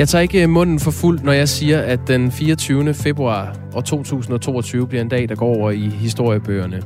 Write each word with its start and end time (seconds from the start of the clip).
Jeg 0.00 0.08
tager 0.08 0.22
ikke 0.22 0.42
øh, 0.42 0.48
munden 0.48 0.80
for 0.80 0.90
fuld, 0.90 1.20
når 1.22 1.32
jeg 1.32 1.48
siger, 1.48 1.80
at 1.80 2.00
den 2.08 2.32
24. 2.32 2.94
februar 2.94 3.56
år 3.74 3.80
2022 3.80 4.86
bliver 4.86 5.02
en 5.02 5.08
dag, 5.08 5.28
der 5.28 5.34
går 5.34 5.56
over 5.56 5.70
i 5.70 5.88
historiebøgerne. 5.88 6.82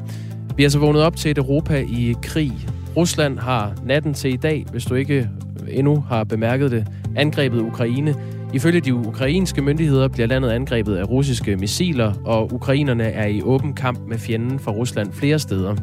Vi 0.56 0.64
er 0.64 0.68
så 0.68 0.78
vågnet 0.78 1.02
op 1.02 1.16
til 1.16 1.30
et 1.30 1.38
Europa 1.38 1.84
i 1.88 2.14
krig. 2.22 2.52
Rusland 2.96 3.38
har 3.38 3.74
natten 3.86 4.14
til 4.14 4.32
i 4.32 4.36
dag, 4.36 4.66
hvis 4.70 4.84
du 4.84 4.94
ikke 4.94 5.14
øh, 5.14 5.68
endnu 5.68 6.04
har 6.08 6.24
bemærket 6.24 6.70
det, 6.70 6.86
angrebet 7.16 7.60
Ukraine. 7.60 8.14
Ifølge 8.54 8.80
de 8.80 8.94
ukrainske 8.94 9.62
myndigheder 9.62 10.08
bliver 10.08 10.26
landet 10.26 10.50
angrebet 10.50 10.96
af 10.96 11.08
russiske 11.08 11.56
missiler, 11.56 12.12
og 12.24 12.52
ukrainerne 12.52 13.04
er 13.04 13.26
i 13.26 13.42
åben 13.42 13.74
kamp 13.74 13.98
med 14.08 14.18
fjenden 14.18 14.58
fra 14.58 14.72
Rusland 14.72 15.12
flere 15.12 15.38
steder. 15.38 15.76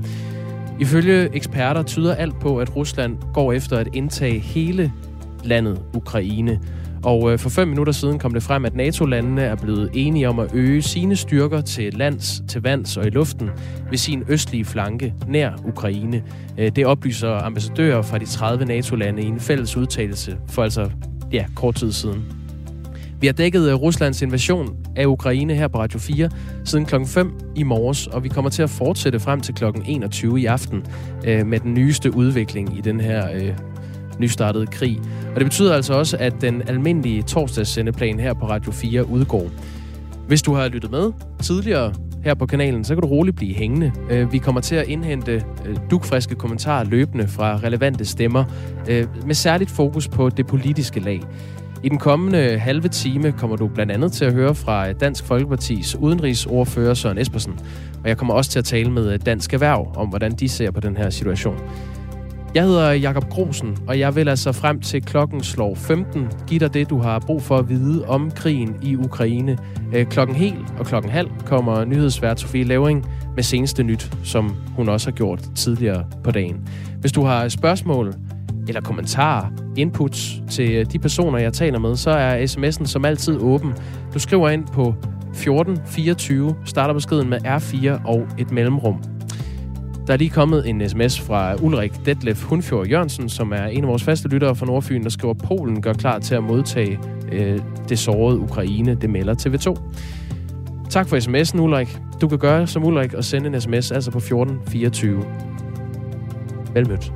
Ifølge 0.79 1.35
eksperter 1.35 1.83
tyder 1.83 2.15
alt 2.15 2.39
på, 2.39 2.57
at 2.57 2.75
Rusland 2.75 3.17
går 3.33 3.53
efter 3.53 3.77
at 3.77 3.87
indtage 3.93 4.39
hele 4.39 4.91
landet 5.43 5.81
Ukraine. 5.93 6.59
Og 7.03 7.31
øh, 7.31 7.39
for 7.39 7.49
fem 7.49 7.67
minutter 7.67 7.93
siden 7.93 8.19
kom 8.19 8.33
det 8.33 8.43
frem, 8.43 8.65
at 8.65 8.75
NATO-landene 8.75 9.41
er 9.41 9.55
blevet 9.55 9.89
enige 9.93 10.29
om 10.29 10.39
at 10.39 10.53
øge 10.53 10.81
sine 10.81 11.15
styrker 11.15 11.61
til 11.61 11.93
lands, 11.93 12.43
til 12.47 12.61
vands 12.61 12.97
og 12.97 13.07
i 13.07 13.09
luften 13.09 13.49
ved 13.89 13.97
sin 13.97 14.23
østlige 14.27 14.65
flanke 14.65 15.13
nær 15.27 15.51
Ukraine. 15.65 16.23
Øh, 16.57 16.71
det 16.75 16.85
oplyser 16.85 17.29
ambassadører 17.29 18.01
fra 18.01 18.17
de 18.17 18.25
30 18.25 18.65
NATO-lande 18.65 19.21
i 19.21 19.25
en 19.25 19.39
fælles 19.39 19.77
udtalelse 19.77 20.37
for 20.49 20.63
altså 20.63 20.89
ja, 21.31 21.45
kort 21.55 21.75
tid 21.75 21.91
siden. 21.91 22.25
Vi 23.21 23.27
har 23.27 23.33
dækket 23.33 23.69
øh, 23.69 23.75
Ruslands 23.75 24.21
invasion 24.21 24.75
af 24.95 25.05
Ukraine 25.05 25.55
her 25.55 25.67
på 25.67 25.79
Radio 25.79 25.99
4 25.99 26.29
siden 26.65 26.85
klokken 26.85 27.09
5 27.09 27.39
i 27.55 27.63
morges, 27.63 28.07
og 28.07 28.23
vi 28.23 28.29
kommer 28.29 28.49
til 28.49 28.63
at 28.63 28.69
fortsætte 28.69 29.19
frem 29.19 29.41
til 29.41 29.55
klokken 29.55 29.83
21 29.85 30.41
i 30.41 30.45
aften 30.45 30.85
øh, 31.27 31.47
med 31.47 31.59
den 31.59 31.73
nyeste 31.73 32.15
udvikling 32.15 32.77
i 32.77 32.81
den 32.81 32.99
her 32.99 33.31
øh, 33.33 33.53
nystartede 34.21 34.65
krig. 34.65 34.99
Og 35.29 35.35
det 35.35 35.45
betyder 35.45 35.75
altså 35.75 35.93
også, 35.93 36.17
at 36.19 36.33
den 36.41 36.61
almindelige 36.67 37.21
torsdagssendeplan 37.21 38.19
her 38.19 38.33
på 38.33 38.49
Radio 38.49 38.71
4 38.71 39.09
udgår. 39.09 39.49
Hvis 40.27 40.41
du 40.41 40.53
har 40.53 40.67
lyttet 40.67 40.91
med 40.91 41.11
tidligere 41.41 41.93
her 42.23 42.33
på 42.33 42.45
kanalen, 42.45 42.83
så 42.83 42.95
kan 42.95 43.01
du 43.01 43.07
roligt 43.07 43.35
blive 43.35 43.53
hængende. 43.53 43.91
Øh, 44.09 44.33
vi 44.33 44.37
kommer 44.37 44.61
til 44.61 44.75
at 44.75 44.87
indhente 44.87 45.43
øh, 45.65 45.75
dukfriske 45.91 46.35
kommentarer 46.35 46.83
løbende 46.83 47.27
fra 47.27 47.57
relevante 47.57 48.05
stemmer, 48.05 48.43
øh, 48.89 49.07
med 49.25 49.35
særligt 49.35 49.71
fokus 49.71 50.07
på 50.07 50.29
det 50.29 50.47
politiske 50.47 50.99
lag. 50.99 51.21
I 51.83 51.89
den 51.89 51.97
kommende 51.97 52.57
halve 52.57 52.87
time 52.87 53.31
kommer 53.31 53.55
du 53.55 53.67
blandt 53.67 53.91
andet 53.91 54.11
til 54.11 54.25
at 54.25 54.33
høre 54.33 54.55
fra 54.55 54.93
Dansk 54.93 55.25
Folkepartis 55.25 55.95
udenrigsordfører 55.95 56.93
Søren 56.93 57.17
Espersen. 57.17 57.59
Og 58.03 58.09
jeg 58.09 58.17
kommer 58.17 58.33
også 58.33 58.51
til 58.51 58.59
at 58.59 58.65
tale 58.65 58.91
med 58.91 59.19
Dansk 59.19 59.53
Erhverv 59.53 59.93
om, 59.95 60.07
hvordan 60.07 60.31
de 60.31 60.49
ser 60.49 60.71
på 60.71 60.79
den 60.79 60.97
her 60.97 61.09
situation. 61.09 61.57
Jeg 62.55 62.63
hedder 62.63 62.91
Jakob 62.91 63.29
Grosen, 63.29 63.77
og 63.87 63.99
jeg 63.99 64.15
vil 64.15 64.29
altså 64.29 64.51
frem 64.51 64.81
til 64.81 65.01
klokken 65.01 65.43
slår 65.43 65.75
15 65.75 66.27
give 66.47 66.59
dig 66.59 66.73
det, 66.73 66.89
du 66.89 66.97
har 66.97 67.19
brug 67.19 67.41
for 67.41 67.57
at 67.57 67.69
vide 67.69 68.05
om 68.07 68.31
krigen 68.31 68.75
i 68.81 68.95
Ukraine. 68.95 69.57
Øh, 69.93 70.05
klokken 70.05 70.35
hel 70.35 70.55
og 70.79 70.85
klokken 70.85 71.11
halv 71.11 71.29
kommer 71.45 71.85
nyhedsvært 71.85 72.39
Sofie 72.39 72.63
Lavring 72.63 73.09
med 73.35 73.43
seneste 73.43 73.83
nyt, 73.83 74.11
som 74.23 74.55
hun 74.75 74.89
også 74.89 75.07
har 75.07 75.11
gjort 75.11 75.39
tidligere 75.55 76.05
på 76.23 76.31
dagen. 76.31 76.67
Hvis 76.99 77.11
du 77.11 77.23
har 77.23 77.49
spørgsmål 77.49 78.13
eller 78.67 78.81
kommentarer, 78.81 79.51
inputs 79.77 80.41
til 80.49 80.91
de 80.91 80.99
personer, 80.99 81.39
jeg 81.39 81.53
taler 81.53 81.79
med, 81.79 81.95
så 81.95 82.09
er 82.09 82.45
sms'en 82.45 82.85
som 82.85 83.05
altid 83.05 83.37
åben. 83.37 83.73
Du 84.13 84.19
skriver 84.19 84.49
ind 84.49 84.67
på 84.67 84.95
1424, 85.29 86.55
starter 86.65 86.93
beskeden 86.93 87.29
med 87.29 87.45
R4 87.45 88.07
og 88.07 88.27
et 88.37 88.51
mellemrum. 88.51 89.03
Der 90.07 90.13
er 90.13 90.17
lige 90.17 90.29
kommet 90.29 90.69
en 90.69 90.89
sms 90.89 91.21
fra 91.21 91.55
Ulrik 91.55 91.91
Detlef 92.05 92.43
Hunfjord 92.43 92.87
Jørgensen, 92.87 93.29
som 93.29 93.51
er 93.51 93.65
en 93.65 93.83
af 93.83 93.89
vores 93.89 94.03
faste 94.03 94.27
lyttere 94.27 94.55
fra 94.55 94.65
Nordfyn, 94.65 95.03
der 95.03 95.09
skriver, 95.09 95.33
Polen 95.33 95.81
gør 95.81 95.93
klar 95.93 96.19
til 96.19 96.35
at 96.35 96.43
modtage 96.43 96.99
øh, 97.31 97.59
det 97.89 97.99
sårede 97.99 98.39
Ukraine. 98.39 98.95
Det 98.95 99.09
melder 99.09 99.33
TV2. 99.33 99.81
Tak 100.89 101.07
for 101.09 101.17
sms'en, 101.17 101.59
Ulrik. 101.59 101.97
Du 102.21 102.27
kan 102.27 102.39
gøre 102.39 102.67
som 102.67 102.85
Ulrik 102.85 103.13
og 103.13 103.23
sende 103.23 103.47
en 103.47 103.61
sms, 103.61 103.91
altså 103.91 104.11
på 104.11 104.17
1424. 104.17 105.23
Velmødt. 106.73 107.13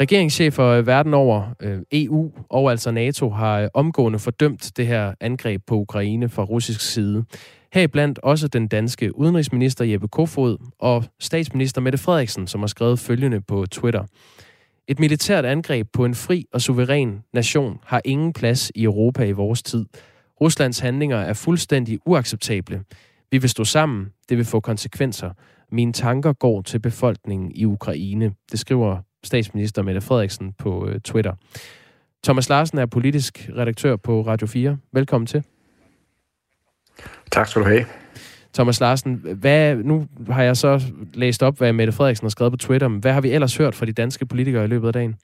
Regeringschefer 0.00 0.82
verden 0.82 1.14
over, 1.14 1.42
øh, 1.60 1.78
EU 1.92 2.30
og 2.50 2.70
altså 2.70 2.90
NATO, 2.90 3.30
har 3.30 3.60
øh, 3.60 3.68
omgående 3.74 4.18
fordømt 4.18 4.72
det 4.76 4.86
her 4.86 5.14
angreb 5.20 5.62
på 5.66 5.74
Ukraine 5.74 6.28
fra 6.28 6.42
russisk 6.44 6.80
side. 6.80 7.24
Heriblandt 7.72 8.18
også 8.18 8.48
den 8.48 8.68
danske 8.68 9.18
udenrigsminister 9.18 9.84
Jeppe 9.84 10.08
Kofod 10.08 10.58
og 10.78 11.04
statsminister 11.20 11.80
Mette 11.80 11.98
Frederiksen, 11.98 12.46
som 12.46 12.60
har 12.60 12.66
skrevet 12.66 12.98
følgende 12.98 13.40
på 13.40 13.66
Twitter. 13.66 14.04
Et 14.88 14.98
militært 14.98 15.44
angreb 15.44 15.88
på 15.92 16.04
en 16.04 16.14
fri 16.14 16.44
og 16.52 16.60
suveræn 16.60 17.22
nation 17.32 17.78
har 17.84 18.02
ingen 18.04 18.32
plads 18.32 18.72
i 18.74 18.84
Europa 18.84 19.24
i 19.24 19.32
vores 19.32 19.62
tid. 19.62 19.86
Ruslands 20.40 20.78
handlinger 20.78 21.16
er 21.16 21.32
fuldstændig 21.32 21.98
uacceptable. 22.06 22.82
Vi 23.30 23.38
vil 23.38 23.50
stå 23.50 23.64
sammen. 23.64 24.06
Det 24.28 24.36
vil 24.36 24.44
få 24.44 24.60
konsekvenser. 24.60 25.30
Mine 25.72 25.92
tanker 25.92 26.32
går 26.32 26.62
til 26.62 26.78
befolkningen 26.78 27.52
i 27.54 27.64
Ukraine. 27.64 28.32
Det 28.52 28.60
skriver 28.60 28.98
statsminister 29.24 29.82
Mette 29.82 30.00
Frederiksen 30.00 30.52
på 30.52 30.88
øh, 30.88 31.00
Twitter. 31.00 31.32
Thomas 32.24 32.48
Larsen 32.48 32.78
er 32.78 32.86
politisk 32.86 33.50
redaktør 33.56 33.96
på 33.96 34.22
Radio 34.22 34.46
4. 34.46 34.78
Velkommen 34.92 35.26
til. 35.26 35.44
Tak 37.32 37.46
skal 37.46 37.62
du 37.62 37.66
have. 37.68 37.84
Thomas 38.54 38.80
Larsen, 38.80 39.14
hvad, 39.14 39.76
nu 39.76 40.06
har 40.30 40.42
jeg 40.42 40.56
så 40.56 40.82
læst 41.14 41.42
op, 41.42 41.58
hvad 41.58 41.72
Mette 41.72 41.92
Frederiksen 41.92 42.24
har 42.24 42.30
skrevet 42.30 42.52
på 42.52 42.56
Twitter. 42.56 42.88
Hvad 42.88 43.12
har 43.12 43.20
vi 43.20 43.30
ellers 43.30 43.56
hørt 43.56 43.74
fra 43.74 43.86
de 43.86 43.92
danske 43.92 44.26
politikere 44.26 44.64
i 44.64 44.66
løbet 44.66 44.86
af 44.86 44.92
dagen? 44.92 45.14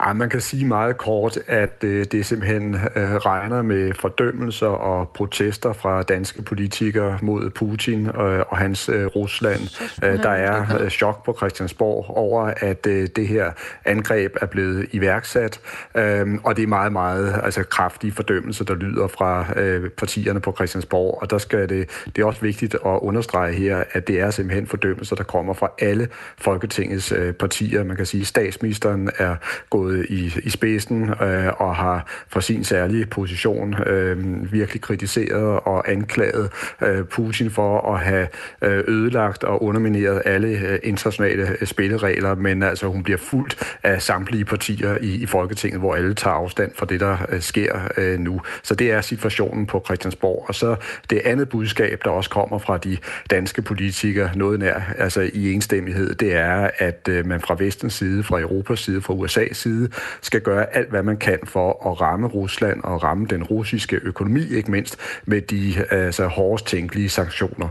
Ej, 0.00 0.12
man 0.12 0.30
kan 0.30 0.40
sige 0.40 0.66
meget 0.66 0.96
kort, 0.96 1.38
at 1.46 1.84
øh, 1.84 2.06
det 2.12 2.26
simpelthen 2.26 2.74
øh, 2.74 3.14
regner 3.14 3.62
med 3.62 3.92
fordømmelser 3.94 4.66
og 4.66 5.08
protester 5.08 5.72
fra 5.72 6.02
danske 6.02 6.42
politikere 6.42 7.18
mod 7.22 7.50
Putin 7.50 8.06
øh, 8.06 8.42
og 8.48 8.58
hans 8.58 8.88
øh, 8.88 9.06
Rusland. 9.06 9.60
Øh, 10.04 10.22
der 10.22 10.30
er 10.30 10.80
øh, 10.80 10.90
chok 10.90 11.24
på 11.24 11.34
Christiansborg 11.36 12.04
over, 12.08 12.52
at 12.56 12.86
øh, 12.86 13.08
det 13.16 13.28
her 13.28 13.50
angreb 13.84 14.36
er 14.40 14.46
blevet 14.46 14.86
iværksat, 14.92 15.60
øh, 15.94 16.26
og 16.44 16.56
det 16.56 16.62
er 16.62 16.66
meget, 16.66 16.92
meget 16.92 17.40
altså, 17.42 17.62
kraftige 17.62 18.12
fordømmelser, 18.12 18.64
der 18.64 18.74
lyder 18.74 19.06
fra 19.06 19.46
øh, 19.56 19.90
partierne 19.90 20.40
på 20.40 20.52
Christiansborg, 20.52 21.18
og 21.22 21.30
der 21.30 21.38
skal 21.38 21.68
det, 21.68 21.90
det 22.16 22.22
er 22.22 22.26
også 22.26 22.40
vigtigt 22.40 22.74
at 22.74 22.80
understrege 22.84 23.52
her, 23.52 23.84
at 23.92 24.08
det 24.08 24.20
er 24.20 24.30
simpelthen 24.30 24.66
fordømmelser, 24.66 25.16
der 25.16 25.24
kommer 25.24 25.54
fra 25.54 25.70
alle 25.78 26.08
Folketingets 26.38 27.12
øh, 27.12 27.32
partier. 27.32 27.84
Man 27.84 27.96
kan 27.96 28.06
sige, 28.06 28.20
at 28.20 28.26
statsministeren 28.26 29.10
er 29.18 29.36
gået 29.70 29.85
stået 29.86 30.06
i, 30.08 30.40
i 30.44 30.50
spidsen 30.50 31.10
øh, 31.22 31.52
og 31.58 31.76
har 31.76 32.24
fra 32.28 32.40
sin 32.40 32.64
særlige 32.64 33.06
position 33.06 33.74
øh, 33.86 34.52
virkelig 34.52 34.82
kritiseret 34.82 35.60
og 35.60 35.90
anklaget 35.90 36.50
øh, 36.82 37.04
Putin 37.04 37.50
for 37.50 37.94
at 37.94 38.00
have 38.00 38.28
øh, 38.62 38.84
ødelagt 38.88 39.44
og 39.44 39.62
undermineret 39.62 40.22
alle 40.24 40.48
øh, 40.48 40.78
internationale 40.82 41.48
øh, 41.60 41.66
spilleregler, 41.66 42.34
men 42.34 42.62
altså 42.62 42.86
hun 42.86 43.02
bliver 43.02 43.18
fuldt 43.18 43.76
af 43.82 44.02
samtlige 44.02 44.44
partier 44.44 44.98
i, 45.00 45.14
i 45.14 45.26
Folketinget, 45.26 45.80
hvor 45.80 45.94
alle 45.94 46.14
tager 46.14 46.34
afstand 46.34 46.72
fra 46.74 46.86
det, 46.86 47.00
der 47.00 47.16
øh, 47.28 47.40
sker 47.40 47.80
øh, 47.96 48.18
nu. 48.18 48.40
Så 48.62 48.74
det 48.74 48.92
er 48.92 49.00
situationen 49.00 49.66
på 49.66 49.82
Christiansborg. 49.84 50.44
Og 50.48 50.54
så 50.54 50.76
det 51.10 51.20
andet 51.24 51.48
budskab, 51.48 52.00
der 52.04 52.10
også 52.10 52.30
kommer 52.30 52.58
fra 52.58 52.78
de 52.78 52.96
danske 53.30 53.62
politikere, 53.62 54.30
noget 54.36 54.58
nær 54.60 54.80
altså 54.98 55.30
i 55.34 55.52
enstemmighed, 55.52 56.14
det 56.14 56.34
er, 56.34 56.70
at 56.78 57.08
øh, 57.08 57.26
man 57.26 57.40
fra 57.40 57.56
vestens 57.58 57.94
side, 57.94 58.22
fra 58.22 58.40
Europas 58.40 58.80
side, 58.80 59.00
fra 59.00 59.14
USA's 59.14 59.54
side, 59.54 59.75
side 59.76 59.88
skal 60.22 60.40
gøre 60.40 60.76
alt, 60.76 60.90
hvad 60.90 61.02
man 61.02 61.16
kan 61.16 61.38
for 61.44 61.90
at 61.90 62.00
ramme 62.00 62.26
Rusland 62.26 62.82
og 62.84 63.02
ramme 63.02 63.26
den 63.26 63.44
russiske 63.44 63.96
økonomi, 64.02 64.54
ikke 64.54 64.70
mindst 64.70 64.96
med 65.26 65.40
de 65.40 65.84
altså, 65.90 66.26
hårdest 66.26 66.66
tænkelige 66.66 67.08
sanktioner. 67.08 67.68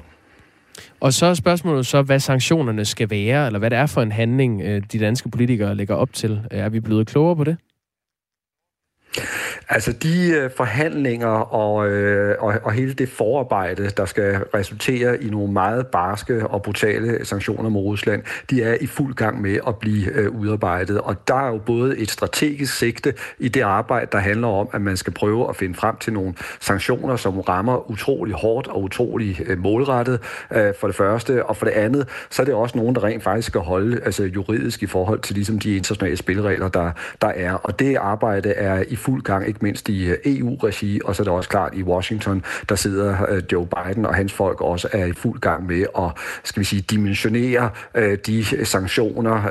Og 0.99 1.13
så 1.13 1.25
er 1.25 1.33
spørgsmålet 1.33 1.85
så, 1.85 2.01
hvad 2.01 2.19
sanktionerne 2.19 2.85
skal 2.85 3.09
være, 3.09 3.45
eller 3.45 3.59
hvad 3.59 3.69
det 3.69 3.77
er 3.77 3.85
for 3.85 4.01
en 4.01 4.11
handling, 4.11 4.61
øh, 4.61 4.81
de 4.91 4.99
danske 4.99 5.29
politikere 5.29 5.75
lægger 5.75 5.95
op 5.95 6.13
til. 6.13 6.41
Er 6.51 6.69
vi 6.69 6.79
blevet 6.79 7.07
klogere 7.07 7.35
på 7.35 7.43
det? 7.43 7.57
Altså 9.69 9.91
de 9.91 10.29
øh, 10.29 10.49
forhandlinger 10.57 11.27
og, 11.27 11.89
øh, 11.89 12.35
og, 12.39 12.53
og 12.63 12.71
hele 12.71 12.93
det 12.93 13.09
forarbejde, 13.09 13.89
der 13.89 14.05
skal 14.05 14.35
resultere 14.53 15.23
i 15.23 15.29
nogle 15.29 15.53
meget 15.53 15.87
barske 15.87 16.47
og 16.47 16.63
brutale 16.63 17.25
sanktioner 17.25 17.69
mod 17.69 17.81
Rusland, 17.81 18.23
de 18.49 18.63
er 18.63 18.77
i 18.81 18.87
fuld 18.87 19.13
gang 19.13 19.41
med 19.41 19.59
at 19.67 19.77
blive 19.77 20.11
øh, 20.11 20.29
udarbejdet. 20.29 21.01
Og 21.01 21.27
der 21.27 21.35
er 21.35 21.47
jo 21.47 21.57
både 21.57 21.97
et 21.97 22.11
strategisk 22.11 22.77
sigte 22.77 23.13
i 23.39 23.47
det 23.47 23.61
arbejde, 23.61 24.07
der 24.11 24.17
handler 24.17 24.47
om, 24.47 24.69
at 24.73 24.81
man 24.81 24.97
skal 24.97 25.13
prøve 25.13 25.49
at 25.49 25.55
finde 25.55 25.75
frem 25.75 25.97
til 25.97 26.13
nogle 26.13 26.33
sanktioner, 26.59 27.15
som 27.15 27.39
rammer 27.39 27.91
utrolig 27.91 28.35
hårdt 28.35 28.67
og 28.67 28.83
utrolig 28.83 29.41
øh, 29.45 29.57
målrettet 29.57 30.19
øh, 30.51 30.73
for 30.79 30.87
det 30.87 30.95
første. 30.95 31.45
Og 31.45 31.57
for 31.57 31.65
det 31.65 31.73
andet, 31.73 32.07
så 32.29 32.41
er 32.41 32.45
det 32.45 32.53
også 32.53 32.77
nogen, 32.77 32.95
der 32.95 33.03
rent 33.03 33.23
faktisk 33.23 33.47
skal 33.47 33.61
holde 33.61 34.01
altså 34.05 34.23
juridisk 34.23 34.83
i 34.83 34.87
forhold 34.87 35.19
til 35.19 35.35
ligesom 35.35 35.59
de 35.59 35.75
internationale 35.75 36.17
spilleregler, 36.17 36.67
der, 36.67 36.91
der 37.21 37.27
er. 37.27 37.53
Og 37.53 37.79
det 37.79 37.95
arbejde 37.95 38.49
er 38.49 38.83
i 38.87 38.95
fuld 39.05 39.21
gang 39.21 39.47
ikke 39.47 39.59
mindst 39.61 39.89
i 39.89 40.05
øh, 40.05 40.17
EU-regi, 40.25 41.01
og 41.05 41.15
så 41.15 41.23
er 41.23 41.23
det 41.23 41.33
også 41.33 41.49
klart 41.49 41.73
i 41.73 41.83
Washington, 41.83 42.43
der 42.69 42.75
sidder 42.75 43.29
øh, 43.29 43.43
Joe 43.51 43.67
Biden 43.67 44.05
og 44.05 44.15
hans 44.15 44.33
folk 44.33 44.61
også 44.61 44.87
er 44.91 45.05
i 45.05 45.13
fuld 45.13 45.39
gang 45.39 45.67
med 45.67 45.85
at, 45.97 46.11
skal 46.43 46.59
vi 46.59 46.65
sige, 46.65 46.81
dimensionere 46.81 47.69
øh, 47.95 48.17
de 48.25 48.65
sanktioner, 48.65 49.49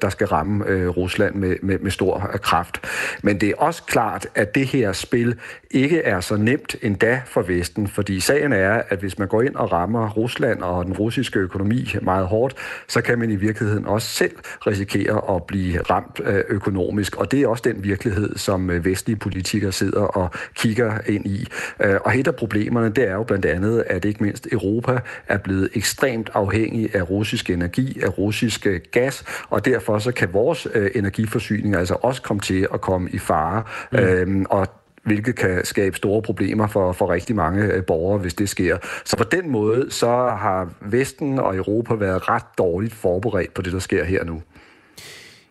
der 0.00 0.08
skal 0.08 0.26
ramme 0.26 0.86
Rusland 0.88 1.34
med, 1.34 1.56
med, 1.62 1.78
med 1.78 1.90
stor 1.90 2.18
kraft. 2.42 2.80
Men 3.22 3.40
det 3.40 3.48
er 3.48 3.54
også 3.58 3.82
klart, 3.82 4.26
at 4.34 4.54
det 4.54 4.66
her 4.66 4.92
spil 4.92 5.34
ikke 5.70 6.02
er 6.02 6.20
så 6.20 6.36
nemt 6.36 6.76
endda 6.82 7.20
for 7.26 7.42
Vesten, 7.42 7.88
fordi 7.88 8.20
sagen 8.20 8.52
er, 8.52 8.82
at 8.88 8.98
hvis 8.98 9.18
man 9.18 9.28
går 9.28 9.42
ind 9.42 9.54
og 9.54 9.72
rammer 9.72 10.10
Rusland 10.10 10.62
og 10.62 10.84
den 10.84 10.92
russiske 10.92 11.38
økonomi 11.38 11.94
meget 12.02 12.26
hårdt, 12.26 12.54
så 12.88 13.00
kan 13.00 13.18
man 13.18 13.30
i 13.30 13.36
virkeligheden 13.36 13.86
også 13.86 14.08
selv 14.08 14.32
risikere 14.66 15.36
at 15.36 15.44
blive 15.44 15.80
ramt 15.80 16.20
økonomisk, 16.48 17.16
og 17.16 17.30
det 17.30 17.42
er 17.42 17.48
også 17.48 17.62
den 17.66 17.84
virkelighed, 17.84 18.36
som 18.36 18.70
Vesten 18.84 18.95
vestlige 18.96 19.16
politikere 19.16 19.72
sidder 19.72 20.00
og 20.00 20.30
kigger 20.54 20.98
ind 21.06 21.26
i. 21.26 21.46
Øh, 21.84 21.96
og 22.04 22.18
et 22.18 22.28
af 22.28 22.36
problemerne, 22.36 22.88
det 22.88 23.08
er 23.08 23.14
jo 23.14 23.22
blandt 23.22 23.44
andet, 23.44 23.84
at 23.86 24.04
ikke 24.04 24.24
mindst 24.24 24.48
Europa 24.52 24.98
er 25.28 25.38
blevet 25.38 25.68
ekstremt 25.74 26.30
afhængig 26.34 26.94
af 26.94 27.10
russisk 27.10 27.50
energi, 27.50 28.00
af 28.02 28.18
russisk 28.18 28.66
gas, 28.92 29.24
og 29.48 29.64
derfor 29.64 29.98
så 29.98 30.12
kan 30.12 30.32
vores 30.32 30.68
energiforsyning 30.94 31.76
altså 31.76 31.94
også 31.94 32.22
komme 32.22 32.40
til 32.40 32.68
at 32.74 32.80
komme 32.80 33.10
i 33.10 33.18
fare. 33.18 33.62
Mm. 33.92 33.98
Øhm, 33.98 34.46
og 34.50 34.68
hvilket 35.02 35.36
kan 35.36 35.64
skabe 35.64 35.96
store 35.96 36.22
problemer 36.22 36.66
for, 36.66 36.92
for 36.92 37.10
rigtig 37.10 37.36
mange 37.36 37.64
øh, 37.64 37.84
borgere, 37.84 38.18
hvis 38.18 38.34
det 38.34 38.48
sker. 38.48 38.78
Så 39.04 39.16
på 39.16 39.24
den 39.24 39.50
måde, 39.50 39.86
så 39.90 40.06
har 40.28 40.68
Vesten 40.80 41.38
og 41.38 41.56
Europa 41.56 41.94
været 41.94 42.28
ret 42.28 42.58
dårligt 42.58 42.94
forberedt 42.94 43.54
på 43.54 43.62
det, 43.62 43.72
der 43.72 43.78
sker 43.78 44.04
her 44.04 44.24
nu. 44.24 44.42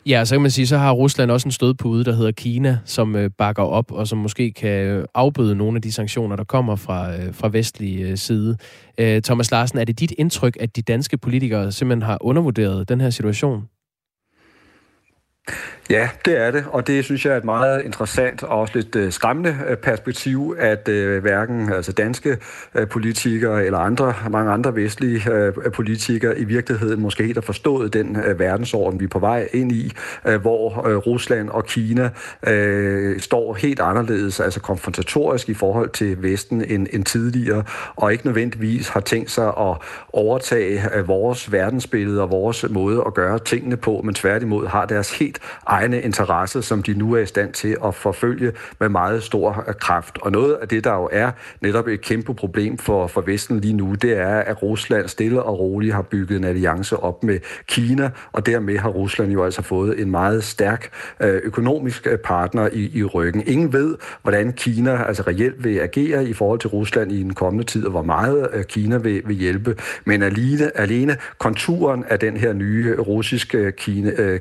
Ja, 0.07 0.25
så 0.25 0.36
kan 0.36 0.42
man 0.42 0.52
sige, 0.52 0.68
så 0.68 0.78
har 0.78 0.92
Rusland 0.92 1.31
også 1.31 1.48
en 1.48 1.52
stødpude, 1.52 2.04
der 2.04 2.12
hedder 2.12 2.31
Kina, 2.31 2.78
som 2.86 3.16
øh, 3.16 3.30
bakker 3.38 3.63
op, 3.63 3.92
og 3.92 4.07
som 4.07 4.18
måske 4.18 4.52
kan 4.52 4.86
øh, 4.86 5.06
afbøde 5.13 5.56
nogle 5.56 5.75
af 5.75 5.81
de 5.81 5.92
sanktioner, 5.92 6.36
der 6.36 6.44
kommer 6.44 6.75
fra, 6.75 7.16
øh, 7.16 7.34
fra 7.34 7.50
vestlig 7.50 8.02
øh, 8.02 8.18
side. 8.18 8.57
Øh, 8.98 9.22
Thomas 9.22 9.52
Larsen, 9.52 9.80
er 9.80 9.84
det 9.84 10.00
dit 10.00 10.13
indtryk, 10.18 10.57
at 10.60 10.75
de 10.75 10.81
danske 10.81 11.18
politikere 11.18 11.72
simpelthen 11.72 12.02
har 12.02 12.18
undervurderet 12.22 12.90
den 12.90 13.02
her 13.02 13.10
situation? 13.10 13.63
Ja, 15.90 16.10
det 16.26 16.38
er 16.42 16.52
det, 16.52 16.66
og 16.72 16.88
det 16.88 17.06
synes 17.06 17.26
jeg 17.26 17.34
er 17.34 17.38
et 17.38 17.44
meget 17.44 17.86
interessant 17.86 18.44
og 18.44 18.60
også 18.60 18.74
lidt 18.76 18.96
øh, 18.96 19.12
skræmmende 19.12 19.58
øh, 19.68 19.78
perspektiv, 19.78 20.56
at 20.60 20.88
øh, 20.88 21.22
hverken 21.22 21.74
altså 21.74 21.92
danske 21.92 22.38
politikere 22.90 23.66
eller 23.66 23.80
andre, 23.80 24.14
mange 24.30 24.52
andre 24.52 24.76
vestlige 24.76 25.22
politikere 25.74 26.40
i 26.40 26.44
virkeligheden 26.44 27.02
måske 27.02 27.24
helt 27.24 27.38
har 27.38 27.42
forstået 27.42 27.94
den 27.94 28.18
verdensorden, 28.38 29.00
vi 29.00 29.06
er 29.06 29.10
på 29.10 29.20
vej 29.20 29.50
ind 29.54 29.72
i, 29.72 29.92
hvor 30.42 30.70
Rusland 30.98 31.50
og 31.50 31.66
Kina 31.66 32.10
står 33.20 33.54
helt 33.54 33.80
anderledes, 33.80 34.40
altså 34.40 34.60
konfrontatorisk 34.60 35.50
i 35.50 35.54
forhold 35.54 35.90
til 35.90 36.24
Vesten 36.24 36.66
end, 36.68 36.88
end 36.92 37.06
tidligere, 37.06 37.64
og 37.96 38.12
ikke 38.12 38.26
nødvendigvis 38.26 38.90
har 38.90 39.00
tænkt 39.00 39.32
sig 39.32 39.48
at 39.48 39.78
overtage 40.14 40.82
vores 41.06 41.52
verdensbillede 41.52 42.22
og 42.22 42.30
vores 42.30 42.66
måde 42.70 43.04
at 43.08 43.14
gøre 43.14 43.40
tingene 43.40 43.78
på, 43.78 44.02
men 44.04 44.14
tværtimod 44.14 44.68
har 44.68 44.86
deres 44.86 45.20
helt 45.20 45.40
egne 45.75 46.01
interesser, 46.01 46.62
som 46.62 46.83
de 46.83 46.94
nu 46.94 47.13
er 47.13 47.19
i 47.19 47.25
stand 47.25 47.54
til 47.54 47.77
at 47.86 47.95
forfølge 47.95 48.51
med 48.80 48.89
meget 48.89 49.24
stor 49.24 49.66
øh, 49.68 49.74
kraft. 49.74 50.18
Og 50.22 50.31
noget 50.31 50.54
af 50.54 50.68
det, 50.68 50.83
der 50.83 50.94
jo 50.94 51.10
er 51.12 51.31
netop 51.62 51.88
et 51.88 52.01
kæmpe 52.01 52.33
problem 52.33 52.77
for, 52.77 53.07
for 53.07 53.22
Vesten 53.22 53.60
lige 53.60 53.74
nu, 53.74 53.94
det 53.94 54.18
er, 54.18 54.38
at 54.38 54.63
Rusland 54.63 55.07
stille 55.07 55.44
og 55.44 55.60
roligt 55.60 55.94
har 55.94 56.01
bygget 56.01 56.38
en 56.38 56.44
alliance 56.44 56.98
op 56.98 57.24
med 57.24 57.39
Kina, 57.68 58.10
og 58.31 58.45
dermed 58.45 58.77
har 58.77 58.89
Rusland 58.89 59.31
jo 59.31 59.44
altså 59.44 59.62
fået 59.62 60.01
en 60.01 60.12
meget 60.12 60.44
stærk 60.44 60.89
øh, 61.19 61.42
økonomisk 61.44 62.07
øh, 62.07 62.18
partner 62.18 62.69
i, 62.74 62.92
i 62.94 63.04
ryggen. 63.04 63.44
Ingen 63.48 63.74
ved, 63.74 63.95
hvordan 64.22 64.54
Kina 64.54 65.04
altså 65.07 65.24
reelt 65.27 65.63
vil 65.63 65.80
agere 65.80 66.25
i 66.25 66.33
forhold 66.33 66.60
til 66.60 66.69
Rusland 66.69 67.12
i 67.12 67.24
den 67.24 67.33
kommende 67.33 67.66
tid, 67.66 67.86
og 67.86 67.92
hvor 67.92 68.01
meget 68.01 68.66
Kina 68.68 68.98
vil, 68.98 69.22
vil 69.25 69.36
hjælpe. 69.36 69.75
Men 70.06 70.24
alene, 70.24 70.77
alene 70.77 71.18
konturen 71.38 72.04
af 72.10 72.19
den 72.19 72.38
her 72.38 72.54
nye 72.54 72.95
russiske 72.95 73.72
kine, 73.72 74.39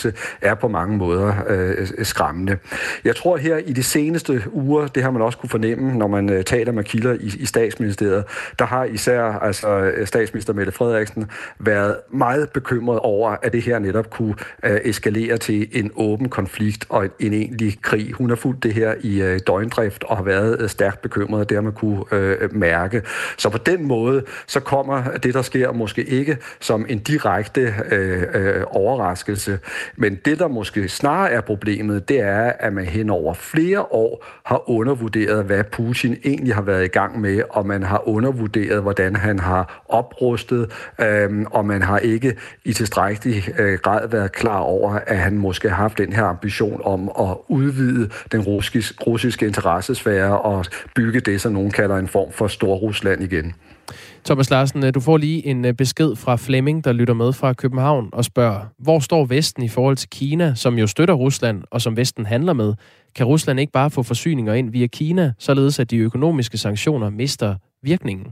kinesiske 0.00 0.12
er 0.40 0.54
på 0.54 0.68
mange 0.68 0.96
måder 0.96 1.34
øh, 1.48 1.88
skræmmende. 2.02 2.56
Jeg 3.04 3.16
tror 3.16 3.36
her 3.36 3.56
i 3.56 3.72
de 3.72 3.82
seneste 3.82 4.42
uger, 4.52 4.86
det 4.86 5.02
har 5.02 5.10
man 5.10 5.22
også 5.22 5.38
kunne 5.38 5.50
fornemme, 5.50 5.98
når 5.98 6.06
man 6.06 6.30
øh, 6.30 6.44
taler 6.44 6.72
med 6.72 6.84
kilder 6.84 7.12
i, 7.12 7.32
i 7.38 7.46
statsministeriet, 7.46 8.24
der 8.58 8.64
har 8.64 8.84
især 8.84 9.22
altså, 9.22 9.68
øh, 9.68 10.06
statsminister 10.06 10.52
Mette 10.52 10.72
Frederiksen 10.72 11.30
været 11.58 11.96
meget 12.12 12.50
bekymret 12.50 12.98
over, 12.98 13.36
at 13.42 13.52
det 13.52 13.62
her 13.62 13.78
netop 13.78 14.10
kunne 14.10 14.34
øh, 14.64 14.80
eskalere 14.84 15.36
til 15.36 15.68
en 15.72 15.90
åben 15.96 16.28
konflikt 16.28 16.86
og 16.88 17.04
en, 17.04 17.10
en 17.20 17.32
egentlig 17.32 17.78
krig. 17.82 18.12
Hun 18.12 18.28
har 18.28 18.36
fulgt 18.36 18.62
det 18.62 18.74
her 18.74 18.94
i 19.00 19.22
øh, 19.22 19.40
døgndrift 19.46 20.04
og 20.04 20.16
har 20.16 20.24
været 20.24 20.62
øh, 20.62 20.68
stærkt 20.68 21.02
bekymret, 21.02 21.48
det 21.48 21.56
har 21.56 21.62
man 21.62 21.72
kunne 21.72 22.04
øh, 22.12 22.54
mærke. 22.54 23.02
Så 23.38 23.48
på 23.48 23.58
den 23.58 23.88
måde, 23.88 24.22
så 24.46 24.60
kommer 24.60 25.16
det, 25.22 25.34
der 25.34 25.42
sker, 25.42 25.72
måske 25.72 26.04
ikke 26.04 26.36
som 26.60 26.86
en 26.88 26.98
direkte 26.98 27.74
øh, 27.90 28.22
øh, 28.34 28.62
overraskelse, 28.66 29.58
men 29.96 30.18
det, 30.24 30.38
der 30.38 30.48
måske 30.48 30.88
snarere 30.88 31.30
er 31.30 31.40
problemet, 31.40 32.08
det 32.08 32.20
er, 32.20 32.52
at 32.58 32.72
man 32.72 32.84
hen 32.84 33.10
over 33.10 33.34
flere 33.34 33.82
år 33.82 34.24
har 34.44 34.70
undervurderet, 34.70 35.44
hvad 35.44 35.64
Putin 35.64 36.16
egentlig 36.24 36.54
har 36.54 36.62
været 36.62 36.84
i 36.84 36.88
gang 36.88 37.20
med, 37.20 37.42
og 37.50 37.66
man 37.66 37.82
har 37.82 38.08
undervurderet, 38.08 38.82
hvordan 38.82 39.16
han 39.16 39.38
har 39.38 39.84
oprustet, 39.88 40.72
øhm, 41.00 41.46
og 41.50 41.66
man 41.66 41.82
har 41.82 41.98
ikke 41.98 42.36
i 42.64 42.72
tilstrækkelig 42.72 43.44
øh, 43.58 43.78
grad 43.78 44.08
været 44.08 44.32
klar 44.32 44.58
over, 44.58 44.90
at 45.06 45.18
han 45.18 45.38
måske 45.38 45.68
har 45.68 45.76
haft 45.76 45.98
den 45.98 46.12
her 46.12 46.24
ambition 46.24 46.80
om 46.84 47.08
at 47.28 47.36
udvide 47.48 48.10
den 48.32 48.40
russiske, 48.40 48.94
russiske 49.06 49.46
interessesfære 49.46 50.40
og 50.40 50.64
bygge 50.94 51.20
det, 51.20 51.40
som 51.40 51.52
nogen 51.52 51.70
kalder 51.70 51.96
en 51.96 52.08
form 52.08 52.32
for 52.32 52.46
Storrusland 52.46 53.22
igen. 53.22 53.54
Thomas 54.24 54.50
Larsen, 54.50 54.84
øh, 54.84 54.94
du 54.94 55.00
får 55.00 55.16
lige 55.16 55.46
en 55.46 55.64
øh, 55.64 55.74
besked 55.74 56.16
fra 56.16 56.36
Flemming, 56.36 56.84
der 56.84 56.92
lytter 56.92 57.14
med 57.14 57.32
fra 57.32 57.52
København 57.52 58.08
og 58.12 58.24
spørger, 58.24 58.60
hvor 58.78 58.98
står 58.98 59.24
Vesten 59.24 59.62
i 59.62 59.68
forhold 59.68 59.96
til 59.96 60.08
Kina, 60.08 60.54
som 60.54 60.78
jo 60.78 60.86
støtter 60.86 61.14
Rusland 61.14 61.62
og 61.70 61.80
som 61.80 61.96
Vesten 61.96 62.26
handler 62.26 62.52
med? 62.52 62.74
Kan 63.14 63.26
Rusland 63.26 63.60
ikke 63.60 63.72
bare 63.72 63.90
få 63.90 64.02
forsyninger 64.02 64.54
ind 64.54 64.70
via 64.70 64.86
Kina, 64.86 65.32
således 65.38 65.78
at 65.78 65.90
de 65.90 65.96
økonomiske 65.96 66.58
sanktioner 66.58 67.10
mister 67.10 67.54
virkningen? 67.82 68.26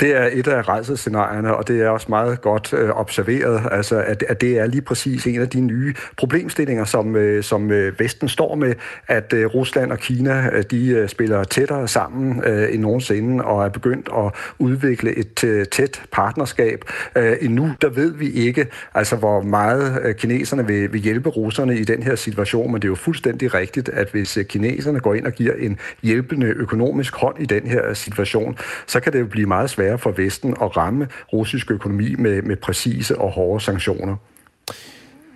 Det 0.00 0.16
er 0.16 0.28
et 0.32 0.46
af 0.46 0.68
rejsescenarierne, 0.68 1.56
og 1.56 1.68
det 1.68 1.82
er 1.82 1.88
også 1.88 2.06
meget 2.08 2.40
godt 2.40 2.72
øh, 2.72 2.90
observeret, 2.90 3.62
altså 3.70 3.96
at, 3.96 4.24
at 4.28 4.40
det 4.40 4.58
er 4.58 4.66
lige 4.66 4.82
præcis 4.82 5.26
en 5.26 5.40
af 5.40 5.48
de 5.48 5.60
nye 5.60 5.94
problemstillinger, 6.16 6.84
som, 6.84 7.16
øh, 7.16 7.42
som 7.42 7.70
øh, 7.70 8.00
Vesten 8.00 8.28
står 8.28 8.54
med, 8.54 8.74
at 9.08 9.32
øh, 9.32 9.46
Rusland 9.46 9.92
og 9.92 9.98
Kina 9.98 10.50
øh, 10.52 10.64
de 10.70 10.88
øh, 10.88 11.08
spiller 11.08 11.44
tættere 11.44 11.88
sammen 11.88 12.42
øh, 12.44 12.74
end 12.74 12.82
nogensinde 12.82 13.44
og 13.44 13.64
er 13.64 13.68
begyndt 13.68 14.08
at 14.16 14.32
udvikle 14.58 15.18
et 15.18 15.44
øh, 15.44 15.66
tæt 15.66 16.02
partnerskab. 16.12 16.84
Øh, 17.16 17.36
endnu 17.40 17.70
der 17.82 17.88
ved 17.88 18.14
vi 18.14 18.30
ikke, 18.30 18.66
altså 18.94 19.16
hvor 19.16 19.42
meget 19.42 20.00
øh, 20.04 20.14
kineserne 20.14 20.66
vil, 20.66 20.92
vil 20.92 21.00
hjælpe 21.00 21.28
russerne 21.28 21.78
i 21.78 21.84
den 21.84 22.02
her 22.02 22.14
situation, 22.14 22.72
men 22.72 22.82
det 22.82 22.88
er 22.88 22.90
jo 22.90 22.94
fuldstændig 22.94 23.54
rigtigt, 23.54 23.88
at 23.88 24.10
hvis 24.10 24.36
øh, 24.36 24.44
kineserne 24.44 25.00
går 25.00 25.14
ind 25.14 25.26
og 25.26 25.32
giver 25.32 25.54
en 25.58 25.78
hjælpende 26.02 26.46
økonomisk 26.46 27.14
hånd 27.14 27.40
i 27.40 27.46
den 27.46 27.66
her 27.66 27.94
situation, 27.94 28.58
så 28.86 29.00
kan 29.00 29.12
det 29.12 29.20
jo 29.20 29.26
blive 29.26 29.46
meget 29.46 29.70
svært 29.70 29.83
sværere 29.84 29.98
for 29.98 30.10
Vesten 30.10 30.50
at 30.62 30.76
ramme 30.76 31.08
russisk 31.32 31.70
økonomi 31.70 32.14
med, 32.14 32.42
med 32.42 32.56
præcise 32.56 33.18
og 33.18 33.30
hårde 33.30 33.64
sanktioner. 33.64 34.16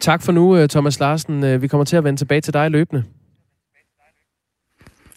Tak 0.00 0.22
for 0.22 0.32
nu, 0.32 0.56
øh, 0.56 0.68
Thomas 0.68 1.00
Larsen. 1.00 1.44
Øh, 1.44 1.62
vi 1.62 1.68
kommer 1.68 1.84
til 1.84 1.96
at 1.96 2.04
vende 2.04 2.20
tilbage 2.20 2.40
til 2.40 2.52
dig 2.52 2.70
løbende. 2.70 3.04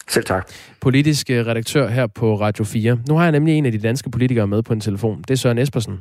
Selv 0.08 0.24
tak. 0.24 0.50
Politisk 0.80 1.30
øh, 1.30 1.46
redaktør 1.46 1.88
her 1.88 2.06
på 2.06 2.34
Radio 2.34 2.64
4. 2.64 2.98
Nu 3.08 3.14
har 3.16 3.22
jeg 3.22 3.32
nemlig 3.32 3.54
en 3.54 3.66
af 3.66 3.72
de 3.72 3.78
danske 3.78 4.10
politikere 4.10 4.46
med 4.46 4.62
på 4.62 4.72
en 4.72 4.80
telefon. 4.80 5.22
Det 5.22 5.30
er 5.30 5.36
Søren 5.36 5.58
Espersen. 5.58 6.00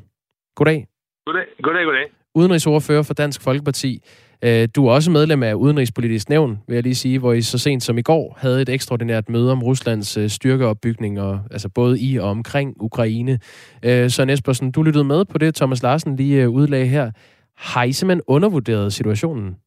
Goddag. 0.56 0.88
Goddag, 1.26 1.46
goddag, 1.64 1.86
goddag. 1.86 2.12
Udenrigsordfører 2.36 3.04
for 3.04 3.14
Dansk 3.14 3.42
Folkeparti. 3.42 4.04
Øh, 4.46 4.68
du 4.76 4.88
er 4.88 4.92
også 4.92 5.12
medlem 5.12 5.44
af 5.44 5.54
Udenrigspolitisk 5.54 6.30
Nævn, 6.30 6.64
vil 6.68 6.74
jeg 6.74 6.84
lige 6.84 6.96
sige, 6.96 7.20
hvor 7.20 7.34
I 7.34 7.42
så 7.42 7.58
sent 7.58 7.84
som 7.84 7.98
i 7.98 8.02
går 8.02 8.38
havde 8.42 8.62
et 8.62 8.70
ekstraordinært 8.70 9.30
møde 9.30 9.52
om 9.52 9.64
Ruslands 9.64 10.18
øh, 10.18 10.30
styrkeopbygning, 10.30 11.22
og, 11.22 11.40
altså 11.52 11.70
både 11.76 12.00
i 12.00 12.18
og 12.18 12.30
omkring 12.30 12.76
Ukraine. 12.80 13.40
Så 13.84 14.10
Søren 14.10 14.30
Espersen, 14.30 14.72
du 14.72 14.84
lyttede 14.84 15.04
med 15.04 15.26
på 15.26 15.38
det, 15.38 15.56
Thomas 15.56 15.84
Larsen 15.84 16.16
lige 16.16 16.44
øh, 16.44 16.50
udlagde 16.50 16.86
her. 16.86 17.12
Har 17.58 17.84
I 17.84 17.92
simpelthen 17.92 18.24
undervurderet 18.28 18.94
situationen? 18.94 19.58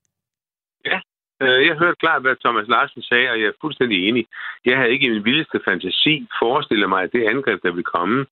Ja, 0.87 0.99
jeg 1.41 1.77
hørte 1.83 2.03
klart, 2.05 2.23
hvad 2.23 2.37
Thomas 2.45 2.69
Larsen 2.69 3.03
sagde, 3.03 3.31
og 3.33 3.41
jeg 3.41 3.47
er 3.47 3.61
fuldstændig 3.61 4.09
enig. 4.09 4.25
Jeg 4.65 4.77
havde 4.79 4.93
ikke 4.93 5.07
i 5.07 5.11
min 5.11 5.25
vildeste 5.25 5.61
fantasi 5.69 6.27
forestillet 6.41 6.89
mig, 6.89 7.03
at 7.03 7.13
det 7.13 7.29
angreb, 7.33 7.63
der 7.63 7.73
vil 7.73 7.85
komme, 7.97 8.27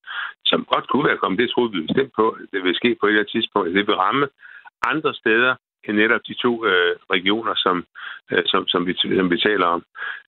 som 0.45 0.65
godt 0.73 0.89
kunne 0.89 1.09
være 1.09 1.21
kommet, 1.23 1.41
det 1.41 1.51
troede 1.51 1.73
vi 1.73 1.87
bestemt 1.87 2.13
på, 2.17 2.37
det 2.53 2.65
vil 2.65 2.75
ske 2.75 2.97
på 3.01 3.07
et 3.07 3.11
eller 3.11 3.21
andet 3.21 3.33
tidspunkt, 3.33 3.75
det 3.75 3.87
vil 3.87 4.03
ramme 4.07 4.29
andre 4.93 5.15
steder 5.15 5.55
netop 5.89 6.21
de 6.29 6.35
to 6.35 6.67
øh, 6.67 6.97
regioner, 7.11 7.55
som, 7.57 7.85
øh, 8.33 8.43
som, 8.47 8.67
som, 8.69 8.87
vi, 8.87 8.95
som 9.19 9.31
vi 9.31 9.39
taler 9.39 9.67
om. 9.67 9.83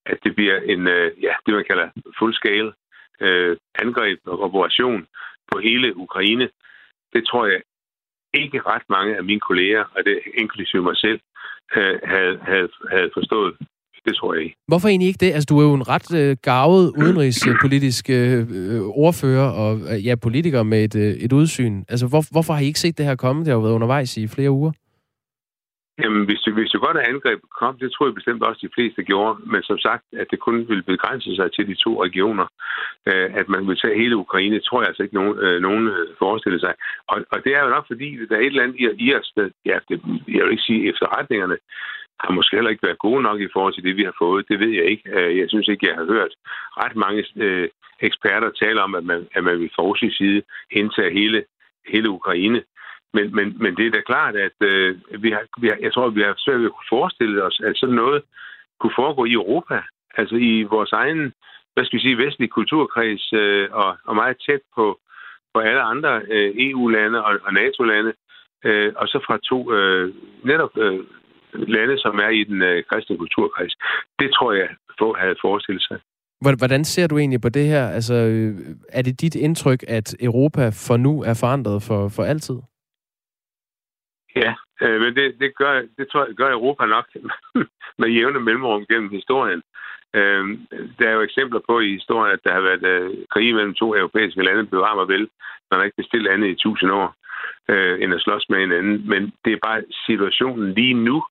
At 0.06 0.18
det 0.24 0.34
bliver 0.34 0.56
en, 0.72 0.88
øh, 0.88 1.22
ja, 1.22 1.32
det 1.46 1.54
man 1.54 1.64
kalder 1.70 1.88
fuldskale 2.18 2.72
øh, 3.20 3.56
angreb 3.74 4.18
og 4.26 4.40
operation 4.40 5.06
på 5.52 5.58
hele 5.58 5.96
Ukraine. 5.96 6.48
Det 7.12 7.22
tror 7.26 7.46
jeg 7.46 7.60
ikke 8.34 8.60
ret 8.60 8.82
mange 8.88 9.16
af 9.16 9.24
mine 9.24 9.40
kolleger, 9.40 9.84
og 9.96 10.04
det 10.04 10.20
inklusive 10.34 10.82
mig 10.82 10.96
selv, 10.96 11.20
øh, 11.76 11.98
havde, 12.04 12.38
havde, 12.42 12.68
havde 12.90 13.10
forstået. 13.14 13.54
Det 14.06 14.16
tror 14.16 14.34
jeg 14.34 14.42
ikke. 14.42 14.56
Hvorfor 14.68 14.88
egentlig 14.88 15.08
ikke 15.08 15.26
det? 15.26 15.32
Altså, 15.32 15.46
du 15.50 15.58
er 15.58 15.62
jo 15.62 15.74
en 15.74 15.88
ret 15.88 16.14
øh, 16.14 16.36
gavet 16.42 16.92
udenrigspolitisk 17.02 18.10
øh, 18.10 18.38
øh, 18.50 18.80
ordfører 18.80 19.48
og 19.50 19.80
øh, 19.90 20.06
ja, 20.06 20.14
politiker 20.14 20.62
med 20.62 20.84
et, 20.84 20.96
øh, 20.96 21.12
et 21.24 21.32
udsyn. 21.32 21.84
Altså, 21.88 22.06
hvor, 22.06 22.24
hvorfor 22.32 22.52
har 22.52 22.60
I 22.60 22.66
ikke 22.66 22.80
set 22.80 22.98
det 22.98 23.06
her 23.06 23.16
komme? 23.16 23.40
Det 23.40 23.48
har 23.48 23.54
jo 23.54 23.60
været 23.60 23.72
undervejs 23.72 24.16
i 24.16 24.28
flere 24.28 24.50
uger. 24.50 24.72
Jamen, 26.02 26.24
hvis 26.28 26.40
du, 26.40 26.54
hvis 26.54 26.70
du 26.70 26.78
godt 26.78 26.96
er 26.96 27.10
angrebet 27.12 27.50
kom, 27.60 27.78
det 27.78 27.92
tror 27.92 28.06
jeg 28.06 28.14
bestemt 28.14 28.42
også, 28.42 28.60
de 28.66 28.74
fleste 28.76 29.02
gjorde. 29.02 29.38
Men 29.52 29.62
som 29.62 29.78
sagt, 29.78 30.04
at 30.12 30.26
det 30.30 30.38
kun 30.40 30.68
ville 30.68 30.82
begrænse 30.82 31.36
sig 31.36 31.52
til 31.52 31.66
de 31.66 31.74
to 31.74 32.02
regioner. 32.04 32.46
Øh, 33.08 33.28
at 33.40 33.48
man 33.48 33.66
vil 33.68 33.76
tage 33.76 34.00
hele 34.02 34.16
Ukraine, 34.16 34.60
tror 34.60 34.80
jeg 34.80 34.88
altså 34.88 35.02
ikke, 35.02 35.14
nogen, 35.14 35.38
øh, 35.38 35.60
nogen 35.62 35.88
øh, 35.88 36.06
forestiller 36.18 36.60
sig. 36.60 36.74
Og, 37.08 37.18
og 37.32 37.44
det 37.44 37.54
er 37.54 37.62
jo 37.64 37.70
nok 37.70 37.86
fordi, 37.86 38.08
der 38.28 38.36
er 38.36 38.40
et 38.40 38.46
eller 38.46 38.62
andet 38.62 38.80
i, 38.80 38.84
i 39.06 39.14
os, 39.14 39.32
ja, 39.70 39.78
det, 39.88 39.96
jeg 40.28 40.42
vil 40.44 40.54
ikke 40.54 40.68
sige 40.70 40.88
efterretningerne, 40.90 41.56
har 42.20 42.32
måske 42.32 42.56
heller 42.56 42.70
ikke 42.70 42.86
været 42.86 43.04
gode 43.06 43.22
nok 43.22 43.40
i 43.40 43.52
forhold 43.52 43.74
til 43.74 43.84
det, 43.84 43.96
vi 43.96 44.04
har 44.04 44.16
fået. 44.18 44.48
Det 44.48 44.60
ved 44.60 44.72
jeg 44.78 44.84
ikke. 44.84 45.04
Øh, 45.16 45.38
jeg 45.38 45.46
synes 45.48 45.68
ikke, 45.68 45.86
jeg 45.88 45.96
har 45.96 46.04
hørt 46.04 46.32
ret 46.82 46.96
mange 46.96 47.24
øh, 47.36 47.68
eksperter 48.00 48.50
tale 48.50 48.82
om, 48.82 48.94
at 48.94 49.04
man, 49.04 49.28
at 49.34 49.44
man 49.44 49.58
vil 49.60 49.70
fra 49.76 49.82
russisk 49.82 50.16
side 50.16 50.42
indtage 50.70 51.12
hele, 51.20 51.44
hele 51.92 52.10
Ukraine. 52.10 52.62
Men, 53.14 53.34
men, 53.36 53.46
men 53.62 53.76
det 53.76 53.86
er 53.86 53.90
da 53.90 54.00
klart, 54.00 54.36
at 54.36 54.58
øh, 54.60 54.96
vi 55.24 55.30
har, 55.30 55.44
vi 55.62 55.66
har, 55.68 55.78
jeg 55.80 55.92
tror, 55.92 56.08
vi 56.08 56.22
har 56.22 56.34
svært 56.36 56.60
ved 56.60 56.70
at 56.70 56.76
kunne 56.76 56.94
forestille 56.98 57.42
os, 57.48 57.60
at 57.68 57.76
sådan 57.76 57.94
noget 57.94 58.22
kunne 58.80 58.98
foregå 59.00 59.24
i 59.24 59.32
Europa. 59.32 59.78
Altså 60.16 60.36
i 60.36 60.62
vores 60.62 60.92
egen, 60.92 61.32
hvad 61.74 61.84
skal 61.84 61.96
vi 61.98 62.02
sige, 62.02 62.22
vestlige 62.24 62.54
kulturkreds 62.58 63.32
øh, 63.32 63.68
og, 63.72 63.96
og 64.08 64.14
meget 64.16 64.36
tæt 64.46 64.62
på, 64.76 64.98
på 65.54 65.58
alle 65.60 65.82
andre 65.92 66.12
øh, 66.34 66.50
EU-lande 66.68 67.24
og, 67.24 67.32
og 67.46 67.52
NATO-lande. 67.52 68.12
Øh, 68.64 68.92
og 68.96 69.06
så 69.08 69.18
fra 69.26 69.38
to 69.50 69.72
øh, 69.72 70.14
netop 70.44 70.72
øh, 70.78 71.00
lande, 71.76 71.98
som 71.98 72.18
er 72.18 72.28
i 72.28 72.44
den 72.44 72.62
øh, 72.62 72.84
kristne 72.88 73.16
kulturkreds. 73.18 73.74
Det 74.18 74.28
tror 74.36 74.52
jeg, 74.52 74.68
få 74.98 75.16
havde 75.18 75.36
forestillet 75.40 75.82
sig. 75.82 75.98
Hvordan 76.58 76.84
ser 76.84 77.06
du 77.06 77.18
egentlig 77.18 77.40
på 77.40 77.48
det 77.48 77.66
her? 77.66 77.88
Altså, 77.88 78.14
øh, 78.14 78.54
er 78.88 79.02
det 79.02 79.20
dit 79.20 79.34
indtryk, 79.34 79.84
at 79.88 80.16
Europa 80.20 80.68
for 80.68 80.96
nu 80.96 81.22
er 81.22 81.34
forandret 81.40 81.82
for, 81.82 82.08
for 82.08 82.22
altid? 82.22 82.56
Ja, 84.36 84.54
øh, 84.82 85.00
men 85.00 85.16
det, 85.16 85.40
det, 85.40 85.56
gør, 85.56 85.82
det 85.98 86.08
tror 86.08 86.26
jeg, 86.26 86.34
gør 86.34 86.52
Europa 86.52 86.86
nok 86.86 87.06
med 88.00 88.08
jævne 88.08 88.40
mellemrum 88.40 88.86
gennem 88.86 89.10
historien. 89.10 89.62
Øh, 90.14 90.58
der 90.98 91.08
er 91.08 91.12
jo 91.12 91.20
eksempler 91.20 91.60
på 91.68 91.80
i 91.80 91.92
historien, 91.92 92.32
at 92.32 92.44
der 92.44 92.52
har 92.52 92.60
været 92.60 92.84
øh, 92.86 93.16
krig 93.30 93.54
mellem 93.54 93.74
to 93.74 93.94
europæiske 93.94 94.42
lande, 94.42 94.66
bevarer 94.66 94.94
mig 94.94 95.08
vel, 95.08 95.28
man 95.70 95.78
har 95.78 95.84
ikke 95.84 96.02
bestilt 96.02 96.28
andet 96.28 96.48
i 96.48 96.62
tusind 96.64 96.90
år, 96.92 97.14
øh, 97.68 98.02
end 98.02 98.14
at 98.14 98.20
slås 98.20 98.46
med 98.48 98.58
hinanden. 98.58 99.08
Men 99.08 99.32
det 99.44 99.52
er 99.52 99.66
bare 99.66 99.82
situationen 100.06 100.72
lige 100.72 100.94
nu, 100.94 101.24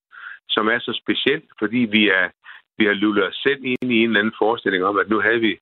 som 0.50 0.67
er 0.67 0.79
så 0.79 1.00
speciel, 1.03 1.41
fordi 1.60 1.77
vi 1.77 2.10
er 2.10 2.29
vi 2.77 2.86
har 2.86 2.93
lullet 2.93 3.27
os 3.27 3.36
selv 3.43 3.60
ind 3.63 3.91
i 3.91 3.98
en 4.03 4.10
eller 4.10 4.19
anden 4.19 4.39
forestilling 4.43 4.83
om, 4.83 4.98
at 4.98 5.10
nu 5.10 5.19
havde 5.19 5.39
vi 5.39 5.60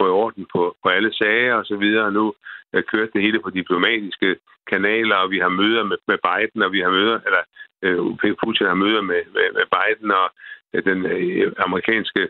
fået 0.00 0.10
orden 0.10 0.46
på, 0.54 0.76
på 0.82 0.88
alle 0.88 1.12
sager 1.14 1.54
og 1.54 1.64
så 1.64 1.76
videre, 1.76 2.12
nu 2.12 2.34
øh, 2.72 2.82
kørte 2.82 3.12
det 3.14 3.22
hele 3.22 3.40
på 3.40 3.50
diplomatiske 3.50 4.36
kanaler, 4.70 5.16
og 5.16 5.30
vi 5.30 5.38
har 5.38 5.48
møder 5.48 5.82
med, 5.84 5.96
med 6.08 6.18
Biden, 6.28 6.62
og 6.62 6.72
vi 6.72 6.80
har 6.80 6.90
møder, 6.90 7.18
eller 7.26 7.42
øh, 7.82 8.34
Putin 8.44 8.66
har 8.66 8.74
møder 8.84 9.02
med, 9.02 9.22
med, 9.34 9.46
med 9.58 9.66
Biden, 9.76 10.10
og 10.10 10.26
øh, 10.74 10.84
den 10.84 11.06
øh, 11.06 11.52
amerikanske 11.58 12.28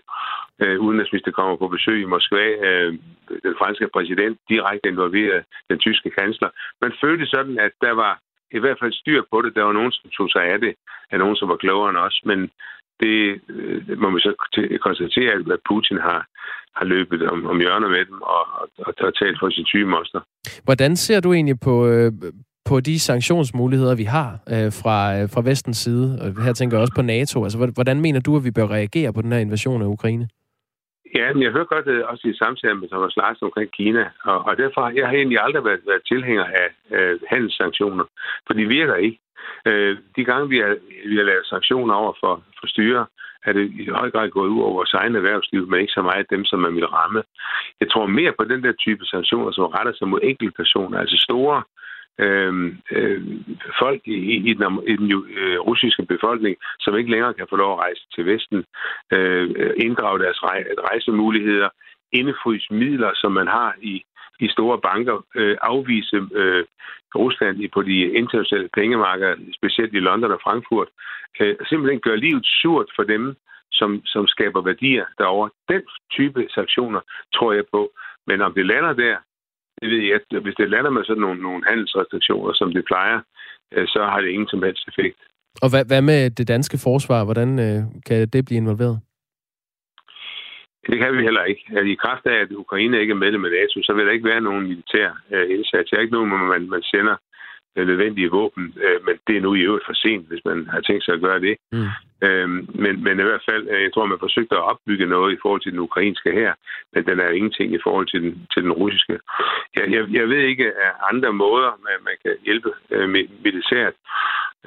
øh, 0.62 0.80
udenrigsminister 0.80 1.30
kommer 1.30 1.56
på 1.56 1.68
besøg 1.68 2.00
i 2.02 2.10
Moskva, 2.12 2.46
øh, 2.68 2.92
den 3.46 3.54
franske 3.60 3.88
præsident 3.94 4.38
direkte 4.48 4.88
involveret 4.88 5.44
den 5.70 5.78
tyske 5.78 6.10
kansler. 6.10 6.50
Man 6.82 6.92
følte 7.02 7.26
sådan, 7.26 7.58
at 7.58 7.72
der 7.80 7.92
var 7.92 8.20
i 8.50 8.58
hvert 8.58 8.78
fald 8.80 8.92
styr 8.92 9.22
på 9.30 9.42
det. 9.42 9.54
Der 9.54 9.62
var 9.62 9.72
nogen, 9.72 9.92
som 9.92 10.10
tog 10.10 10.30
sig 10.30 10.44
af 10.44 10.60
det, 10.60 10.74
af 11.10 11.18
nogen, 11.18 11.36
som 11.36 11.48
var 11.48 11.56
klogere 11.56 11.90
end 11.90 11.98
os, 11.98 12.20
men 12.24 12.50
det 13.00 13.40
øh, 13.48 14.00
må 14.02 14.10
man 14.10 14.20
så 14.20 14.32
konstatere, 14.86 15.32
at 15.32 15.60
Putin 15.70 15.98
har, 15.98 16.20
har 16.76 16.84
løbet 16.84 17.22
om, 17.32 17.46
om 17.46 17.60
hjørner 17.60 17.88
med 17.88 18.04
dem 18.04 18.22
og, 18.22 18.44
og, 18.60 18.94
og 19.06 19.14
talt 19.18 19.38
for 19.40 19.50
sin 19.50 19.66
syge 19.66 19.86
moster. 19.86 20.20
Hvordan 20.64 20.96
ser 20.96 21.20
du 21.20 21.32
egentlig 21.32 21.60
på, 21.60 21.86
øh, 21.86 22.12
på 22.68 22.80
de 22.80 23.00
sanktionsmuligheder, 23.00 23.94
vi 23.94 24.02
har 24.16 24.28
øh, 24.54 24.70
fra, 24.80 24.98
øh, 25.16 25.28
fra 25.34 25.42
vestens 25.50 25.76
side? 25.76 26.18
Og 26.22 26.44
her 26.44 26.52
tænker 26.52 26.76
jeg 26.76 26.82
også 26.82 26.96
på 26.96 27.02
NATO. 27.02 27.44
Altså, 27.44 27.72
hvordan 27.74 28.00
mener 28.00 28.20
du, 28.20 28.36
at 28.36 28.44
vi 28.44 28.50
bør 28.50 28.66
reagere 28.66 29.12
på 29.12 29.22
den 29.22 29.32
her 29.32 29.38
invasion 29.38 29.82
af 29.82 29.86
Ukraine? 29.86 30.28
Ja, 31.14 31.32
men 31.32 31.42
jeg 31.42 31.52
hører 31.52 31.72
godt 31.74 31.86
uh, 31.86 32.10
også 32.12 32.28
i 32.28 32.34
samtalen 32.42 32.80
med 32.80 32.88
Thomas 32.88 33.16
Larsen 33.16 33.44
omkring 33.44 33.70
Kina, 33.70 34.04
og, 34.24 34.38
og 34.48 34.56
derfor 34.56 34.90
jeg 34.98 35.06
har 35.06 35.14
egentlig 35.14 35.40
aldrig 35.40 35.64
været, 35.64 35.80
været 35.86 36.02
tilhænger 36.12 36.44
af 36.62 36.68
uh, 36.96 37.20
handelssanktioner, 37.32 38.04
for 38.46 38.54
de 38.54 38.66
virker 38.66 38.94
ikke. 38.94 39.18
Uh, 39.68 39.92
de 40.16 40.24
gange, 40.30 40.48
vi 40.48 40.58
har, 40.58 40.76
vi 41.10 41.16
har 41.16 41.26
lavet 41.30 41.46
sanktioner 41.46 41.94
over 41.94 42.12
for, 42.22 42.42
for 42.60 42.66
styre, 42.66 43.06
er 43.46 43.52
det 43.52 43.72
i 43.80 43.88
høj 43.88 44.10
grad 44.10 44.30
gået 44.30 44.48
ud 44.48 44.60
over 44.62 44.72
vores 44.72 44.94
egen 44.94 45.16
erhvervsliv, 45.16 45.68
men 45.68 45.80
ikke 45.80 45.92
så 45.98 46.02
meget 46.02 46.30
dem, 46.30 46.44
som 46.44 46.58
man 46.60 46.74
vil 46.74 46.86
ramme. 46.86 47.22
Jeg 47.80 47.90
tror 47.90 48.06
mere 48.06 48.32
på 48.38 48.44
den 48.44 48.62
der 48.62 48.72
type 48.72 49.04
sanktioner, 49.04 49.52
som 49.52 49.64
retter 49.64 49.92
sig 49.94 50.08
mod 50.08 50.20
enkelte 50.22 50.56
personer, 50.56 50.98
altså 50.98 51.16
store 51.28 51.62
øh, 52.24 52.52
øh, 52.90 53.22
folk 53.78 54.00
i, 54.04 54.36
i, 54.50 54.54
den, 54.54 54.80
i 54.92 54.96
den 54.96 55.12
øh, 55.12 55.58
russiske 55.60 56.04
befolkning, 56.06 56.56
som 56.80 56.96
ikke 56.96 57.10
længere 57.10 57.34
kan 57.34 57.46
få 57.50 57.56
lov 57.56 57.72
at 57.72 57.78
rejse 57.78 58.02
til 58.14 58.26
Vesten, 58.26 58.64
øh, 59.12 59.70
inddrage 59.76 60.18
deres 60.18 60.42
rej, 60.42 60.64
rejsemuligheder, 60.88 61.68
indefryse 62.12 62.74
midler, 62.74 63.10
som 63.14 63.32
man 63.32 63.46
har 63.46 63.74
i, 63.82 64.02
de 64.40 64.52
store 64.52 64.78
banker, 64.88 65.16
øh, 65.34 65.56
afvise 65.62 66.16
øh, 66.40 66.64
Rusland 67.14 67.56
på 67.74 67.82
de 67.82 67.96
internationale 68.20 68.68
pengemarkeder, 68.78 69.34
specielt 69.58 69.94
i 69.94 70.06
London 70.08 70.32
og 70.32 70.40
Frankfurt, 70.42 70.88
øh, 71.40 71.56
simpelthen 71.68 72.00
gør 72.00 72.16
livet 72.16 72.46
surt 72.60 72.88
for 72.96 73.02
dem, 73.02 73.36
som, 73.72 73.90
som 74.04 74.26
skaber 74.26 74.60
værdier 74.62 75.04
derover. 75.18 75.48
Den 75.68 75.82
type 76.16 76.46
sanktioner 76.50 77.00
tror 77.34 77.52
jeg 77.52 77.64
på. 77.72 77.82
Men 78.26 78.40
om 78.42 78.52
det 78.54 78.66
lander 78.66 78.92
der, 78.92 79.16
det 79.80 79.90
ved 79.90 80.02
jeg, 80.02 80.14
at 80.14 80.42
hvis 80.42 80.54
det 80.54 80.70
lander 80.70 80.90
med 80.90 81.04
sådan 81.04 81.20
nogle, 81.20 81.42
nogle 81.42 81.62
handelsrestriktioner, 81.68 82.52
som 82.54 82.72
det 82.72 82.84
plejer, 82.84 83.20
øh, 83.74 83.86
så 83.86 84.00
har 84.10 84.20
det 84.20 84.28
ingen 84.28 84.48
som 84.48 84.62
helst 84.62 84.88
effekt. 84.88 85.18
Og 85.62 85.70
hvad, 85.70 85.84
hvad 85.90 86.02
med 86.02 86.30
det 86.30 86.48
danske 86.48 86.78
forsvar? 86.78 87.24
Hvordan 87.24 87.58
øh, 87.58 87.80
kan 88.06 88.28
det 88.28 88.44
blive 88.44 88.60
involveret? 88.62 89.00
Det 90.88 90.98
kan 90.98 91.16
vi 91.16 91.22
heller 91.22 91.44
ikke. 91.44 91.64
Altså, 91.68 91.90
I 91.92 92.02
kraft 92.04 92.26
af, 92.26 92.36
at 92.40 92.52
Ukraine 92.52 93.00
ikke 93.00 93.10
er 93.10 93.22
medlem 93.24 93.44
af 93.44 93.50
NATO, 93.50 93.76
så 93.82 93.92
vil 93.92 94.06
der 94.06 94.12
ikke 94.12 94.28
være 94.28 94.40
nogen 94.40 94.68
militær 94.68 95.08
øh, 95.32 95.50
indsats. 95.50 95.90
Det 95.90 95.96
er 95.96 96.02
ikke 96.02 96.18
nogen, 96.18 96.30
man, 96.48 96.70
man 96.70 96.82
sender 96.82 97.16
nødvendige 97.76 98.30
våben, 98.30 98.74
øh, 98.84 99.06
men 99.06 99.14
det 99.26 99.36
er 99.36 99.40
nu 99.40 99.54
i 99.54 99.60
øvrigt 99.60 99.86
for 99.86 99.92
sent, 99.92 100.28
hvis 100.28 100.44
man 100.44 100.68
har 100.70 100.80
tænkt 100.80 101.04
sig 101.04 101.14
at 101.14 101.20
gøre 101.20 101.40
det. 101.40 101.56
Mm. 101.72 101.88
Øhm, 102.26 102.68
men, 102.74 103.04
men 103.04 103.20
i 103.20 103.22
hvert 103.22 103.44
fald, 103.50 103.68
øh, 103.70 103.82
jeg 103.82 103.92
tror, 103.92 104.06
man 104.06 104.24
forsøgte 104.26 104.56
at 104.56 104.68
opbygge 104.70 105.06
noget 105.06 105.32
i 105.32 105.38
forhold 105.42 105.60
til 105.60 105.72
den 105.72 105.80
ukrainske 105.88 106.32
her, 106.32 106.52
men 106.92 107.06
den 107.06 107.20
er 107.20 107.28
ingenting 107.28 107.74
i 107.74 107.80
forhold 107.82 108.06
til 108.06 108.22
den, 108.22 108.46
til 108.52 108.62
den 108.62 108.72
russiske. 108.72 109.18
Jeg, 109.76 109.84
jeg, 109.94 110.02
jeg 110.10 110.28
ved 110.28 110.42
ikke 110.52 110.66
af 110.66 110.92
andre 111.12 111.32
måder, 111.32 111.70
man, 111.86 111.96
man 112.08 112.16
kan 112.24 112.34
hjælpe 112.44 112.70
øh, 112.90 113.08
militært. 113.44 113.94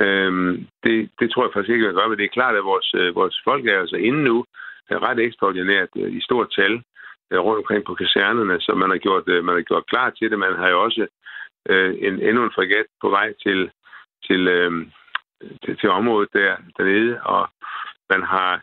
Øhm, 0.02 0.68
det, 0.84 1.10
det 1.20 1.32
tror 1.32 1.44
jeg 1.44 1.54
faktisk 1.54 1.74
ikke, 1.74 1.86
man 1.86 1.96
gør, 1.96 2.08
men 2.08 2.18
det 2.18 2.26
er 2.26 2.38
klart, 2.38 2.56
at 2.56 2.64
vores, 2.64 2.90
øh, 2.96 3.16
vores 3.16 3.42
folk 3.44 3.66
er 3.68 3.80
altså 3.80 3.96
inde 3.96 4.24
nu 4.24 4.46
ret 5.00 5.20
ekstraordinært 5.20 5.90
øh, 5.96 6.14
i 6.14 6.22
stort 6.22 6.52
tal 6.58 6.84
øh, 7.32 7.40
rundt 7.40 7.58
omkring 7.58 7.86
på 7.86 7.94
kasernerne, 7.96 8.62
så 8.62 8.72
man 8.76 8.90
har 8.90 8.98
gjort, 8.98 9.24
øh, 9.28 9.44
man 9.44 9.56
har 9.56 9.62
gjort 9.62 9.88
klar 9.88 10.10
til 10.10 10.32
det. 10.32 10.40
Man 10.40 10.56
har 10.56 10.70
jo 10.70 10.84
også 10.84 11.08
øh, 11.70 11.96
en, 12.08 12.22
endnu 12.22 12.44
en 12.44 12.56
fregat 12.56 12.86
på 13.02 13.10
vej 13.10 13.34
til, 13.44 13.72
til, 14.28 14.48
øh, 14.48 14.72
til, 15.64 15.78
til 15.78 15.90
området 15.90 16.30
der, 16.34 16.56
dernede, 16.78 17.22
og 17.24 17.50
man 18.10 18.24
har 18.24 18.62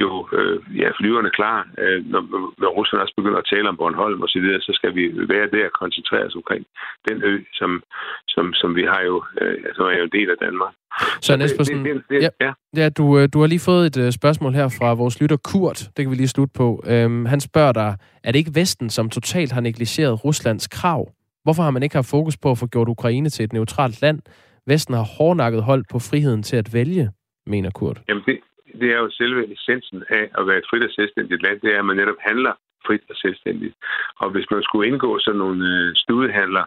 jo 0.00 0.28
øh, 0.38 0.58
ja, 0.82 0.88
flyverne 0.98 1.30
klar. 1.38 1.58
Øh, 1.82 1.98
når, 2.12 2.22
når 2.62 2.70
Rusland 2.78 3.02
også 3.02 3.14
begynder 3.16 3.38
at 3.38 3.50
tale 3.52 3.68
om 3.68 3.76
Bornholm 3.76 4.22
osv., 4.22 4.46
så, 4.46 4.58
så 4.66 4.72
skal 4.78 4.94
vi 4.94 5.04
være 5.34 5.48
der 5.54 5.64
og 5.70 5.72
koncentrere 5.82 6.24
os 6.28 6.34
omkring 6.40 6.66
den 7.08 7.22
ø, 7.30 7.34
som, 7.52 7.82
som, 8.28 8.44
som 8.60 8.76
vi 8.78 8.84
har 8.92 9.02
jo, 9.10 9.16
øh, 9.40 9.56
som 9.76 9.84
er 9.84 9.96
jo 9.98 10.04
en 10.04 10.16
del 10.18 10.30
af 10.30 10.38
Danmark. 10.46 10.74
Så 11.20 11.30
Espersen, 11.44 11.84
det, 11.84 11.94
det, 11.94 12.02
det, 12.10 12.22
ja, 12.22 12.30
ja. 12.46 12.52
ja 12.76 12.88
du, 12.98 13.18
øh, 13.18 13.28
du 13.32 13.40
har 13.40 13.46
lige 13.46 13.66
fået 13.70 13.86
et 13.90 13.96
uh, 14.04 14.10
spørgsmål 14.10 14.52
her 14.52 14.68
fra 14.78 14.94
vores 14.94 15.20
lytter 15.20 15.36
Kurt. 15.50 15.78
Det 15.94 16.00
kan 16.02 16.10
vi 16.10 16.16
lige 16.16 16.34
slutte 16.36 16.52
på. 16.56 16.68
Um, 16.92 17.26
han 17.26 17.40
spørger 17.40 17.72
dig, 17.72 17.90
er 18.24 18.32
det 18.32 18.38
ikke 18.38 18.54
Vesten, 18.54 18.90
som 18.90 19.10
totalt 19.10 19.52
har 19.52 19.60
negligeret 19.60 20.24
Ruslands 20.24 20.68
krav 20.68 21.02
Hvorfor 21.44 21.62
har 21.62 21.70
man 21.70 21.82
ikke 21.82 21.94
haft 21.94 22.10
fokus 22.10 22.36
på 22.36 22.50
at 22.50 22.58
få 22.58 22.66
gjort 22.66 22.88
Ukraine 22.88 23.28
til 23.28 23.44
et 23.44 23.52
neutralt 23.52 24.02
land? 24.02 24.18
Vesten 24.66 24.94
har 24.94 25.06
hårdnakket 25.18 25.62
holdt 25.62 25.86
på 25.88 25.98
friheden 25.98 26.42
til 26.42 26.56
at 26.56 26.74
vælge, 26.74 27.10
mener 27.46 27.70
Kurt. 27.70 28.02
Jamen 28.08 28.22
det, 28.26 28.38
det 28.80 28.88
er 28.94 28.98
jo 29.04 29.10
selve 29.10 29.52
essensen 29.52 30.04
af 30.08 30.24
at 30.38 30.46
være 30.46 30.58
et 30.58 30.68
frit 30.70 30.84
og 30.84 30.90
selvstændigt 30.90 31.42
land, 31.42 31.60
det 31.60 31.74
er, 31.74 31.78
at 31.78 31.84
man 31.84 31.96
netop 31.96 32.20
handler 32.28 32.54
frit 32.86 33.04
og 33.10 33.16
selvstændigt. 33.16 33.74
Og 34.22 34.30
hvis 34.30 34.50
man 34.50 34.62
skulle 34.62 34.88
indgå 34.88 35.18
sådan 35.18 35.38
nogle 35.38 35.60
øh, 35.72 35.94
studehandler 35.96 36.64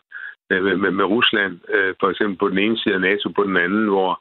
øh, 0.51 0.63
med, 0.63 0.75
med, 0.77 0.91
med 0.91 1.05
Rusland, 1.05 1.53
øh, 1.75 1.93
for 1.99 2.09
eksempel 2.09 2.37
på 2.37 2.49
den 2.49 2.57
ene 2.57 2.77
side 2.77 2.95
af 2.95 3.01
NATO, 3.01 3.29
på 3.29 3.43
den 3.43 3.57
anden, 3.57 3.85
hvor 3.87 4.11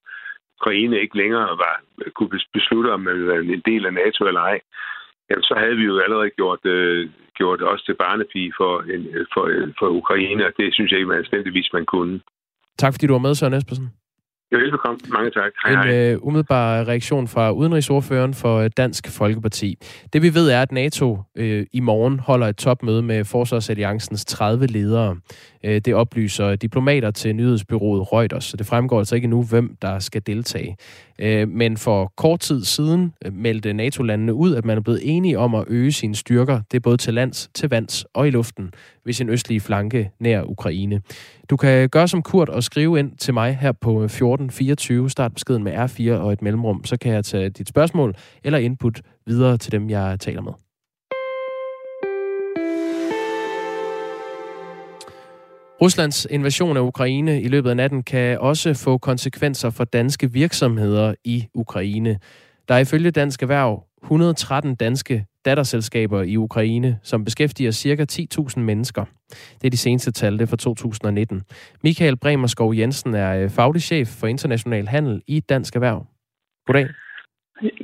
Ukraine 0.61 1.01
ikke 1.01 1.17
længere 1.17 1.49
var, 1.65 1.77
kunne 2.17 2.41
beslutte, 2.59 2.89
om 2.93 3.01
man 3.01 3.15
ville 3.15 3.29
være 3.29 3.43
en 3.43 3.63
del 3.71 3.87
af 3.87 3.95
NATO 3.95 4.21
eller 4.27 4.41
ej, 4.41 4.61
jamen, 5.31 5.43
så 5.43 5.55
havde 5.63 5.77
vi 5.77 5.85
jo 5.85 5.99
allerede 5.99 6.31
gjort, 6.31 6.65
øh, 6.65 7.11
gjort 7.35 7.63
os 7.63 7.83
til 7.83 7.95
barnepige 7.95 8.53
for, 8.59 8.73
en, 8.95 9.05
for, 9.35 9.45
for 9.79 9.89
Ukraine, 9.89 10.47
og 10.47 10.53
det 10.59 10.75
synes 10.75 10.91
jeg 10.91 10.99
ikke, 10.99 11.09
man 11.09 11.19
anstændigvis 11.19 11.73
man 11.73 11.87
kunne. 11.87 12.21
Tak 12.79 12.93
fordi 12.93 13.07
du 13.07 13.13
var 13.13 13.27
med, 13.27 13.35
Søren 13.35 13.55
Espersen. 13.55 14.02
Ja, 14.53 14.57
velbekomme. 14.57 14.99
Mange 15.09 15.31
tak. 15.31 15.53
Hej, 15.65 15.73
en 15.73 15.89
hej. 15.89 16.15
uh, 16.15 16.27
umiddelbar 16.27 16.89
reaktion 16.89 17.29
fra 17.29 17.51
udenrigsordføreren 17.51 18.35
for 18.35 18.59
øh, 18.59 18.71
Dansk 18.77 19.11
Folkeparti. 19.11 19.79
Det 20.13 20.23
vi 20.23 20.35
ved 20.35 20.51
er, 20.51 20.63
at 20.63 20.73
NATO 20.73 21.19
uh, 21.39 21.45
i 21.73 21.81
morgen 21.81 22.19
holder 22.19 22.47
et 22.47 22.57
topmøde 22.57 23.03
med 23.03 23.25
Forsvarsalliancens 23.25 24.25
30 24.25 24.67
ledere. 24.67 25.11
Uh, 25.65 25.71
det 25.71 25.95
oplyser 25.95 26.57
diplomater 26.57 27.11
til 27.11 27.37
nyhedsbyrået 27.37 28.13
Reuters, 28.13 28.45
så 28.45 28.57
det 28.57 28.67
fremgår 28.67 28.99
altså 28.99 29.15
ikke 29.15 29.29
nu, 29.29 29.43
hvem 29.43 29.77
der 29.83 29.99
skal 29.99 30.23
deltage. 30.27 30.77
Uh, 31.23 31.49
men 31.49 31.77
for 31.77 32.13
kort 32.17 32.41
tid 32.41 32.65
siden 32.65 33.15
meldte 33.33 33.73
NATO-landene 33.73 34.35
ud, 34.35 34.55
at 34.55 34.65
man 34.65 34.77
er 34.77 34.83
blevet 34.83 35.01
enige 35.03 35.39
om 35.39 35.55
at 35.55 35.65
øge 35.69 35.93
sine 35.93 36.15
styrker. 36.15 36.61
Det 36.71 36.77
er 36.77 36.81
både 36.81 36.97
til 36.97 37.15
lands, 37.15 37.51
til 37.55 37.69
vands 37.69 38.05
og 38.15 38.27
i 38.29 38.31
luften 38.31 38.73
ved 39.05 39.13
sin 39.13 39.29
østlige 39.29 39.61
flanke 39.61 40.11
nær 40.21 40.43
Ukraine. 40.43 41.01
Du 41.51 41.57
kan 41.57 41.89
gøre 41.89 42.09
som 42.09 42.23
Kurt 42.23 42.49
og 42.49 42.63
skrive 42.63 42.99
ind 42.99 43.17
til 43.17 43.35
mig 43.35 43.57
her 43.57 43.73
på 43.73 43.91
1424. 44.05 45.11
Start 45.11 45.35
beskeden 45.35 45.65
med 45.65 45.73
R4 45.73 46.13
og 46.13 46.33
et 46.33 46.43
mellemrum, 46.43 46.85
så 46.85 46.97
kan 46.97 47.13
jeg 47.13 47.25
tage 47.25 47.51
dit 47.51 47.69
spørgsmål 47.69 48.15
eller 48.45 48.59
input 48.59 49.01
videre 49.27 49.57
til 49.57 49.73
dem, 49.73 49.91
jeg 49.91 50.21
taler 50.21 50.43
med. 50.43 50.53
Ruslands 55.83 56.27
invasion 56.31 56.77
af 56.77 56.81
Ukraine 56.81 57.43
i 57.43 57.49
løbet 57.49 57.71
af 57.71 57.77
natten 57.77 58.03
kan 58.03 58.39
også 58.39 58.75
få 58.75 58.99
konsekvenser 58.99 59.71
for 59.71 59.85
danske 59.85 60.33
virksomheder 60.33 61.15
i 61.25 61.47
Ukraine. 61.55 62.19
Der 62.69 62.75
er 62.75 62.79
ifølge 62.79 63.11
Dansk 63.11 63.43
Erhverv 63.43 63.85
113 64.03 64.75
danske 64.75 65.25
datterselskaber 65.45 66.23
i 66.23 66.37
Ukraine, 66.37 66.99
som 67.03 67.25
beskæftiger 67.25 67.71
ca. 67.71 68.07
10.000 68.13 68.61
mennesker. 68.61 69.05
Det 69.31 69.67
er 69.67 69.71
de 69.71 69.77
seneste 69.77 70.13
tal, 70.13 70.33
det 70.33 70.43
er 70.43 70.47
fra 70.47 70.57
2019. 70.57 71.43
Michael 71.85 72.17
Bremerskov 72.17 72.75
Jensen 72.75 73.15
er 73.15 73.43
øh, 73.43 73.51
faglig 73.51 73.83
chef 73.83 74.09
for 74.21 74.27
international 74.27 74.87
handel 74.87 75.23
i 75.27 75.41
Dansk 75.41 75.75
Erhverv. 75.75 76.07
Goddag. 76.67 76.89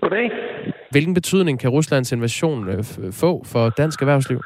Goddag. 0.01 0.31
Hvilken 0.91 1.15
betydning 1.15 1.61
kan 1.61 1.71
Ruslands 1.71 2.13
invasion 2.13 2.69
øh, 2.69 2.85
få 3.13 3.45
for 3.45 3.69
dansk 3.69 4.01
erhvervsliv? 4.01 4.41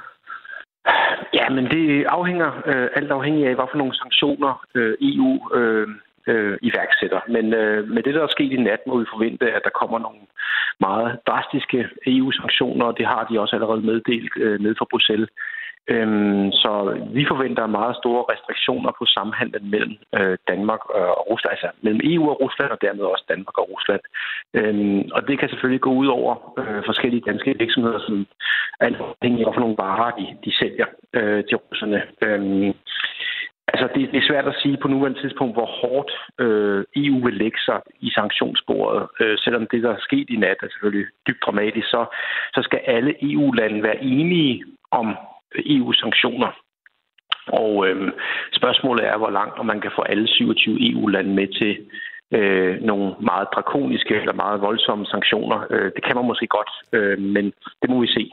Ja, 1.35 1.49
men 1.49 1.65
det 1.65 2.05
afhænger 2.05 2.51
øh, 2.67 2.89
alt 2.97 3.11
afhængig 3.11 3.47
af, 3.47 3.55
hvad 3.55 3.65
for 3.73 3.79
nogle 3.79 3.95
sanktioner 3.95 4.65
øh, 4.75 4.95
EU 5.01 5.57
øh, 5.59 5.89
øh, 6.27 6.59
iværksætter. 6.63 7.21
Men 7.29 7.55
øh, 7.55 7.89
med 7.89 8.03
det, 8.03 8.15
der 8.15 8.23
er 8.23 8.37
sket 8.37 8.53
i 8.53 8.57
nat, 8.57 8.81
må 8.87 8.99
vi 8.99 9.13
forvente, 9.15 9.53
at 9.53 9.63
der 9.65 9.79
kommer 9.81 9.99
nogle 9.99 10.23
meget 10.81 11.19
drastiske 11.27 11.89
EU-sanktioner, 12.07 12.85
og 12.87 12.99
det 12.99 13.07
har 13.07 13.27
de 13.31 13.41
også 13.41 13.57
allerede 13.57 13.87
meddelt 13.89 14.33
øh, 14.37 14.61
ned 14.61 14.75
fra 14.79 14.87
Bruxelles. 14.91 15.31
Øhm, 15.89 16.53
så 16.53 16.73
vi 17.17 17.25
forventer 17.33 17.67
meget 17.67 17.97
store 17.97 18.25
restriktioner 18.33 18.93
på 18.99 19.05
samhandlen 19.07 19.71
mellem 19.71 19.97
øh, 20.19 20.37
Danmark 20.49 20.81
øh, 20.97 21.13
og 21.19 21.25
Rusland, 21.31 21.53
altså 21.53 21.69
mellem 21.85 22.01
EU 22.05 22.25
og 22.31 22.41
Rusland, 22.41 22.71
og 22.71 22.83
dermed 22.83 23.05
også 23.05 23.25
Danmark 23.29 23.59
og 23.59 23.69
Rusland. 23.73 24.03
Øhm, 24.55 25.03
og 25.17 25.21
det 25.29 25.39
kan 25.39 25.49
selvfølgelig 25.49 25.81
gå 25.81 25.93
ud 26.03 26.07
over 26.07 26.33
øh, 26.61 26.83
forskellige 26.91 27.27
danske 27.31 27.55
virksomheder, 27.59 28.01
som 28.07 28.27
er 28.81 28.87
afhængige 28.87 29.47
af, 29.47 29.55
for 29.55 29.61
nogle 29.61 29.81
varer, 29.85 30.11
de, 30.19 30.27
de 30.45 30.57
sælger 30.61 30.87
øh, 31.19 31.45
til 31.49 31.57
russerne. 31.57 32.03
Øhm, 32.25 32.73
Altså, 33.73 33.89
det, 33.95 34.13
det 34.13 34.19
er 34.19 34.29
svært 34.29 34.49
at 34.49 34.59
sige 34.63 34.77
på 34.77 34.89
nuværende 34.89 35.21
tidspunkt, 35.21 35.55
hvor 35.55 35.67
hårdt 35.67 36.11
øh, 36.39 36.85
EU 36.97 37.25
vil 37.25 37.35
lægge 37.35 37.59
sig 37.59 37.81
i 38.01 38.11
sanktionssporet. 38.11 39.09
Øh, 39.21 39.39
selvom 39.39 39.67
det, 39.67 39.83
der 39.83 39.91
er 39.91 40.01
sket 40.01 40.31
i 40.31 40.37
nat, 40.37 40.57
er 40.63 40.69
selvfølgelig 40.69 41.07
dybt 41.27 41.43
dramatisk, 41.47 41.87
så, 41.87 42.05
så 42.55 42.61
skal 42.63 42.81
alle 42.87 43.33
EU-lande 43.33 43.83
være 43.83 44.03
enige 44.05 44.65
om 44.91 45.09
øh, 45.55 45.63
EU-sanktioner. 45.67 46.51
Og 47.47 47.89
øh, 47.89 48.13
spørgsmålet 48.53 49.07
er, 49.07 49.17
hvor 49.17 49.31
langt 49.31 49.59
om 49.59 49.67
man 49.67 49.81
kan 49.81 49.93
få 49.97 50.03
alle 50.03 50.29
27 50.29 50.91
EU-lande 50.91 51.35
med 51.35 51.49
til 51.61 51.79
øh, 52.33 52.81
nogle 52.81 53.15
meget 53.21 53.49
drakoniske 53.55 54.15
eller 54.15 54.35
meget 54.35 54.61
voldsomme 54.61 55.07
sanktioner. 55.07 55.67
Øh, 55.71 55.93
det 55.97 56.05
kan 56.05 56.17
man 56.17 56.25
måske 56.25 56.47
godt, 56.47 56.71
øh, 56.93 57.19
men 57.19 57.53
det 57.83 57.91
må 57.91 58.01
vi 58.01 58.07
se. 58.07 58.33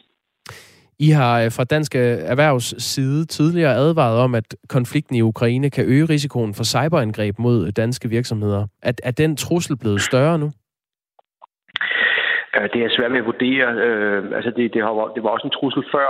I 1.08 1.10
har 1.10 1.44
øh, 1.44 1.52
fra 1.58 1.64
Dansk 1.64 1.96
øh, 1.96 2.02
Erhvervs 2.34 2.84
side 2.84 3.26
tidligere 3.26 3.74
advaret 3.86 4.18
om, 4.20 4.36
at 4.36 4.56
konflikten 4.70 5.16
i 5.16 5.22
Ukraine 5.22 5.70
kan 5.70 5.86
øge 5.86 6.06
risikoen 6.06 6.54
for 6.54 6.64
cyberangreb 6.64 7.36
mod 7.40 7.58
øh, 7.68 7.72
danske 7.82 8.10
virksomheder. 8.10 8.68
Er, 8.84 8.94
er 9.04 9.12
den 9.12 9.36
trussel 9.36 9.78
blevet 9.78 10.02
større 10.02 10.40
nu? 10.40 10.50
Det 12.74 12.82
er 12.84 12.96
svært 12.98 13.12
at 13.12 13.26
vurdere. 13.26 13.68
Altså 14.38 14.52
det, 14.58 14.74
det, 14.74 14.82
har, 14.82 15.12
det 15.16 15.24
var 15.24 15.30
også 15.30 15.48
en 15.48 15.58
trussel 15.60 15.84
før. 15.96 16.10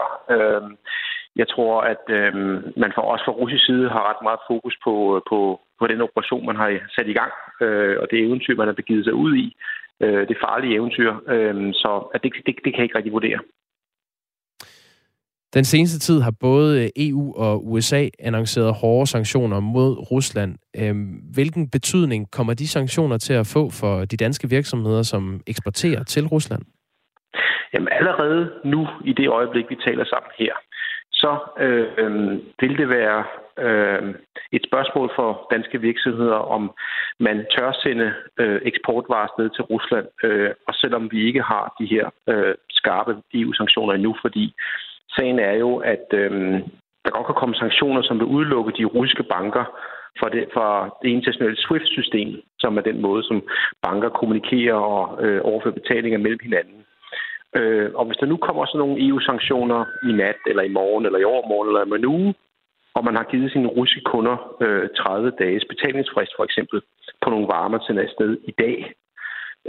Jeg 1.36 1.48
tror, 1.48 1.82
at 1.82 2.04
man 2.84 2.92
for 2.96 3.02
også 3.02 3.26
fra 3.26 3.38
russisk 3.42 3.66
side 3.66 3.90
har 3.90 4.10
ret 4.10 4.22
meget 4.28 4.40
fokus 4.52 4.76
på, 4.86 4.94
på, 5.30 5.60
på 5.80 5.88
den 5.88 6.02
operation, 6.02 6.46
man 6.46 6.56
har 6.56 6.70
sat 6.96 7.08
i 7.08 7.18
gang, 7.20 7.32
og 8.02 8.06
det 8.12 8.20
eventyr, 8.26 8.56
man 8.56 8.68
har 8.68 8.82
begivet 8.82 9.06
sig 9.06 9.14
ud 9.14 9.36
i. 9.36 9.56
Det 10.02 10.38
farlige 10.46 10.76
eventyr. 10.76 11.12
Så 11.82 11.92
at 12.14 12.24
det, 12.24 12.32
det, 12.46 12.56
det 12.64 12.72
kan 12.72 12.80
jeg 12.80 12.88
ikke 12.88 12.98
rigtig 12.98 13.14
vurdere. 13.14 13.40
Den 15.54 15.64
seneste 15.64 16.00
tid 16.00 16.22
har 16.22 16.34
både 16.42 16.84
øh, 16.84 16.90
EU 17.08 17.34
og 17.36 17.72
USA 17.72 18.08
annonceret 18.20 18.74
hårde 18.74 19.08
sanktioner 19.08 19.60
mod 19.60 20.12
Rusland. 20.12 20.56
Øhm, 20.78 21.14
hvilken 21.34 21.70
betydning 21.70 22.32
kommer 22.32 22.54
de 22.54 22.68
sanktioner 22.68 23.18
til 23.18 23.34
at 23.34 23.52
få 23.54 23.70
for 23.82 24.06
de 24.06 24.18
danske 24.18 24.50
virksomheder, 24.50 25.04
som 25.04 25.42
eksporterer 25.48 26.04
til 26.04 26.28
Rusland? 26.28 26.62
Jamen 27.74 27.88
allerede 27.92 28.52
nu, 28.66 28.88
i 29.06 29.14
det 29.14 29.30
øjeblik, 29.30 29.66
vi 29.70 29.76
taler 29.86 30.06
sammen 30.06 30.32
her, 30.40 30.54
så 31.12 31.32
øh, 31.60 32.32
vil 32.62 32.78
det 32.78 32.90
være 32.90 33.24
øh, 33.66 34.16
et 34.52 34.64
spørgsmål 34.70 35.12
for 35.16 35.48
danske 35.52 35.82
virksomheder, 35.82 36.40
om 36.56 36.72
man 37.20 37.46
tør 37.58 37.72
sende 37.84 38.14
øh, 38.40 38.62
eksportvarer 38.64 39.42
ned 39.42 39.50
til 39.50 39.64
Rusland, 39.64 40.08
øh, 40.24 40.52
og 40.68 40.74
selvom 40.74 41.12
vi 41.12 41.28
ikke 41.28 41.42
har 41.42 41.76
de 41.80 41.86
her 41.86 42.06
øh, 42.28 42.56
skarpe 42.70 43.14
EU-sanktioner 43.34 43.94
endnu, 43.94 44.16
fordi 44.22 44.56
Sagen 45.16 45.40
er 45.40 45.54
jo, 45.54 45.78
at 45.78 46.06
øh, 46.14 46.32
der 47.06 47.12
godt 47.12 47.26
kan 47.26 47.36
komme 47.36 47.56
sanktioner, 47.56 48.02
som 48.02 48.20
vil 48.20 48.34
udelukke 48.36 48.72
de 48.78 48.86
russiske 48.86 49.24
banker 49.24 49.66
fra 50.20 50.30
det, 50.30 50.44
fra 50.54 50.68
det 51.02 51.10
internationale 51.10 51.58
SWIFT-system, 51.58 52.30
som 52.60 52.78
er 52.78 52.82
den 52.82 53.02
måde, 53.02 53.24
som 53.24 53.44
banker 53.82 54.10
kommunikerer 54.10 54.80
og 54.96 55.24
øh, 55.24 55.42
overfører 55.44 55.80
betalinger 55.82 56.20
mellem 56.20 56.40
hinanden. 56.44 56.80
Øh, 57.56 57.90
og 57.96 58.06
hvis 58.06 58.18
der 58.18 58.26
nu 58.26 58.38
kommer 58.38 58.66
sådan 58.66 58.80
nogle 58.80 59.08
EU-sanktioner 59.08 59.86
i 60.10 60.12
nat, 60.12 60.42
eller 60.48 60.64
i 60.64 60.76
morgen, 60.80 61.06
eller 61.06 61.20
i 61.20 61.24
overmorgen, 61.24 61.68
eller 61.68 61.82
om 61.82 61.94
en 61.94 62.06
uge, 62.06 62.34
og 62.94 63.06
man 63.06 63.16
har 63.16 63.24
givet 63.32 63.52
sine 63.52 63.68
russiske 63.68 64.02
kunder 64.12 64.38
øh, 64.62 64.90
30 64.90 65.32
dages 65.40 65.66
betalingsfrist, 65.70 66.34
for 66.36 66.44
eksempel, 66.44 66.82
på 67.22 67.30
nogle 67.30 67.48
varer, 67.48 67.78
til 67.78 67.96
næste 67.96 68.14
sted 68.14 68.38
i 68.52 68.54
dag, 68.64 68.94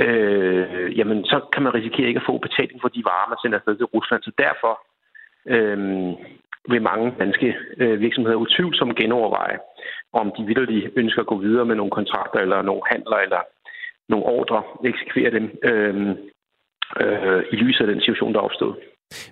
øh, 0.04 0.98
jamen 0.98 1.24
så 1.24 1.36
kan 1.52 1.62
man 1.62 1.74
risikere 1.74 2.08
ikke 2.08 2.22
at 2.22 2.28
få 2.30 2.38
betaling 2.38 2.80
for 2.80 2.88
de 2.88 3.02
varer, 3.10 3.28
man 3.28 3.38
sender 3.42 3.58
afsted 3.58 3.76
til 3.76 3.92
Rusland. 3.94 4.22
Så 4.22 4.32
derfor 4.38 4.72
øh, 5.46 5.78
vil 6.68 6.82
mange 6.82 7.14
danske 7.18 7.54
øh, 7.76 8.00
virksomheder 8.00 8.36
utvivlsomt 8.36 8.96
genoverveje, 8.96 9.58
om 10.12 10.32
de 10.36 10.42
vidderligt 10.44 10.86
ønsker 10.96 11.20
at 11.20 11.26
gå 11.26 11.38
videre 11.38 11.64
med 11.64 11.76
nogle 11.76 11.90
kontrakter 11.90 12.38
eller 12.40 12.62
nogle 12.62 12.82
handler 12.92 13.16
eller 13.16 13.40
nogle 14.08 14.26
ordre, 14.26 14.62
eksekvere 14.84 15.30
dem 15.30 15.44
øh, 15.70 15.94
øh, 17.02 17.42
i 17.52 17.56
lyset 17.56 17.80
af 17.80 17.86
den 17.92 18.00
situation, 18.00 18.32
der 18.32 18.38
er 18.40 18.44
opstået. 18.44 18.76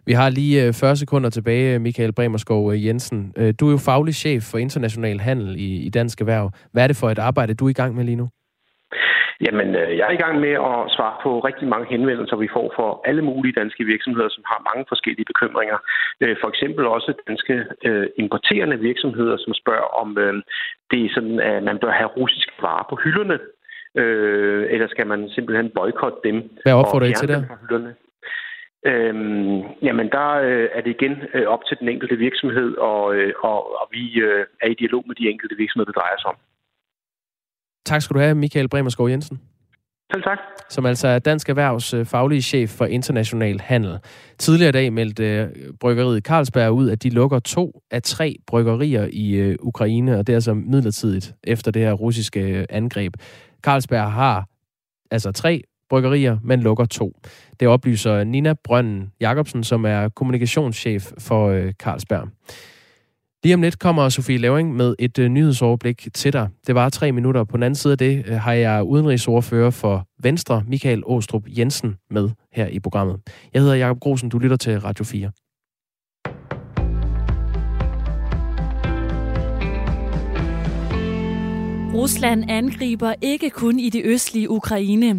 Vi 0.06 0.12
har 0.12 0.30
lige 0.30 0.66
øh, 0.66 0.74
40 0.74 0.96
sekunder 0.96 1.30
tilbage, 1.30 1.74
øh, 1.74 1.80
Michael 1.80 2.12
Bremerskov 2.12 2.72
øh, 2.72 2.86
Jensen. 2.86 3.32
Du 3.60 3.66
er 3.66 3.70
jo 3.70 3.76
faglig 3.76 4.14
chef 4.14 4.42
for 4.42 4.58
international 4.58 5.20
handel 5.20 5.56
i, 5.56 5.86
i 5.86 5.90
Dansk 5.90 6.20
Erhverv. 6.20 6.50
Hvad 6.72 6.82
er 6.82 6.86
det 6.86 6.96
for 6.96 7.10
et 7.10 7.18
arbejde, 7.18 7.54
du 7.54 7.66
er 7.66 7.70
i 7.70 7.80
gang 7.80 7.94
med 7.94 8.04
lige 8.04 8.16
nu? 8.16 8.28
Jamen, 9.46 9.68
øh, 9.80 9.90
jeg 9.98 10.06
er 10.06 10.14
i 10.16 10.22
gang 10.24 10.40
med 10.40 10.54
at 10.68 10.78
svare 10.96 11.16
på 11.22 11.30
rigtig 11.48 11.68
mange 11.68 11.86
henvendelser, 11.94 12.36
vi 12.36 12.54
får 12.56 12.66
fra 12.76 12.86
alle 13.08 13.22
mulige 13.22 13.58
danske 13.60 13.84
virksomheder, 13.84 14.28
som 14.28 14.44
har 14.46 14.66
mange 14.68 14.84
forskellige 14.88 15.30
bekymringer. 15.32 15.78
Øh, 16.20 16.36
for 16.42 16.48
eksempel 16.48 16.86
også 16.86 17.10
danske 17.28 17.64
øh, 17.84 18.06
importerende 18.16 18.78
virksomheder, 18.78 19.36
som 19.44 19.54
spørger 19.54 19.88
om 20.02 20.08
det 20.90 21.00
er 21.04 21.10
sådan, 21.14 21.40
at 21.40 21.62
man 21.62 21.78
bør 21.78 21.92
have 22.00 22.10
russiske 22.20 22.52
varer 22.62 22.86
på 22.90 22.96
hylderne, 23.04 23.38
eller 24.74 24.88
skal 24.88 25.06
man 25.06 25.28
simpelthen 25.28 25.70
boykotte 25.70 26.18
dem? 26.24 26.36
Hvad 26.62 26.72
opfordrer 26.72 27.06
I 27.06 27.12
til 27.12 27.28
der? 27.28 27.42
Hylderne? 27.62 27.94
Øhm, 28.86 29.62
jamen, 29.82 30.08
der 30.16 30.28
øh, 30.48 30.68
er 30.72 30.80
det 30.80 30.90
igen 30.90 31.14
øh, 31.34 31.46
op 31.46 31.64
til 31.64 31.76
den 31.80 31.88
enkelte 31.88 32.16
virksomhed, 32.16 32.76
og, 32.76 33.14
øh, 33.14 33.32
og, 33.38 33.80
og 33.80 33.88
vi 33.92 34.20
øh, 34.20 34.46
er 34.62 34.68
i 34.68 34.74
dialog 34.74 35.04
med 35.06 35.14
de 35.14 35.28
enkelte 35.28 35.56
virksomheder, 35.56 35.90
det 35.92 36.00
drejer 36.00 36.18
sig 36.18 36.28
om. 36.32 36.36
Tak 37.88 38.02
skal 38.02 38.14
du 38.14 38.20
have, 38.20 38.34
Michael 38.34 38.68
Bremerskov 38.68 39.10
Jensen. 39.10 39.40
Selv 40.12 40.22
tak. 40.22 40.38
Som 40.68 40.86
altså 40.86 41.08
er 41.08 41.18
Dansk 41.18 41.48
Erhvervs 41.48 41.94
øh, 41.94 42.06
faglige 42.06 42.42
chef 42.42 42.70
for 42.70 42.84
international 42.84 43.60
handel. 43.60 43.98
Tidligere 44.38 44.68
i 44.68 44.72
dag 44.72 44.92
meldte 44.92 45.24
øh, 45.24 45.48
bryggeriet 45.80 46.24
Carlsberg 46.24 46.72
ud, 46.72 46.90
at 46.90 47.02
de 47.02 47.10
lukker 47.10 47.38
to 47.38 47.82
af 47.90 48.02
tre 48.02 48.36
bryggerier 48.46 49.08
i 49.12 49.34
øh, 49.34 49.56
Ukraine, 49.60 50.18
og 50.18 50.26
det 50.26 50.32
er 50.32 50.36
altså 50.36 50.54
midlertidigt 50.54 51.34
efter 51.44 51.70
det 51.70 51.82
her 51.82 51.92
russiske 51.92 52.66
angreb. 52.70 53.14
Carlsberg 53.62 54.12
har 54.12 54.46
altså 55.10 55.32
tre 55.32 55.62
bryggerier, 55.90 56.38
men 56.42 56.60
lukker 56.60 56.84
to. 56.84 57.12
Det 57.60 57.68
oplyser 57.68 58.24
Nina 58.24 58.54
Brønden 58.64 59.12
Jacobsen, 59.20 59.64
som 59.64 59.84
er 59.84 60.08
kommunikationschef 60.08 61.12
for 61.18 61.70
Carlsberg. 61.72 62.28
Lige 63.44 63.54
om 63.54 63.62
lidt 63.62 63.78
kommer 63.78 64.08
Sofie 64.08 64.38
Levering 64.38 64.76
med 64.76 64.94
et 64.98 65.18
øh, 65.18 65.28
nyhedsoverblik 65.28 66.08
til 66.14 66.32
dig. 66.32 66.48
Det 66.66 66.74
var 66.74 66.88
tre 66.88 67.12
minutter. 67.12 67.44
På 67.44 67.56
den 67.56 67.62
anden 67.62 67.74
side 67.74 67.92
af 67.92 67.98
det 67.98 68.24
øh, 68.26 68.36
har 68.36 68.52
jeg 68.52 68.82
udenrigsordfører 68.82 69.70
for 69.70 70.06
Venstre, 70.22 70.64
Michael 70.66 71.02
Åstrup 71.06 71.42
Jensen, 71.46 71.96
med 72.10 72.30
her 72.52 72.66
i 72.66 72.80
programmet. 72.80 73.20
Jeg 73.54 73.62
hedder 73.62 73.74
Jakob 73.74 74.00
Grosen. 74.00 74.28
Du 74.28 74.38
lytter 74.38 74.56
til 74.56 74.80
Radio 74.80 75.04
4. 75.04 75.30
Rusland 81.94 82.40
angriber 82.60 83.12
ikke 83.32 83.50
kun 83.50 83.76
i 83.86 83.88
det 83.96 84.02
østlige 84.14 84.50
Ukraine. 84.58 85.10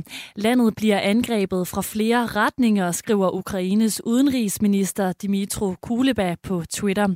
Landet 0.45 0.73
bliver 0.79 0.99
angrebet 1.13 1.61
fra 1.71 1.81
flere 1.93 2.21
retninger, 2.41 2.87
skriver 3.01 3.29
Ukraines 3.41 3.95
udenrigsminister 4.11 5.07
Dimitro 5.21 5.67
Kuleba 5.87 6.29
på 6.47 6.55
Twitter. 6.77 7.07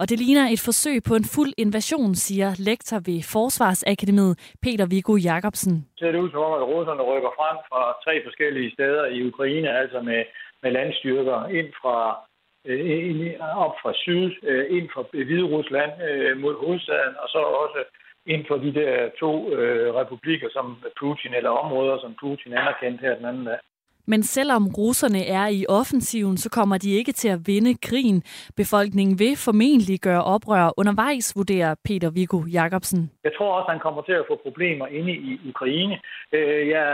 Og 0.00 0.04
det 0.10 0.18
ligner 0.22 0.44
et 0.54 0.62
forsøg 0.68 0.98
på 1.08 1.14
en 1.20 1.26
fuld 1.34 1.52
invasion, 1.64 2.14
siger 2.26 2.50
lektor 2.70 2.98
ved 3.08 3.18
Forsvarsakademiet 3.34 4.34
Peter 4.64 4.86
Viggo 4.92 5.14
Jacobsen. 5.28 5.74
Det 5.98 5.98
ser 5.98 6.22
ud 6.24 6.30
som 6.30 6.42
om, 6.48 6.54
at 6.60 6.68
russerne 6.72 7.02
rykker 7.10 7.32
frem 7.38 7.56
fra 7.68 7.82
tre 8.04 8.14
forskellige 8.26 8.70
steder 8.76 9.04
i 9.16 9.18
Ukraine, 9.30 9.68
altså 9.82 9.98
med, 10.08 10.20
med 10.62 10.70
landstyrker 10.78 11.38
ind 11.58 11.70
fra 11.80 11.98
øh, 12.68 12.80
ind, 13.08 13.40
op 13.66 13.74
fra 13.82 13.92
syd, 14.02 14.26
øh, 14.50 14.64
ind 14.76 14.86
fra 14.94 15.02
Hvide 15.26 15.46
Rusland 15.54 15.92
øh, 16.08 16.32
mod 16.42 16.54
hovedstaden, 16.62 17.14
og 17.22 17.28
så 17.34 17.40
også 17.64 17.80
inden 18.32 18.46
for 18.48 18.56
de 18.56 18.74
der 18.80 18.94
to 19.22 19.32
øh, 19.56 19.94
republikker, 20.00 20.48
som 20.56 20.66
Putin, 21.00 21.34
eller 21.34 21.50
områder, 21.50 21.96
som 22.00 22.12
Putin 22.22 22.52
anerkendte 22.52 23.02
her 23.06 23.14
den 23.16 23.26
anden 23.30 23.44
dag. 23.44 23.60
Men 24.12 24.22
selvom 24.22 24.64
russerne 24.78 25.22
er 25.26 25.46
i 25.58 25.66
offensiven, 25.68 26.36
så 26.36 26.48
kommer 26.50 26.78
de 26.78 26.90
ikke 27.00 27.12
til 27.12 27.28
at 27.28 27.40
vinde 27.46 27.72
krigen. 27.88 28.22
Befolkningen 28.56 29.18
vil 29.18 29.34
formentlig 29.46 30.00
gøre 30.00 30.24
oprør 30.24 30.64
undervejs, 30.80 31.36
vurderer 31.36 31.74
Peter 31.88 32.10
Viggo 32.10 32.40
Jacobsen. 32.56 33.10
Jeg 33.24 33.32
tror 33.36 33.50
også, 33.56 33.68
at 33.68 33.72
han 33.74 33.84
kommer 33.86 34.02
til 34.02 34.12
at 34.12 34.28
få 34.30 34.40
problemer 34.46 34.86
inde 34.86 35.12
i 35.12 35.40
Ukraine. 35.52 35.96
Øh, 36.32 36.68
jeg 36.68 36.88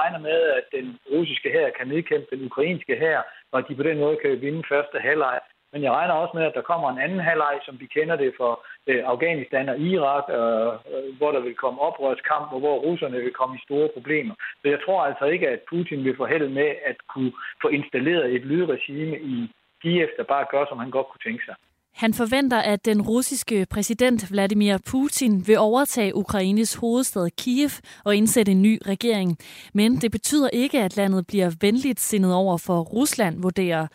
regner 0.00 0.20
med, 0.28 0.40
at 0.58 0.64
den 0.76 0.86
russiske 1.12 1.48
hær 1.54 1.68
kan 1.78 1.86
nedkæmpe 1.88 2.36
den 2.36 2.44
ukrainske 2.50 2.94
hær, 3.02 3.20
og 3.52 3.68
de 3.68 3.74
på 3.74 3.82
den 3.82 3.98
måde 3.98 4.16
kan 4.22 4.40
vinde 4.40 4.62
første 4.72 4.98
halvleg. 4.98 5.38
Men 5.72 5.82
jeg 5.82 5.92
regner 5.92 6.14
også 6.14 6.34
med, 6.36 6.44
at 6.44 6.56
der 6.58 6.70
kommer 6.70 6.88
en 6.90 7.02
anden 7.04 7.20
halvleg, 7.20 7.56
som 7.66 7.80
vi 7.80 7.86
kender 7.86 8.16
det 8.16 8.32
for 8.36 8.52
øh, 8.86 9.02
Afghanistan 9.12 9.68
og 9.68 9.78
Irak, 9.78 10.24
øh, 10.38 10.70
hvor 11.18 11.30
der 11.32 11.40
vil 11.40 11.54
komme 11.54 11.80
oprørskamp, 11.80 12.52
og 12.52 12.60
hvor 12.60 12.76
russerne 12.86 13.18
vil 13.26 13.38
komme 13.40 13.56
i 13.56 13.64
store 13.66 13.88
problemer. 13.96 14.34
Så 14.62 14.68
jeg 14.68 14.80
tror 14.84 15.00
altså 15.04 15.24
ikke, 15.24 15.48
at 15.48 15.60
Putin 15.70 16.04
vil 16.04 16.16
få 16.16 16.26
held 16.26 16.48
med 16.48 16.70
at 16.90 16.96
kunne 17.12 17.32
få 17.62 17.68
installeret 17.68 18.34
et 18.34 18.44
lydregime 18.50 19.16
i 19.18 19.36
Kiev, 19.82 20.08
der 20.16 20.24
bare 20.24 20.46
gør, 20.50 20.64
som 20.68 20.78
han 20.78 20.90
godt 20.90 21.08
kunne 21.08 21.24
tænke 21.30 21.44
sig. 21.44 21.54
Han 21.94 22.14
forventer, 22.14 22.58
at 22.58 22.84
den 22.84 23.02
russiske 23.02 23.66
præsident 23.70 24.30
Vladimir 24.30 24.76
Putin 24.90 25.46
vil 25.46 25.58
overtage 25.58 26.16
Ukraines 26.16 26.74
hovedstad 26.74 27.30
Kiev 27.38 27.70
og 28.04 28.16
indsætte 28.16 28.52
en 28.52 28.62
ny 28.62 28.78
regering. 28.86 29.38
Men 29.74 29.96
det 29.96 30.10
betyder 30.12 30.48
ikke, 30.52 30.78
at 30.82 30.96
landet 30.96 31.26
bliver 31.26 31.50
venligt 31.60 32.00
sindet 32.00 32.34
over 32.34 32.58
for 32.66 32.80
Rusland, 32.80 33.42
vurderer 33.42 33.86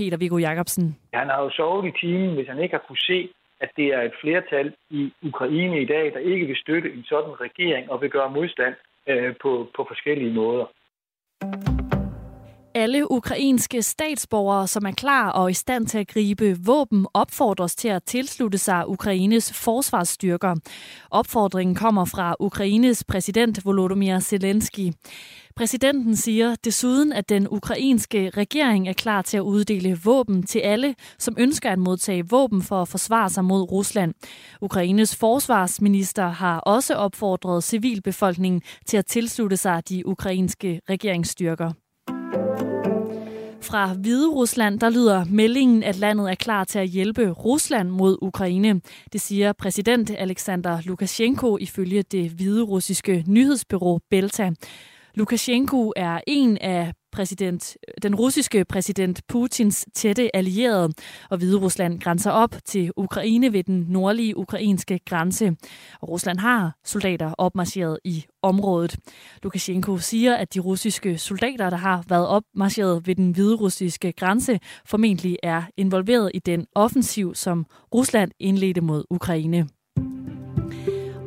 Peter 0.00 0.16
Viggo 0.16 0.38
Jacobsen. 0.38 0.96
Han 1.14 1.28
har 1.28 1.42
jo 1.42 1.50
sovet 1.50 1.84
i 1.90 1.92
timen, 2.00 2.34
hvis 2.34 2.48
han 2.48 2.58
ikke 2.62 2.74
har 2.74 2.84
kunne 2.88 3.04
se, 3.12 3.28
at 3.60 3.70
det 3.76 3.86
er 3.96 4.02
et 4.02 4.14
flertal 4.22 4.72
i 4.90 5.12
Ukraine 5.22 5.82
i 5.82 5.86
dag, 5.94 6.04
der 6.14 6.18
ikke 6.18 6.46
vil 6.46 6.56
støtte 6.56 6.92
en 6.92 7.04
sådan 7.04 7.40
regering 7.40 7.90
og 7.90 8.00
vil 8.02 8.10
gøre 8.10 8.30
modstand 8.30 8.74
øh, 9.06 9.34
på, 9.42 9.50
på 9.76 9.84
forskellige 9.90 10.32
måder. 10.32 10.66
Alle 12.80 13.12
ukrainske 13.12 13.82
statsborgere, 13.82 14.68
som 14.68 14.86
er 14.86 14.90
klar 14.90 15.30
og 15.30 15.50
i 15.50 15.54
stand 15.54 15.86
til 15.86 15.98
at 15.98 16.08
gribe 16.08 16.56
våben, 16.64 17.06
opfordres 17.14 17.76
til 17.76 17.88
at 17.88 18.04
tilslutte 18.04 18.58
sig 18.58 18.88
Ukraines 18.88 19.52
forsvarsstyrker. 19.52 20.56
Opfordringen 21.10 21.76
kommer 21.76 22.04
fra 22.04 22.36
Ukraines 22.40 23.04
præsident 23.04 23.64
Volodymyr 23.64 24.18
Zelensky. 24.18 24.92
Præsidenten 25.56 26.16
siger 26.16 26.54
desuden, 26.64 27.12
at 27.12 27.28
den 27.28 27.48
ukrainske 27.50 28.30
regering 28.30 28.88
er 28.88 28.92
klar 28.92 29.22
til 29.22 29.36
at 29.36 29.40
uddele 29.40 29.98
våben 30.04 30.42
til 30.42 30.58
alle, 30.58 30.94
som 31.18 31.36
ønsker 31.38 31.70
at 31.70 31.78
modtage 31.78 32.28
våben 32.28 32.62
for 32.62 32.82
at 32.82 32.88
forsvare 32.88 33.30
sig 33.30 33.44
mod 33.44 33.72
Rusland. 33.72 34.14
Ukraines 34.60 35.16
forsvarsminister 35.16 36.28
har 36.28 36.58
også 36.58 36.94
opfordret 36.94 37.64
civilbefolkningen 37.64 38.62
til 38.86 38.96
at 38.96 39.06
tilslutte 39.06 39.56
sig 39.56 39.88
de 39.88 40.06
ukrainske 40.06 40.80
regeringsstyrker. 40.90 41.72
Fra 43.62 43.94
Hvide 43.94 44.28
Rusland, 44.28 44.80
der 44.80 44.90
lyder 44.90 45.24
meldingen, 45.24 45.82
at 45.82 45.96
landet 45.96 46.30
er 46.30 46.34
klar 46.34 46.64
til 46.64 46.78
at 46.78 46.88
hjælpe 46.88 47.30
Rusland 47.30 47.88
mod 47.88 48.18
Ukraine. 48.22 48.80
Det 49.12 49.20
siger 49.20 49.52
præsident 49.52 50.10
Alexander 50.18 50.78
Lukashenko 50.84 51.58
ifølge 51.58 52.02
det 52.02 52.30
hvide 52.30 52.62
russiske 52.62 53.24
nyhedsbyrå 53.26 54.00
Belta. 54.10 54.50
Lukashenko 55.20 55.92
er 55.96 56.20
en 56.26 56.58
af 56.58 56.92
præsident, 57.12 57.76
den 58.02 58.14
russiske 58.14 58.64
præsident 58.64 59.20
Putins 59.28 59.86
tætte 59.94 60.36
allierede, 60.36 60.92
og 61.30 61.38
Hvide 61.38 61.58
Rusland 61.58 62.00
grænser 62.00 62.30
op 62.30 62.54
til 62.64 62.92
Ukraine 62.96 63.52
ved 63.52 63.64
den 63.64 63.86
nordlige 63.88 64.36
ukrainske 64.36 65.00
grænse. 65.06 65.56
Og 66.00 66.08
Rusland 66.08 66.38
har 66.38 66.76
soldater 66.84 67.34
opmarcheret 67.38 67.98
i 68.04 68.24
området. 68.42 68.96
Lukashenko 69.42 69.98
siger, 69.98 70.34
at 70.34 70.54
de 70.54 70.60
russiske 70.60 71.18
soldater, 71.18 71.70
der 71.70 71.76
har 71.76 72.04
været 72.08 72.26
opmarcheret 72.28 73.06
ved 73.06 73.14
den 73.14 73.30
hvide 73.30 73.54
russiske 73.56 74.12
grænse, 74.12 74.60
formentlig 74.86 75.36
er 75.42 75.62
involveret 75.76 76.30
i 76.34 76.38
den 76.38 76.66
offensiv, 76.74 77.34
som 77.34 77.66
Rusland 77.94 78.30
indledte 78.38 78.80
mod 78.80 79.04
Ukraine. 79.10 79.68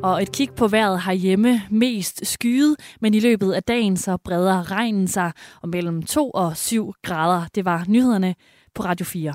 Og 0.04 0.22
et 0.22 0.32
kig 0.32 0.48
på 0.56 0.68
vejret 0.68 1.02
herhjemme 1.02 1.62
mest 1.70 2.26
skyet, 2.26 2.76
men 3.00 3.14
i 3.14 3.20
løbet 3.20 3.52
af 3.52 3.62
dagen 3.62 3.96
så 3.96 4.16
breder 4.16 4.70
regnen 4.70 5.08
sig 5.08 5.32
og 5.62 5.68
mellem 5.68 6.02
2 6.02 6.30
og 6.30 6.56
7 6.56 6.92
grader. 7.02 7.44
Det 7.54 7.64
var 7.64 7.84
nyhederne 7.88 8.34
på 8.74 8.82
Radio 8.82 9.04
4. 9.04 9.34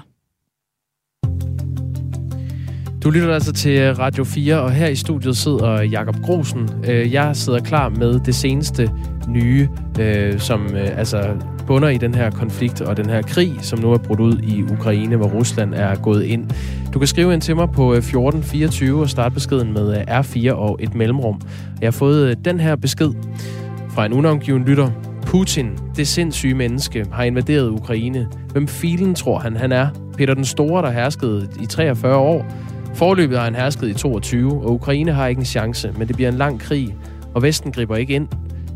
Du 3.04 3.10
lytter 3.10 3.34
altså 3.34 3.54
til 3.54 3.80
øh, 3.80 4.00
Radio 4.00 4.24
4, 4.24 4.62
og 4.62 4.72
her 4.72 4.88
i 4.88 4.96
studiet 4.96 5.38
sidder 5.38 5.82
Jakob 5.82 6.16
Grosen. 6.16 6.70
Øh, 6.88 7.14
jeg 7.14 7.36
sidder 7.36 7.60
klar 7.60 7.90
med 7.90 8.20
det 8.20 8.36
seneste 8.36 8.92
nye, 9.30 9.70
øh, 10.00 10.40
som 10.40 10.68
øh, 10.76 11.00
altså 11.00 11.36
bunder 11.68 11.90
i 11.90 11.98
den 11.98 12.16
her 12.16 12.30
konflikt 12.30 12.82
og 12.82 12.98
den 12.98 13.06
her 13.06 13.22
krig, 13.22 13.54
som 13.62 13.80
nu 13.80 13.92
er 13.92 13.98
brudt 13.98 14.20
ud 14.20 14.40
i 14.44 14.64
Ukraine, 14.64 15.16
hvor 15.16 15.28
Rusland 15.28 15.74
er 15.74 15.96
gået 15.96 16.24
ind. 16.24 16.50
Du 16.94 17.00
kan 17.00 17.08
skrive 17.08 17.34
ind 17.34 17.42
til 17.42 17.56
mig 17.56 17.72
på 17.72 17.92
øh, 17.94 17.98
1424 17.98 19.02
og 19.02 19.10
starte 19.10 19.34
beskeden 19.34 19.74
med 19.74 19.98
øh, 19.98 20.20
R4 20.20 20.52
og 20.52 20.78
et 20.82 20.96
mellemrum. 20.96 21.42
Jeg 21.82 21.88
har 21.88 21.92
fået 21.92 22.30
øh, 22.30 22.36
den 22.46 22.60
her 22.60 22.76
besked 22.76 23.12
fra 23.90 24.06
en 24.06 24.14
unavngiven 24.14 24.64
lytter. 24.64 24.92
Putin, 25.26 25.78
det 25.96 26.08
sindssyge 26.08 26.54
menneske, 26.54 27.06
har 27.12 27.24
invaderet 27.24 27.70
Ukraine. 27.70 28.28
Hvem 28.52 28.68
filen 28.68 29.16
tror 29.16 29.40
han, 29.40 29.58
han 29.58 29.72
er? 29.72 29.88
Peter 30.18 30.34
den 30.34 30.46
Store, 30.46 30.82
der 30.82 30.92
herskede 30.92 31.50
i 31.62 31.66
43 31.66 32.16
år, 32.16 32.46
Forløbet 32.94 33.38
har 33.38 33.44
han 33.44 33.56
hersket 33.56 33.90
i 33.90 33.94
22, 33.94 34.52
og 34.52 34.74
Ukraine 34.74 35.12
har 35.12 35.28
ikke 35.28 35.40
en 35.40 35.46
chance, 35.46 35.94
men 35.98 36.08
det 36.08 36.16
bliver 36.16 36.30
en 36.30 36.38
lang 36.38 36.60
krig, 36.60 36.96
og 37.34 37.42
Vesten 37.42 37.72
griber 37.72 37.96
ikke 37.96 38.14
ind. 38.14 38.28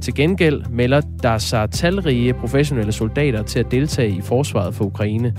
Til 0.04 0.16
gengæld 0.16 0.64
melder 0.70 1.02
der 1.24 1.38
sig 1.38 1.72
talrige 1.72 2.34
professionelle 2.34 2.92
soldater 2.92 3.44
til 3.44 3.60
at 3.60 3.72
deltage 3.72 4.10
i 4.10 4.22
forsvaret 4.22 4.76
for 4.76 4.86
Ukraine. 4.86 5.34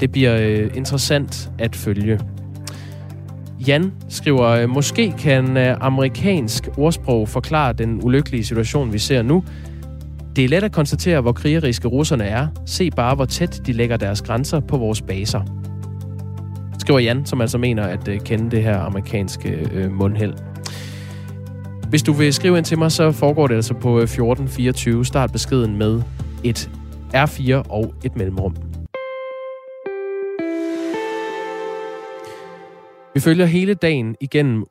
Det 0.00 0.12
bliver 0.12 0.36
øh, 0.40 0.70
interessant 0.74 1.50
at 1.58 1.76
følge. 1.76 2.20
Jan 3.66 3.92
skriver, 4.08 4.48
øh, 4.48 4.68
måske 4.68 5.14
kan 5.18 5.56
øh, 5.56 5.76
amerikansk 5.80 6.68
ordsprog 6.78 7.28
forklare 7.28 7.72
den 7.72 8.04
ulykkelige 8.04 8.44
situation, 8.44 8.92
vi 8.92 8.98
ser 8.98 9.22
nu. 9.22 9.44
Det 10.36 10.44
er 10.44 10.48
let 10.48 10.64
at 10.64 10.72
konstatere, 10.72 11.20
hvor 11.20 11.32
krigeriske 11.32 11.88
russerne 11.88 12.24
er. 12.24 12.46
Se 12.66 12.90
bare, 12.90 13.14
hvor 13.14 13.24
tæt 13.24 13.60
de 13.66 13.72
lægger 13.72 13.96
deres 13.96 14.22
grænser 14.22 14.60
på 14.60 14.76
vores 14.76 15.02
baser 15.02 15.40
skriver 16.84 17.00
Jan, 17.00 17.26
som 17.26 17.40
altså 17.40 17.58
mener 17.58 17.82
at 17.82 18.08
øh, 18.08 18.20
kende 18.20 18.50
det 18.50 18.62
her 18.62 18.78
amerikanske 18.78 19.68
øh, 19.72 19.92
mundheld. 19.92 20.34
Hvis 21.94 22.02
du 22.02 22.12
vil 22.12 22.32
skrive 22.32 22.58
ind 22.58 22.64
til 22.64 22.78
mig, 22.78 22.92
så 22.92 23.12
foregår 23.12 23.46
det 23.46 23.54
altså 23.54 23.74
på 23.74 23.96
øh, 23.98 24.02
1424. 24.02 25.04
Start 25.04 25.32
beskeden 25.32 25.76
med 25.76 26.02
et 26.44 26.70
R4 27.14 27.54
og 27.68 27.94
et 28.04 28.16
mellemrum. 28.16 28.56
Vi 33.14 33.20
følger 33.20 33.46
hele 33.46 33.74
dagen 33.74 34.16
igennem 34.20 34.64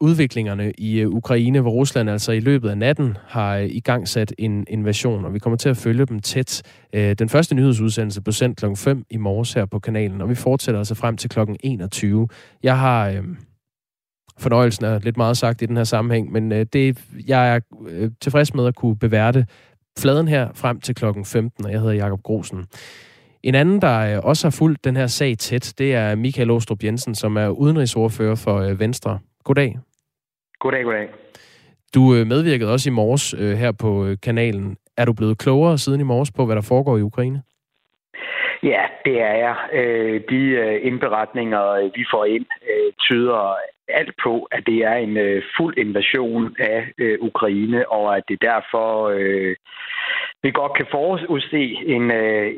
udviklingerne 0.00 0.72
i 0.78 1.00
øh, 1.00 1.08
Ukraine, 1.08 1.60
hvor 1.60 1.70
Rusland 1.70 2.10
altså 2.10 2.32
i 2.32 2.40
løbet 2.40 2.68
af 2.68 2.78
natten 2.78 3.16
har 3.26 3.56
øh, 3.56 3.66
i 3.66 3.80
gang 3.80 4.08
sat 4.08 4.34
en 4.38 4.66
invasion, 4.68 5.24
og 5.24 5.34
vi 5.34 5.38
kommer 5.38 5.56
til 5.56 5.68
at 5.68 5.76
følge 5.76 6.06
dem 6.06 6.20
tæt. 6.20 6.62
Den 6.92 7.28
første 7.28 7.54
nyhedsudsendelse 7.54 8.22
blev 8.22 8.32
sendt 8.32 8.58
klokken 8.58 8.76
5 8.76 9.04
i 9.10 9.16
morges 9.16 9.52
her 9.52 9.66
på 9.66 9.78
kanalen, 9.78 10.20
og 10.20 10.28
vi 10.28 10.34
fortsætter 10.34 10.78
altså 10.78 10.94
frem 10.94 11.16
til 11.16 11.30
klokken 11.30 11.56
21. 11.62 12.28
Jeg 12.62 12.78
har 12.78 13.08
øh, 13.08 13.22
fornøjelsen 14.38 14.84
af 14.84 15.04
lidt 15.04 15.16
meget 15.16 15.36
sagt 15.36 15.62
i 15.62 15.66
den 15.66 15.76
her 15.76 15.84
sammenhæng, 15.84 16.32
men 16.32 16.52
øh, 16.52 16.66
det, 16.72 16.98
jeg 17.28 17.54
er 17.54 17.60
øh, 17.88 18.10
tilfreds 18.20 18.54
med 18.54 18.66
at 18.66 18.74
kunne 18.74 18.98
beværte 18.98 19.46
fladen 19.98 20.28
her 20.28 20.48
frem 20.54 20.80
til 20.80 20.94
klokken 20.94 21.24
15, 21.24 21.64
og 21.64 21.72
jeg 21.72 21.80
hedder 21.80 21.94
Jakob 21.94 22.22
Grosen. 22.22 22.64
En 23.42 23.54
anden, 23.54 23.82
der 23.82 24.20
også 24.20 24.46
har 24.46 24.56
fulgt 24.58 24.84
den 24.84 24.96
her 24.96 25.06
sag 25.06 25.38
tæt, 25.38 25.74
det 25.78 25.94
er 25.94 26.14
Michael 26.14 26.50
Åstrup 26.50 26.84
Jensen, 26.84 27.14
som 27.14 27.36
er 27.36 27.48
udenrigsordfører 27.48 28.34
for 28.34 28.74
Venstre. 28.78 29.18
Goddag. 29.44 29.78
Goddag, 30.58 30.84
goddag. 30.84 31.08
Du 31.94 32.00
medvirkede 32.00 32.72
også 32.72 32.90
i 32.90 32.92
morges 32.92 33.30
her 33.38 33.72
på 33.72 34.14
kanalen. 34.22 34.76
Er 34.96 35.04
du 35.04 35.12
blevet 35.12 35.38
klogere 35.38 35.78
siden 35.78 36.00
i 36.00 36.04
morges 36.04 36.32
på, 36.32 36.46
hvad 36.46 36.56
der 36.56 36.62
foregår 36.62 36.98
i 36.98 37.02
Ukraine? 37.02 37.42
Ja, 38.62 38.82
det 39.04 39.20
er 39.20 39.34
jeg. 39.46 39.56
Øh, 39.72 40.20
de 40.30 40.40
øh, 40.64 40.86
indberetninger, 40.86 41.90
vi 41.96 42.04
får 42.12 42.24
ind, 42.24 42.46
øh, 42.70 42.92
tyder 43.00 43.56
alt 43.88 44.14
på, 44.24 44.48
at 44.52 44.62
det 44.66 44.78
er 44.84 44.94
en 44.94 45.42
fuld 45.56 45.78
invasion 45.78 46.56
af 46.58 46.92
Ukraine, 47.20 47.88
og 47.92 48.16
at 48.16 48.24
det 48.28 48.42
derfor 48.42 49.10
vi 50.42 50.50
godt 50.50 50.74
kan 50.76 50.86
forudse 50.90 51.62
en, 51.94 52.10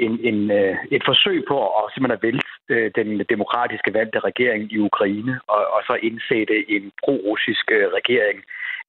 en, 0.07 0.15
en, 0.31 0.51
et 0.97 1.03
forsøg 1.11 1.45
på 1.49 1.57
at 1.67 1.85
simpelthen 1.95 2.19
at 2.19 2.23
vælte 2.23 2.93
den 3.01 3.25
demokratiske 3.29 3.95
valgte 3.95 4.19
regering 4.19 4.73
i 4.73 4.79
Ukraine, 4.79 5.41
og, 5.47 5.67
og 5.75 5.81
så 5.87 5.95
indsætte 6.03 6.71
en 6.71 6.93
pro-russisk 7.03 7.67
regering. 7.99 8.39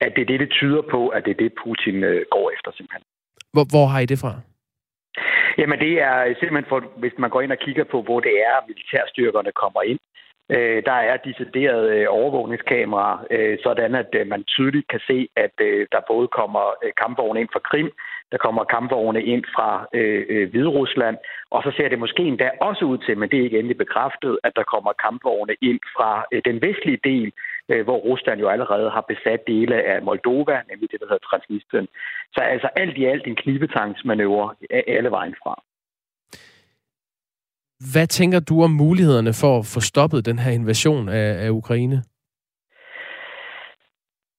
At 0.01 0.11
det 0.15 0.21
er 0.21 0.25
det, 0.25 0.39
det 0.39 0.51
tyder 0.51 0.81
på, 0.81 1.07
at 1.07 1.25
det 1.25 1.31
er 1.31 1.41
det, 1.43 1.51
Putin 1.63 1.97
går 2.35 2.51
efter 2.55 2.71
simpelthen. 2.77 3.03
Hvor, 3.53 3.65
hvor 3.73 3.85
har 3.91 3.99
I 3.99 4.05
det 4.05 4.19
fra? 4.23 4.33
Jamen 5.57 5.79
det 5.79 5.93
er 6.01 6.17
simpelthen, 6.39 6.69
for, 6.69 6.79
hvis 7.01 7.15
man 7.17 7.29
går 7.29 7.41
ind 7.41 7.51
og 7.51 7.63
kigger 7.65 7.83
på, 7.83 8.01
hvor 8.01 8.19
det 8.19 8.35
er, 8.51 8.65
militærstyrkerne 8.67 9.51
kommer 9.51 9.81
ind, 9.81 9.99
øh, 10.49 10.83
der 10.85 10.97
er 11.11 11.17
deciderede 11.17 11.95
øh, 11.95 12.05
overvågningskameraer, 12.09 13.17
øh, 13.31 13.57
sådan 13.63 13.95
at 13.95 14.09
øh, 14.13 14.27
man 14.27 14.43
tydeligt 14.43 14.87
kan 14.87 14.99
se, 15.07 15.29
at 15.35 15.55
øh, 15.61 15.87
der 15.91 16.01
både 16.07 16.27
kommer 16.27 16.65
øh, 16.83 16.91
kampvogne 17.03 17.41
ind 17.41 17.49
fra 17.53 17.59
Krim, 17.59 17.91
der 18.31 18.37
kommer 18.37 18.63
kampvogne 18.63 19.23
ind 19.23 19.43
fra 19.55 19.87
øh, 19.93 20.25
øh, 20.29 21.13
og 21.51 21.63
så 21.63 21.71
ser 21.77 21.89
det 21.89 21.99
måske 21.99 22.23
endda 22.23 22.49
også 22.61 22.85
ud 22.85 22.97
til, 22.97 23.17
men 23.17 23.29
det 23.29 23.39
er 23.39 23.43
ikke 23.43 23.59
endelig 23.59 23.77
bekræftet, 23.77 24.39
at 24.43 24.53
der 24.55 24.63
kommer 24.63 24.91
kampvogne 25.05 25.55
ind 25.61 25.79
fra 25.95 26.25
øh, 26.31 26.41
den 26.45 26.61
vestlige 26.61 26.99
del, 27.03 27.31
øh, 27.69 27.83
hvor 27.83 27.97
Rusland 27.97 28.39
jo 28.39 28.47
allerede 28.47 28.89
har 28.89 29.05
besat 29.07 29.47
dele 29.47 29.75
af 29.83 30.01
Moldova, 30.01 30.61
nemlig 30.69 30.91
det, 30.91 30.99
der 30.99 31.05
hedder 31.05 31.27
Transnistrien. 31.29 31.87
Så 32.33 32.41
altså 32.41 32.69
alt 32.75 32.97
i 32.97 33.05
alt 33.05 33.27
en 33.27 33.35
knibetangsmanøvre 33.35 34.55
alle 34.87 35.11
vejen 35.11 35.35
fra. 35.43 35.63
Hvad 37.79 38.07
tænker 38.07 38.39
du 38.39 38.63
om 38.63 38.71
mulighederne 38.71 39.33
for 39.41 39.59
at 39.59 39.65
få 39.73 39.79
stoppet 39.79 40.25
den 40.25 40.39
her 40.39 40.51
invasion 40.51 41.09
af, 41.09 41.45
af 41.45 41.49
Ukraine? 41.49 42.03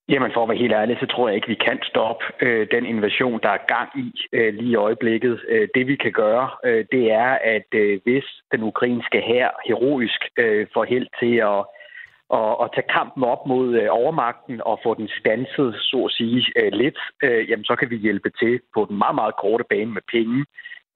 Jamen 0.09 0.31
for 0.35 0.43
at 0.43 0.49
være 0.49 0.59
helt 0.59 0.73
ærlig, 0.73 0.97
så 1.01 1.07
tror 1.07 1.29
jeg 1.29 1.37
ikke, 1.37 1.49
vi 1.49 1.65
kan 1.67 1.79
stoppe 1.83 2.25
øh, 2.41 2.67
den 2.71 2.87
invasion, 2.87 3.41
der 3.43 3.49
er 3.49 3.67
gang 3.75 3.91
i 4.05 4.09
øh, 4.33 4.55
lige 4.55 4.71
i 4.71 4.75
øjeblikket. 4.75 5.41
Øh, 5.49 5.69
det 5.75 5.87
vi 5.87 5.97
kan 5.97 6.13
gøre, 6.13 6.51
øh, 6.65 6.85
det 6.93 7.13
er, 7.13 7.33
at 7.55 7.69
øh, 7.75 8.01
hvis 8.05 8.25
den 8.53 8.63
ukrainske 8.63 9.21
hær 9.21 9.49
heroisk 9.67 10.21
øh, 10.39 10.67
får 10.75 10.85
held 10.85 11.09
til 11.21 11.35
at, 11.53 11.61
at, 12.39 12.53
at 12.63 12.71
tage 12.75 12.93
kampen 12.99 13.25
op 13.25 13.47
mod 13.47 13.69
øh, 13.81 13.89
overmagten 13.91 14.61
og 14.65 14.81
få 14.85 14.95
den 14.95 15.09
stanset, 15.21 15.75
så 15.91 15.99
at 16.09 16.13
sige, 16.13 16.45
øh, 16.61 16.73
lidt, 16.73 16.99
øh, 17.23 17.51
jamen 17.51 17.65
så 17.65 17.77
kan 17.77 17.91
vi 17.91 17.97
hjælpe 17.97 18.31
til 18.41 18.61
på 18.75 18.87
den 18.89 18.99
meget, 18.99 19.15
meget 19.15 19.35
korte 19.37 19.65
bane 19.71 19.93
med 19.97 20.03
penge, 20.13 20.45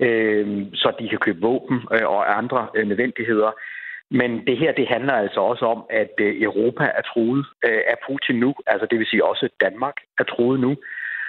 øh, 0.01 0.67
så 0.75 0.93
de 0.99 1.09
kan 1.09 1.19
købe 1.19 1.41
våben 1.41 1.79
øh, 1.95 2.07
og 2.07 2.39
andre 2.39 2.67
øh, 2.77 2.89
nødvendigheder. 2.89 3.53
Men 4.11 4.31
det 4.47 4.57
her, 4.59 4.73
det 4.73 4.87
handler 4.89 5.13
altså 5.13 5.41
også 5.41 5.65
om, 5.65 5.85
at 5.91 6.15
øh, 6.21 6.43
Europa 6.43 6.85
er 6.85 7.03
truet 7.11 7.47
øh, 7.67 7.83
af 7.93 7.97
Putin 8.07 8.37
nu. 8.41 8.55
Altså 8.67 8.87
det 8.91 8.99
vil 8.99 9.07
sige 9.07 9.25
også, 9.25 9.49
Danmark 9.61 9.97
er 10.19 10.25
truet 10.25 10.61
nu. 10.61 10.77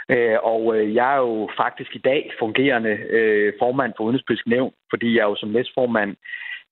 Øh, 0.10 0.38
og 0.44 0.64
jeg 0.98 1.14
er 1.14 1.18
jo 1.18 1.50
faktisk 1.58 1.96
i 1.96 2.02
dag 2.12 2.32
fungerende 2.40 2.94
formand 3.60 3.94
for 3.98 4.04
Udenrigspolitisk 4.04 4.48
Nævn, 4.48 4.74
fordi 4.90 5.18
jeg 5.18 5.24
jo 5.24 5.36
som 5.36 5.50
næstformand 5.50 6.16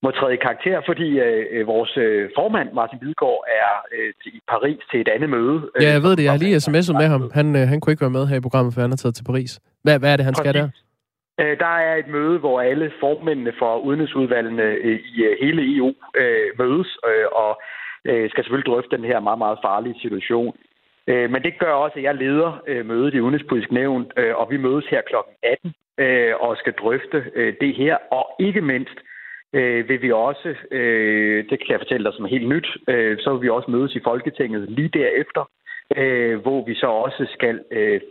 må 0.04 0.12
træde 0.12 0.34
i 0.34 0.44
karakter, 0.48 0.82
fordi 0.86 1.10
vores 1.66 1.94
formand, 2.38 2.74
Martin 2.74 3.00
Lidegaard, 3.02 3.44
er 3.62 3.74
i 4.26 4.40
Paris 4.48 4.80
til 4.92 5.02
et 5.02 5.08
andet 5.08 5.30
møde. 5.30 5.70
Ja, 5.82 5.92
jeg 5.92 6.04
ved 6.04 6.16
det. 6.16 6.24
Jeg 6.24 6.32
har 6.32 6.40
lige 6.40 6.56
sms'et 6.56 6.94
med 7.02 7.08
ham. 7.08 7.32
Han, 7.34 7.56
han 7.56 7.80
kunne 7.80 7.94
ikke 7.94 8.02
være 8.02 8.18
med 8.18 8.28
her 8.28 8.38
i 8.38 8.46
programmet, 8.48 8.74
for 8.74 8.82
han 8.82 8.92
er 8.92 8.96
taget 8.96 9.16
til 9.16 9.24
Paris. 9.24 9.60
Hvad, 9.84 10.00
hvad 10.00 10.12
er 10.14 10.18
det, 10.18 10.26
han 10.26 10.36
skal 10.36 10.54
der? 10.54 10.70
Øh, 11.42 11.60
der 11.60 11.76
er 11.88 11.96
et 11.96 12.08
møde, 12.08 12.40
hvor 12.40 12.62
alle 12.62 12.92
formændene 13.00 13.54
for 13.60 13.78
udenrigsudvalgene 13.78 14.64
øh, 14.64 15.00
i 15.00 15.24
øh, 15.24 15.38
hele 15.42 15.78
EU 15.78 15.94
mødes 16.60 16.98
og 17.32 17.62
skal 18.06 18.44
selvfølgelig 18.44 18.72
drøfte 18.72 18.98
den 18.98 19.06
her 19.06 19.20
meget, 19.20 19.38
meget 19.38 19.58
farlige 19.66 20.00
situation. 20.02 20.56
Men 21.08 21.44
det 21.44 21.60
gør 21.60 21.74
også, 21.74 21.98
at 21.98 22.04
jeg 22.04 22.16
leder 22.16 22.84
mødet 22.84 23.14
i 23.14 23.20
Udenrigspolitisk 23.20 23.72
Nævn, 23.72 24.12
og 24.36 24.48
vi 24.52 24.58
mødes 24.58 24.86
her 24.86 25.02
kl. 25.02 25.16
18 25.44 25.74
og 26.40 26.58
skal 26.58 26.74
drøfte 26.74 27.24
det 27.62 27.76
her. 27.76 27.98
Og 28.12 28.26
ikke 28.40 28.62
mindst 28.62 28.98
vil 29.90 30.02
vi 30.02 30.12
også, 30.12 30.56
det 31.50 31.60
kan 31.60 31.70
jeg 31.70 31.80
fortælle 31.80 32.06
dig 32.06 32.14
som 32.14 32.26
helt 32.26 32.48
nyt, 32.50 32.68
så 33.24 33.30
vil 33.34 33.42
vi 33.42 33.50
også 33.50 33.72
mødes 33.72 33.96
i 33.96 34.02
Folketinget 34.04 34.70
lige 34.70 34.90
derefter, 34.94 35.44
hvor 36.42 36.66
vi 36.66 36.76
så 36.76 36.88
også 36.88 37.28
skal 37.34 37.60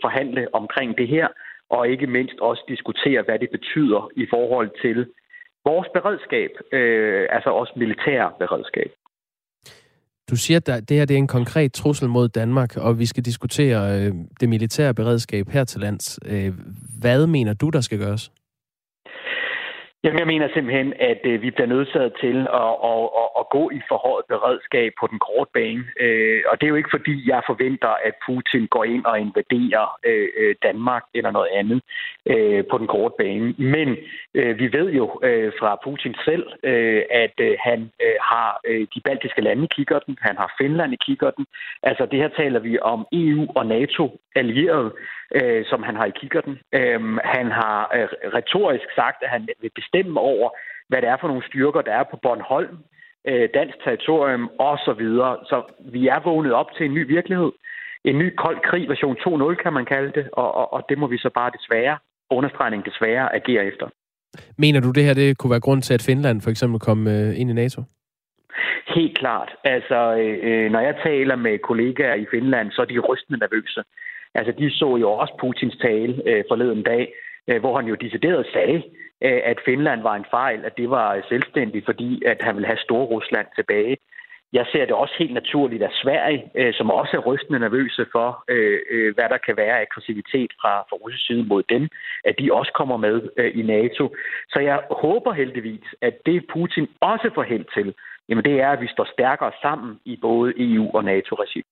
forhandle 0.02 0.46
omkring 0.54 0.98
det 0.98 1.08
her 1.08 1.28
og 1.70 1.88
ikke 1.88 2.06
mindst 2.06 2.38
også 2.40 2.62
diskutere, 2.68 3.22
hvad 3.22 3.38
det 3.38 3.50
betyder 3.50 4.10
i 4.16 4.26
forhold 4.30 4.70
til 4.82 5.06
vores 5.64 5.88
beredskab, 5.94 6.50
øh, 6.72 7.26
altså 7.30 7.50
også 7.50 7.72
militær 7.76 8.36
beredskab. 8.38 8.90
Du 10.30 10.36
siger, 10.36 10.58
at 10.66 10.88
det 10.88 10.96
her 10.96 11.04
det 11.04 11.14
er 11.14 11.18
en 11.18 11.36
konkret 11.38 11.72
trussel 11.72 12.08
mod 12.08 12.28
Danmark, 12.28 12.76
og 12.76 12.98
vi 12.98 13.06
skal 13.06 13.24
diskutere 13.24 13.78
øh, 13.96 14.12
det 14.40 14.48
militære 14.48 14.94
beredskab 14.94 15.48
her 15.48 15.64
til 15.64 15.80
lands. 15.80 16.18
Øh, 16.26 16.52
hvad 17.00 17.26
mener 17.26 17.54
du, 17.54 17.68
der 17.68 17.80
skal 17.80 17.98
gøres? 17.98 18.30
Jamen, 20.04 20.18
jeg 20.18 20.26
mener 20.26 20.48
simpelthen, 20.54 20.92
at 21.00 21.20
øh, 21.24 21.42
vi 21.42 21.50
bliver 21.50 21.66
nødsaget 21.66 22.12
til 22.20 22.38
at, 22.62 22.72
at, 22.92 23.04
at, 23.22 23.28
at 23.40 23.44
gå 23.56 23.70
i 23.70 23.80
forhøjet 23.88 24.24
beredskab 24.28 24.92
på 25.00 25.06
den 25.06 25.18
korte 25.28 25.50
bane. 25.54 25.84
Øh, 26.00 26.42
og 26.50 26.54
det 26.60 26.66
er 26.66 26.72
jo 26.74 26.80
ikke 26.80 26.96
fordi, 26.96 27.14
jeg 27.30 27.42
forventer, 27.46 27.92
at 28.08 28.14
Putin 28.26 28.66
går 28.66 28.84
ind 28.84 29.04
og 29.04 29.20
invaderer 29.20 29.86
øh, 30.04 30.28
øh, 30.40 30.54
Danmark 30.62 31.04
eller 31.14 31.30
noget 31.30 31.50
andet 31.60 31.80
øh, 32.26 32.64
på 32.70 32.78
den 32.78 32.86
korte 32.86 33.14
bane. 33.18 33.54
Men 33.58 33.88
øh, 34.34 34.58
vi 34.58 34.72
ved 34.72 34.88
jo 35.00 35.20
øh, 35.22 35.52
fra 35.60 35.78
Putin 35.84 36.14
selv, 36.24 36.46
øh, 36.62 37.02
at 37.10 37.36
øh, 37.40 37.56
han 37.60 37.80
øh, 38.04 38.16
har 38.30 38.60
øh, 38.68 38.86
de 38.94 39.00
baltiske 39.04 39.42
lande 39.42 39.64
i 39.64 39.74
kikkerten, 39.76 40.18
han 40.20 40.36
har 40.36 40.54
Finland 40.60 40.92
i 40.92 41.04
kikkerten. 41.06 41.46
Altså 41.82 42.06
det 42.06 42.18
her 42.18 42.28
taler 42.28 42.60
vi 42.60 42.78
om 42.78 43.06
EU 43.12 43.46
og 43.54 43.66
NATO 43.66 44.18
allierede 44.36 44.92
øh, 45.34 45.64
som 45.70 45.82
han 45.82 45.96
har 45.96 46.06
i 46.06 46.18
kikkerten. 46.20 46.58
Øh, 46.72 47.00
han 47.36 47.46
har 47.50 47.78
øh, 47.96 48.08
retorisk 48.38 48.88
sagt, 48.94 49.22
at 49.22 49.30
han 49.30 49.48
vil 49.60 49.70
bestemme 49.92 50.20
over, 50.20 50.50
hvad 50.88 51.02
det 51.02 51.08
er 51.08 51.16
for 51.20 51.28
nogle 51.28 51.46
styrker, 51.46 51.80
der 51.80 51.92
er 51.92 52.04
på 52.10 52.16
Bornholm, 52.22 52.76
øh, 53.28 53.48
dansk 53.54 53.76
territorium 53.84 54.50
osv. 54.58 55.04
Så, 55.18 55.38
så 55.50 55.58
vi 55.92 56.06
er 56.06 56.20
vågnet 56.24 56.52
op 56.52 56.70
til 56.76 56.86
en 56.86 56.94
ny 56.94 57.06
virkelighed. 57.06 57.52
En 58.04 58.18
ny 58.18 58.36
kold 58.36 58.58
krig, 58.68 58.88
version 58.88 59.16
2.0 59.16 59.62
kan 59.62 59.72
man 59.72 59.84
kalde 59.84 60.12
det, 60.12 60.28
og, 60.32 60.54
og, 60.54 60.72
og 60.72 60.82
det 60.88 60.98
må 60.98 61.06
vi 61.06 61.18
så 61.18 61.30
bare 61.34 61.50
desværre, 61.58 61.98
understregning 62.30 62.84
desværre, 62.84 63.34
agere 63.34 63.64
efter. 63.64 63.86
Mener 64.58 64.80
du, 64.80 64.90
det 64.90 65.04
her 65.04 65.14
det 65.14 65.38
kunne 65.38 65.50
være 65.50 65.66
grund 65.66 65.82
til, 65.82 65.94
at 65.94 66.02
Finland 66.02 66.40
for 66.40 66.50
eksempel 66.50 66.80
kom 66.80 67.06
øh, 67.06 67.40
ind 67.40 67.50
i 67.50 67.52
NATO? 67.52 67.82
Helt 68.94 69.18
klart. 69.18 69.50
Altså, 69.64 70.16
øh, 70.16 70.70
når 70.70 70.80
jeg 70.80 70.94
taler 71.02 71.36
med 71.36 71.58
kollegaer 71.58 72.14
i 72.14 72.26
Finland, 72.30 72.70
så 72.70 72.82
er 72.82 72.86
de 72.86 72.98
rystende 72.98 73.38
nervøse. 73.38 73.82
Altså, 74.34 74.52
de 74.58 74.70
så 74.70 74.96
jo 74.96 75.10
også 75.10 75.34
Putins 75.40 75.76
tale 75.76 76.22
øh, 76.26 76.44
forleden 76.50 76.82
dag, 76.82 77.12
Øh, 77.48 77.60
hvor 77.60 77.76
han 77.76 77.86
jo 77.86 77.94
decideret 77.94 78.46
sagde, 78.52 78.82
øh, 79.24 79.40
at 79.44 79.58
Finland 79.64 80.02
var 80.02 80.14
en 80.16 80.30
fejl, 80.30 80.64
at 80.64 80.76
det 80.76 80.90
var 80.90 81.24
selvstændigt, 81.28 81.84
fordi 81.84 82.22
at 82.26 82.42
han 82.42 82.54
ville 82.54 82.66
have 82.66 82.78
Stor 82.86 83.04
Rusland 83.04 83.46
tilbage. 83.56 83.96
Jeg 84.52 84.66
ser 84.72 84.84
det 84.84 84.94
også 84.94 85.14
helt 85.18 85.34
naturligt, 85.34 85.82
at 85.82 85.98
Sverige, 86.02 86.50
øh, 86.54 86.74
som 86.74 86.90
også 86.90 87.16
er 87.16 87.20
rystende 87.20 87.58
nervøse 87.58 88.06
for, 88.12 88.44
hvad 89.14 89.28
der 89.28 89.38
kan 89.46 89.56
være 89.56 89.80
aggressivitet 89.80 90.52
fra, 90.60 90.72
fra 90.88 90.96
russisk 90.96 91.26
side 91.26 91.44
mod 91.44 91.62
dem, 91.62 91.88
at 92.24 92.34
de 92.38 92.52
også 92.52 92.72
kommer 92.72 92.96
med 92.96 93.16
i 93.54 93.62
NATO. 93.62 94.14
Så 94.52 94.60
jeg 94.60 94.80
håber 94.90 95.32
heldigvis, 95.32 95.86
at 96.00 96.14
det 96.26 96.46
Putin 96.52 96.88
også 97.00 97.30
får 97.34 97.42
held 97.42 97.66
til, 97.74 97.94
jamen 98.28 98.44
det 98.44 98.60
er, 98.60 98.70
at 98.70 98.80
vi 98.80 98.88
står 98.88 99.08
stærkere 99.12 99.52
sammen 99.62 100.00
i 100.04 100.18
både 100.22 100.52
EU 100.56 100.90
og 100.94 101.04
NATO-regi. 101.04 101.62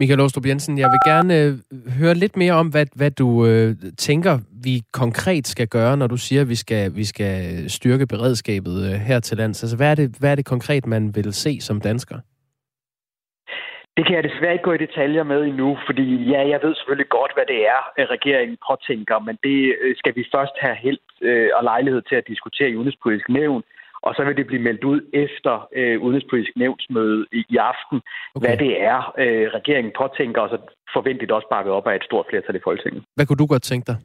Michael 0.00 0.20
Åstrup 0.20 0.46
Jensen, 0.46 0.78
jeg 0.78 0.90
vil 0.90 1.12
gerne 1.12 1.34
øh, 1.42 1.52
høre 2.00 2.14
lidt 2.14 2.36
mere 2.36 2.52
om, 2.52 2.68
hvad, 2.68 2.86
hvad 2.96 3.10
du 3.10 3.46
øh, 3.46 3.70
tænker, 3.98 4.38
vi 4.64 4.74
konkret 4.92 5.46
skal 5.46 5.68
gøre, 5.68 5.96
når 5.96 6.06
du 6.06 6.16
siger, 6.16 6.42
at 6.42 6.48
vi 6.48 6.54
skal, 6.54 6.96
vi 6.96 7.04
skal 7.04 7.34
styrke 7.70 8.06
beredskabet 8.06 8.76
øh, 8.88 9.00
her 9.08 9.20
til 9.20 9.36
lands. 9.36 9.62
Altså, 9.62 9.76
hvad 9.76 9.90
er, 9.90 9.94
det, 9.94 10.16
hvad 10.20 10.30
er 10.30 10.34
det 10.34 10.46
konkret, 10.46 10.86
man 10.86 11.14
vil 11.16 11.32
se 11.32 11.60
som 11.60 11.80
dansker? 11.80 12.18
Det 13.96 14.06
kan 14.06 14.16
jeg 14.16 14.24
desværre 14.24 14.52
ikke 14.52 14.68
gå 14.68 14.72
i 14.72 14.84
detaljer 14.86 15.22
med 15.22 15.40
endnu, 15.44 15.78
fordi 15.86 16.06
ja, 16.32 16.40
jeg 16.52 16.60
ved 16.62 16.74
selvfølgelig 16.74 17.08
godt, 17.08 17.32
hvad 17.36 17.46
det 17.52 17.60
er, 17.74 17.82
øh, 17.98 18.06
regeringen 18.14 18.58
påtænker, 18.68 19.18
men 19.18 19.36
det 19.46 19.58
øh, 19.82 19.96
skal 20.00 20.12
vi 20.16 20.24
først 20.34 20.56
have 20.60 20.76
held 20.84 20.98
øh, 21.22 21.50
og 21.56 21.64
lejlighed 21.64 22.02
til 22.02 22.16
at 22.16 22.28
diskutere 22.32 22.70
i 22.70 22.76
udenrigspolitisk 22.76 23.28
nævn 23.28 23.62
og 24.02 24.14
så 24.14 24.24
vil 24.24 24.36
det 24.36 24.46
blive 24.46 24.62
meldt 24.62 24.84
ud 24.84 25.00
efter 25.12 25.68
øh, 25.72 26.00
udenrigspolitisk 26.00 26.52
nævnsmøde 26.56 27.26
i, 27.32 27.44
i 27.48 27.56
aften, 27.56 28.00
okay. 28.34 28.46
hvad 28.46 28.56
det 28.56 28.82
er, 28.82 29.14
øh, 29.18 29.46
regeringen 29.58 29.92
påtænker, 29.98 30.40
og 30.40 30.48
så 30.48 30.58
forventeligt 30.96 31.32
også 31.32 31.48
bakket 31.50 31.72
op 31.72 31.86
af 31.86 31.96
et 31.96 32.04
stort 32.04 32.26
flertal 32.30 32.56
i 32.56 32.64
Folketinget. 32.64 33.02
Hvad 33.16 33.26
kunne 33.26 33.42
du 33.42 33.46
godt 33.46 33.62
tænke 33.62 33.86
dig? 33.86 33.96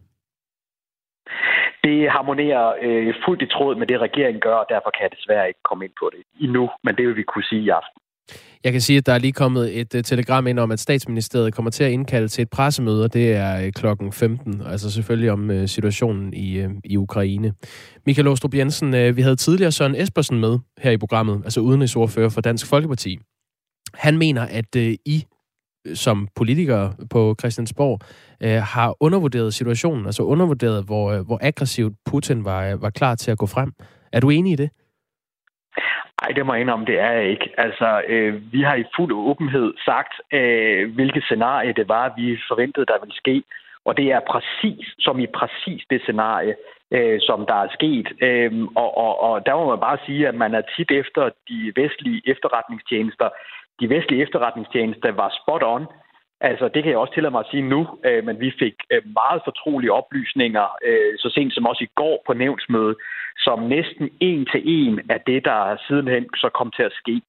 det 1.84 2.10
harmonerer 2.10 2.66
øh, 2.82 3.14
fuldt 3.26 3.42
i 3.42 3.46
tråd 3.56 3.76
med 3.76 3.88
det, 3.88 4.00
regeringen 4.00 4.42
gør, 4.42 4.56
og 4.56 4.66
derfor 4.70 4.90
kan 4.90 5.04
jeg 5.04 5.12
desværre 5.18 5.48
ikke 5.48 5.64
komme 5.70 5.86
ind 5.86 5.96
på 6.00 6.10
det 6.14 6.22
endnu, 6.46 6.70
men 6.84 6.96
det 6.98 7.08
vil 7.08 7.16
vi 7.16 7.24
kunne 7.24 7.44
sige 7.44 7.62
i 7.62 7.70
aften. 7.70 7.98
Jeg 8.64 8.72
kan 8.72 8.82
sige, 8.82 8.98
at 8.98 9.06
der 9.06 9.14
er 9.14 9.18
lige 9.18 9.32
kommet 9.32 9.80
et 9.80 9.96
uh, 9.96 10.02
telegram 10.02 10.48
ind 10.48 10.60
om, 10.60 10.72
at 10.72 10.80
statsministeriet 10.80 11.54
kommer 11.54 11.72
til 11.72 11.84
at 11.84 11.92
indkalde 11.92 12.28
til 12.28 12.42
et 12.42 12.50
pressemøde, 12.50 13.04
og 13.04 13.14
det 13.14 13.34
er 13.34 13.66
uh, 13.66 13.72
klokken 13.72 14.12
15, 14.12 14.62
altså 14.66 14.92
selvfølgelig 14.92 15.32
om 15.32 15.50
uh, 15.50 15.66
situationen 15.66 16.34
i, 16.34 16.66
uh, 16.66 16.72
i 16.84 16.98
Ukraine. 16.98 17.54
Michael 18.06 18.28
Åstrup 18.28 18.56
Jensen, 18.56 18.94
uh, 18.94 19.18
vi 19.18 19.22
havde 19.22 19.36
tidligere 19.36 19.72
Søren 19.72 19.96
Espersen 19.96 20.40
med 20.40 20.60
her 20.78 20.92
i 20.92 20.98
programmet, 20.98 21.42
altså 21.44 21.60
udenrigsordfører 21.60 22.30
for 22.30 22.42
Dansk 22.42 22.66
Folkeparti. 22.68 23.20
Han 23.94 24.18
mener, 24.18 24.42
at 24.42 24.76
uh, 24.76 24.82
I 24.82 25.26
som 25.94 26.28
politikere 26.36 26.94
på 27.10 27.36
Christiansborg 27.40 28.00
uh, 28.46 28.50
har 28.50 28.96
undervurderet 29.00 29.54
situationen, 29.54 30.06
altså 30.06 30.24
undervurderet, 30.24 30.84
hvor, 30.84 31.18
uh, 31.18 31.26
hvor 31.26 31.40
aggressivt 31.42 31.94
Putin 32.06 32.46
var, 32.46 32.76
var 32.76 32.90
klar 32.90 33.16
til 33.16 33.32
at 33.32 33.38
gå 33.38 33.46
frem. 33.46 33.72
Er 34.14 34.20
du 34.20 34.30
enig 34.30 34.54
i 34.54 34.56
det? 34.56 34.70
Nej, 36.24 36.32
det 36.36 36.46
må 36.46 36.54
jeg 36.54 36.62
indrømme, 36.62 36.86
det 36.86 37.00
er 37.00 37.12
jeg 37.12 37.30
ikke. 37.30 37.50
Altså, 37.58 38.02
øh, 38.08 38.54
vi 38.54 38.62
har 38.62 38.76
i 38.76 38.92
fuld 38.96 39.12
åbenhed 39.14 39.74
sagt, 39.86 40.14
øh, 40.34 40.94
hvilket 40.96 41.24
scenarie 41.24 41.74
det 41.74 41.88
var, 41.90 42.14
vi 42.18 42.38
forventede, 42.48 42.86
der 42.86 43.00
ville 43.02 43.16
ske. 43.16 43.44
Og 43.86 43.98
det 43.98 44.08
er 44.12 44.20
præcis, 44.34 44.86
som 45.00 45.20
i 45.20 45.28
præcis 45.28 45.82
det 45.90 46.02
scenarie, 46.02 46.56
øh, 46.92 47.20
som 47.22 47.46
der 47.46 47.56
er 47.64 47.70
sket. 47.78 48.08
Øh, 48.22 48.52
og, 48.76 48.98
og, 48.98 49.14
og 49.28 49.46
der 49.46 49.56
må 49.56 49.70
man 49.70 49.80
bare 49.80 49.98
sige, 50.06 50.28
at 50.28 50.36
man 50.36 50.54
er 50.54 50.64
tit 50.76 50.92
efter 50.92 51.30
de 51.50 51.74
vestlige 51.76 52.22
efterretningstjenester. 52.26 53.30
De 53.80 53.90
vestlige 53.90 54.22
efterretningstjenester 54.22 55.12
var 55.12 55.38
spot 55.42 55.64
on. 55.64 55.86
Altså, 56.42 56.66
det 56.74 56.84
kan 56.84 56.92
jeg 56.92 57.00
også 57.00 57.14
tillade 57.14 57.32
mig 57.32 57.40
at 57.40 57.52
sige 57.52 57.70
nu, 57.74 57.82
øh, 58.06 58.26
men 58.26 58.40
vi 58.40 58.52
fik 58.60 58.76
øh, 58.92 59.02
meget 59.20 59.42
fortrolige 59.44 59.94
oplysninger, 59.94 60.66
øh, 60.88 61.14
så 61.18 61.30
sent 61.30 61.54
som 61.54 61.66
også 61.66 61.84
i 61.84 61.94
går 61.96 62.24
på 62.28 62.34
nævnsmødet, 62.34 62.98
som 63.38 63.60
næsten 63.60 64.10
en 64.20 64.46
til 64.52 64.62
en 64.66 65.02
af 65.10 65.22
det, 65.28 65.46
der 65.46 65.78
sidenhen 65.88 66.26
så 66.36 66.50
kom 66.50 66.72
til 66.72 66.84
at 66.84 66.94
ske. 67.02 67.22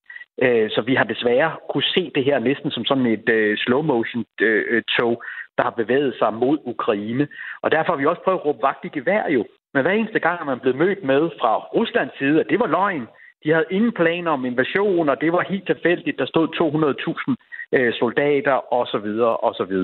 Øh, 0.43 0.71
så 0.71 0.81
vi 0.81 0.95
har 0.95 1.05
desværre 1.05 1.57
kunne 1.71 1.83
se 1.95 2.11
det 2.15 2.25
her 2.25 2.39
næsten 2.39 2.71
som 2.71 2.85
sådan 2.85 3.07
et 3.07 3.29
øh, 3.29 3.57
slow-motion 3.59 4.25
øh, 4.41 4.83
tog, 4.99 5.23
der 5.57 5.63
har 5.65 5.71
bevæget 5.71 6.15
sig 6.19 6.35
mod 6.35 6.59
Ukraine. 6.65 7.29
Og 7.63 7.71
derfor 7.71 7.93
har 7.93 7.99
vi 7.99 8.07
også 8.07 8.23
prøvet 8.23 8.39
at 8.39 8.45
råbe 8.45 8.63
vagt 8.63 8.85
i 8.85 8.89
gevær 8.89 9.29
jo. 9.29 9.45
Men 9.75 9.83
hver 9.83 9.93
eneste 9.93 10.19
gang 10.19 10.41
er 10.41 10.45
man 10.45 10.61
blevet 10.61 10.79
mødt 10.79 11.05
med 11.05 11.31
fra 11.41 11.59
Ruslands 11.59 12.19
side, 12.19 12.41
at 12.41 12.47
det 12.51 12.61
var 12.61 12.67
løgn. 12.67 13.07
De 13.45 13.51
havde 13.51 13.67
ingen 13.71 13.93
planer 13.93 14.31
om 14.31 14.45
invasion, 14.45 15.09
og 15.09 15.21
det 15.21 15.33
var 15.33 15.45
helt 15.49 15.67
tilfældigt. 15.67 16.19
Der 16.19 16.27
stod 16.27 16.47
200.000 16.49 17.99
soldater 17.99 18.73
osv. 18.73 19.09
osv. 19.49 19.75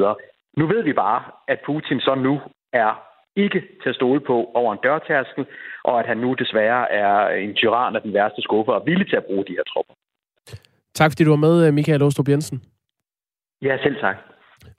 Nu 0.57 0.67
ved 0.67 0.83
vi 0.83 0.93
bare, 0.93 1.23
at 1.49 1.61
Putin 1.67 2.01
så 2.01 2.15
nu 2.15 2.41
er 2.73 3.10
ikke 3.37 3.61
til 3.83 3.89
at 3.89 3.95
stole 3.95 4.21
på 4.21 4.51
over 4.55 4.73
en 4.73 4.79
dørtærskel, 4.83 5.47
og 5.85 6.01
at 6.01 6.07
han 6.07 6.17
nu 6.17 6.35
desværre 6.35 6.93
er 6.93 7.29
en 7.29 7.55
tyran 7.55 7.97
af 7.97 8.03
den 8.03 8.15
værste 8.15 8.43
skuffe 8.43 8.73
og 8.73 8.83
villig 8.87 9.09
til 9.09 9.17
at 9.17 9.25
bruge 9.25 9.45
de 9.49 9.53
her 9.53 9.65
tropper. 9.73 9.95
Tak 10.95 11.11
fordi 11.11 11.25
du 11.25 11.31
var 11.31 11.37
med, 11.37 11.73
Michael 11.73 12.03
Åstrup 12.03 12.29
Jensen. 12.29 12.63
Ja, 13.63 13.77
selv 13.83 13.97
tak. 14.01 14.17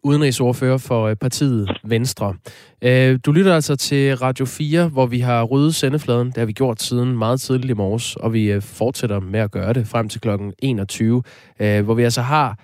Udenrigsordfører 0.03 0.85
for 0.87 1.01
øh, 1.03 1.15
partiet 1.15 1.69
Venstre. 1.83 2.35
Øh, 2.81 3.19
du 3.25 3.31
lytter 3.31 3.55
altså 3.55 3.75
til 3.75 4.15
Radio 4.15 4.45
4, 4.45 4.89
hvor 4.89 5.05
vi 5.05 5.19
har 5.19 5.43
ryddet 5.43 5.75
sendefladen. 5.75 6.27
Det 6.27 6.37
har 6.37 6.45
vi 6.45 6.53
gjort 6.53 6.81
siden 6.81 7.17
meget 7.17 7.41
tidligt 7.41 7.71
i 7.71 7.73
morges, 7.73 8.15
og 8.15 8.33
vi 8.33 8.51
øh, 8.51 8.61
fortsætter 8.61 9.19
med 9.19 9.39
at 9.39 9.51
gøre 9.51 9.73
det 9.73 9.87
frem 9.87 10.09
til 10.09 10.21
kl. 10.21 10.29
21, 10.59 11.23
hvor 11.57 11.93
vi 11.93 12.03
altså 12.03 12.21
har 12.21 12.59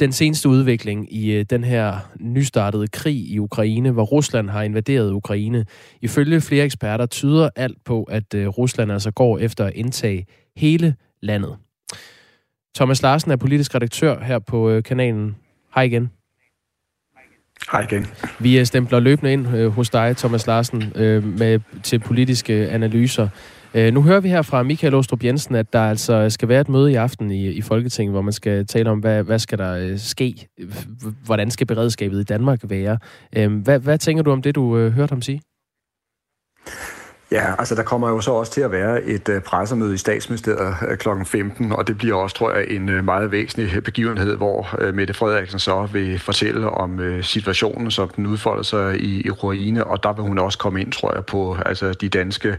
den 0.00 0.12
seneste 0.12 0.48
udvikling 0.48 1.12
i 1.12 1.32
øh, 1.32 1.44
den 1.50 1.64
her 1.64 1.98
nystartede 2.20 2.88
krig 2.88 3.30
i 3.30 3.38
Ukraine, 3.38 3.90
hvor 3.90 4.04
Rusland 4.04 4.50
har 4.50 4.62
invaderet 4.62 5.12
Ukraine. 5.12 5.66
Ifølge 6.00 6.40
flere 6.40 6.64
eksperter 6.64 7.06
tyder 7.06 7.50
alt 7.56 7.84
på, 7.84 8.02
at 8.02 8.34
øh, 8.34 8.48
Rusland 8.48 8.92
altså 8.92 9.10
går 9.10 9.38
efter 9.38 9.64
at 9.64 9.72
indtage 9.74 10.26
hele 10.56 10.94
landet. 11.22 11.56
Thomas 12.76 13.02
Larsen 13.02 13.30
er 13.30 13.36
politisk 13.36 13.74
redaktør 13.74 14.24
her 14.24 14.38
på 14.38 14.70
øh, 14.70 14.82
kanalen. 14.82 15.36
Hej 15.74 15.82
igen. 15.84 16.10
Hej 17.72 17.82
igen. 17.90 18.06
Vi 18.40 18.64
stempler 18.64 19.00
løbende 19.00 19.32
ind 19.32 19.68
hos 19.68 19.90
dig, 19.90 20.16
Thomas 20.16 20.46
Larsen, 20.46 20.92
med, 21.38 21.60
til 21.82 21.98
politiske 21.98 22.68
analyser. 22.68 23.28
Øh, 23.76 23.92
nu 23.92 24.02
hører 24.02 24.20
vi 24.20 24.28
her 24.28 24.42
fra 24.42 24.62
Michael 24.62 24.94
Åstrup 24.94 25.24
Jensen, 25.24 25.54
at 25.54 25.72
der 25.72 25.80
altså 25.80 26.30
skal 26.30 26.48
være 26.48 26.60
et 26.60 26.68
møde 26.68 26.92
i 26.92 26.94
aften 26.94 27.30
i, 27.30 27.46
i 27.48 27.60
Folketinget, 27.60 28.12
hvor 28.12 28.22
man 28.22 28.32
skal 28.32 28.66
tale 28.66 28.90
om, 28.90 28.98
hvad, 28.98 29.22
hvad 29.22 29.38
skal 29.38 29.58
der 29.58 29.72
øh, 29.72 29.98
ske? 29.98 30.48
Hvordan 31.24 31.50
skal 31.50 31.66
beredskabet 31.66 32.20
i 32.20 32.24
Danmark 32.24 32.60
være? 32.62 32.98
Øh, 33.36 33.52
hvad, 33.52 33.78
hvad 33.78 33.98
tænker 33.98 34.22
du 34.22 34.30
om 34.30 34.42
det, 34.42 34.54
du 34.54 34.76
øh, 34.78 34.92
hørte 34.92 35.10
ham 35.10 35.22
sige? 35.22 35.40
Ja, 37.30 37.54
altså 37.58 37.74
der 37.74 37.82
kommer 37.82 38.08
jo 38.08 38.20
så 38.20 38.30
også 38.32 38.52
til 38.52 38.60
at 38.60 38.72
være 38.72 39.02
et 39.02 39.28
øh, 39.28 39.42
pressemøde 39.42 39.94
i 39.94 39.96
statsministeriet 39.96 40.74
øh, 40.88 40.96
kl. 40.96 41.08
15, 41.24 41.72
og 41.72 41.88
det 41.88 41.98
bliver 41.98 42.14
også, 42.14 42.36
tror 42.36 42.54
jeg, 42.54 42.66
en 42.70 42.88
øh, 42.88 43.04
meget 43.04 43.32
væsentlig 43.32 43.84
begivenhed, 43.84 44.36
hvor 44.36 44.92
Mette 44.92 45.14
Frederiksen 45.14 45.58
så 45.58 45.88
vil 45.92 46.18
fortælle 46.18 46.70
om 46.70 47.22
situationen, 47.22 47.90
som 47.90 48.08
den 48.08 48.26
udfolder 48.26 48.62
sig 48.62 49.00
i 49.00 49.30
Ukraine, 49.30 49.84
og 49.84 50.02
der 50.02 50.12
vil 50.12 50.22
hun 50.22 50.38
også 50.38 50.58
komme 50.58 50.80
ind, 50.80 50.92
tror 50.92 51.14
jeg, 51.14 51.24
på 51.24 51.56
altså, 51.66 51.92
de 51.92 52.08
danske 52.08 52.58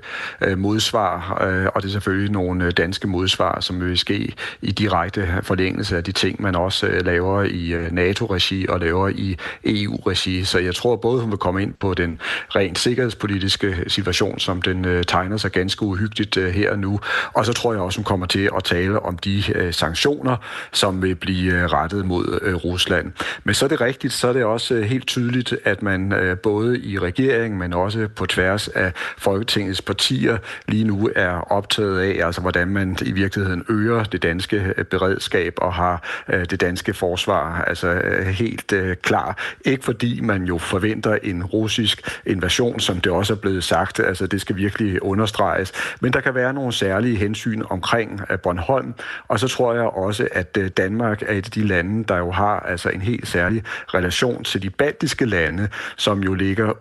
modsvar, 0.57 1.31
og 1.75 1.81
det 1.81 1.87
er 1.87 1.91
selvfølgelig 1.91 2.31
nogle 2.31 2.71
danske 2.71 3.07
modsvar, 3.07 3.59
som 3.59 3.81
vil 3.81 3.97
ske 3.97 4.33
i 4.61 4.71
direkte 4.71 5.27
forlængelse 5.41 5.97
af 5.97 6.03
de 6.03 6.11
ting, 6.11 6.41
man 6.41 6.55
også 6.55 6.87
laver 6.87 7.43
i 7.43 7.75
NATO-regi 7.91 8.67
og 8.69 8.79
laver 8.79 9.07
i 9.07 9.37
EU-regi. 9.65 10.43
Så 10.43 10.59
jeg 10.59 10.75
tror 10.75 10.95
både, 10.95 11.21
hun 11.21 11.31
vil 11.31 11.37
komme 11.37 11.63
ind 11.63 11.73
på 11.73 11.93
den 11.93 12.21
rent 12.55 12.79
sikkerhedspolitiske 12.79 13.83
situation, 13.87 14.39
som 14.39 14.56
som 14.57 14.73
den 14.73 14.85
øh, 14.85 15.03
tegner 15.03 15.37
sig 15.37 15.51
ganske 15.51 15.83
uhyggeligt 15.83 16.37
øh, 16.37 16.53
her 16.53 16.71
og 16.71 16.79
nu. 16.79 16.99
Og 17.33 17.45
så 17.45 17.53
tror 17.53 17.73
jeg 17.73 17.81
også, 17.81 17.99
hun 17.99 18.03
kommer 18.03 18.25
til 18.25 18.49
at 18.57 18.63
tale 18.63 18.99
om 18.99 19.17
de 19.17 19.43
øh, 19.55 19.73
sanktioner, 19.73 20.37
som 20.71 21.01
vil 21.01 21.15
blive 21.15 21.53
øh, 21.53 21.65
rettet 21.65 22.05
mod 22.05 22.39
øh, 22.41 22.55
Rusland. 22.55 23.11
Men 23.43 23.55
så 23.55 23.65
er 23.65 23.69
det 23.69 23.81
rigtigt, 23.81 24.13
så 24.13 24.27
er 24.27 24.33
det 24.33 24.43
også 24.43 24.73
øh, 24.73 24.83
helt 24.83 25.07
tydeligt, 25.07 25.55
at 25.63 25.81
man 25.83 26.13
øh, 26.13 26.37
både 26.37 26.79
i 26.79 26.99
regeringen, 26.99 27.59
men 27.59 27.73
også 27.73 28.07
på 28.15 28.25
tværs 28.25 28.67
af 28.67 28.91
Folketingets 29.17 29.81
partier 29.81 30.37
lige 30.67 30.83
nu 30.83 31.09
er 31.15 31.51
optaget 31.51 31.99
af, 31.99 32.25
altså 32.25 32.41
hvordan 32.41 32.67
man 32.67 32.97
i 33.01 33.11
virkeligheden 33.11 33.63
øger 33.69 34.03
det 34.03 34.23
danske 34.23 34.73
øh, 34.77 34.85
beredskab 34.85 35.53
og 35.57 35.73
har 35.73 36.23
øh, 36.27 36.45
det 36.45 36.61
danske 36.61 36.93
forsvar 36.93 37.63
altså 37.67 37.87
øh, 37.87 38.25
helt 38.25 38.73
øh, 38.73 38.95
klar. 38.95 39.37
Ikke 39.65 39.83
fordi 39.83 40.21
man 40.21 40.43
jo 40.43 40.57
forventer 40.57 41.17
en 41.23 41.43
russisk 41.43 42.21
invasion, 42.25 42.79
som 42.79 43.01
det 43.01 43.11
også 43.11 43.33
er 43.33 43.37
blevet 43.37 43.63
sagt, 43.63 43.99
altså 43.99 44.27
det 44.27 44.41
skal 44.47 44.55
virkelig 44.55 45.03
understreges. 45.03 45.71
Men 45.99 46.13
der 46.13 46.21
kan 46.21 46.35
være 46.35 46.53
nogle 46.53 46.73
særlige 46.73 47.17
hensyn 47.17 47.61
omkring 47.69 48.21
øh, 48.29 48.39
Bornholm, 48.39 48.93
og 49.27 49.39
så 49.39 49.47
tror 49.47 49.73
jeg 49.73 49.83
også, 49.83 50.27
at 50.31 50.57
øh, 50.57 50.69
Danmark 50.69 51.21
er 51.21 51.33
et 51.33 51.45
af 51.45 51.51
de 51.51 51.67
lande, 51.67 52.03
der 52.03 52.17
jo 52.17 52.31
har 52.31 52.59
altså 52.59 52.89
en 52.89 53.01
helt 53.01 53.27
særlig 53.27 53.63
relation 53.93 54.43
til 54.43 54.61
de 54.61 54.69
baltiske 54.69 55.25
lande, 55.25 55.69
som 55.97 56.23
jo 56.23 56.33
ligger 56.33 56.73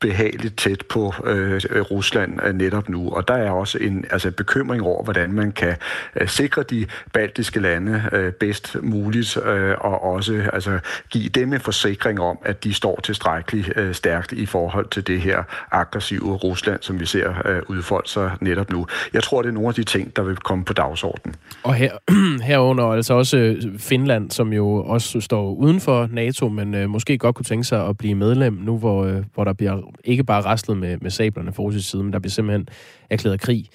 behageligt 0.00 0.58
tæt 0.58 0.82
på 0.88 1.14
øh, 1.24 1.60
øh, 1.70 1.80
Rusland 1.80 2.42
øh, 2.44 2.54
netop 2.54 2.88
nu. 2.88 3.10
Og 3.10 3.28
der 3.28 3.34
er 3.34 3.50
også 3.50 3.78
en 3.78 4.04
altså, 4.10 4.30
bekymring 4.30 4.82
over, 4.82 5.04
hvordan 5.04 5.32
man 5.32 5.52
kan 5.52 5.76
øh, 6.16 6.28
sikre 6.28 6.62
de 6.62 6.86
baltiske 7.12 7.60
lande 7.60 8.04
øh, 8.12 8.32
bedst 8.32 8.76
muligt, 8.82 9.36
øh, 9.36 9.74
og 9.80 10.04
også 10.04 10.42
altså, 10.52 10.78
give 11.10 11.28
dem 11.28 11.52
en 11.52 11.60
forsikring 11.60 12.20
om, 12.20 12.38
at 12.44 12.64
de 12.64 12.74
står 12.74 13.00
tilstrækkeligt 13.02 13.72
øh, 13.76 13.94
stærkt 13.94 14.32
i 14.32 14.46
forhold 14.46 14.88
til 14.90 15.06
det 15.06 15.20
her 15.20 15.42
aggressive 15.70 16.36
Rusland, 16.36 16.78
som 16.82 17.00
vi 17.00 17.06
ser 17.06 17.34
øh, 17.44 17.62
udfolde 17.68 18.08
sig 18.08 18.30
netop 18.40 18.70
nu. 18.70 18.86
Jeg 19.14 19.22
tror, 19.22 19.42
det 19.42 19.48
er 19.48 19.52
nogle 19.52 19.68
af 19.68 19.74
de 19.74 19.84
ting, 19.84 20.16
der 20.16 20.22
vil 20.22 20.36
komme 20.36 20.64
på 20.64 20.72
dagsordenen. 20.72 21.34
Og 21.62 21.74
her, 21.74 21.92
herunder 22.50 22.84
altså 22.84 23.14
også 23.14 23.36
øh, 23.36 23.78
Finland, 23.78 24.30
som 24.30 24.52
jo 24.52 24.84
også 24.84 25.20
står 25.20 25.54
uden 25.54 25.80
for 25.80 26.08
NATO, 26.12 26.48
men 26.48 26.74
øh, 26.74 26.90
måske 26.90 27.18
godt 27.18 27.36
kunne 27.36 27.44
tænke 27.44 27.64
sig 27.64 27.86
at 27.86 27.98
blive 27.98 28.14
medlem 28.14 28.52
nu, 28.52 28.78
hvor, 28.78 29.04
øh, 29.04 29.24
hvor 29.34 29.44
der 29.44 29.52
bliver 29.52 29.89
ikke 30.04 30.24
bare 30.24 30.40
raslet 30.40 30.76
med, 30.76 30.96
med 31.00 31.10
sablerne 31.10 31.52
fra 31.52 31.62
russisk 31.62 31.90
side, 31.90 32.02
men 32.02 32.12
der 32.12 32.18
bliver 32.18 32.30
simpelthen 32.30 32.68
erklæret 33.10 33.40
krig. 33.40 33.68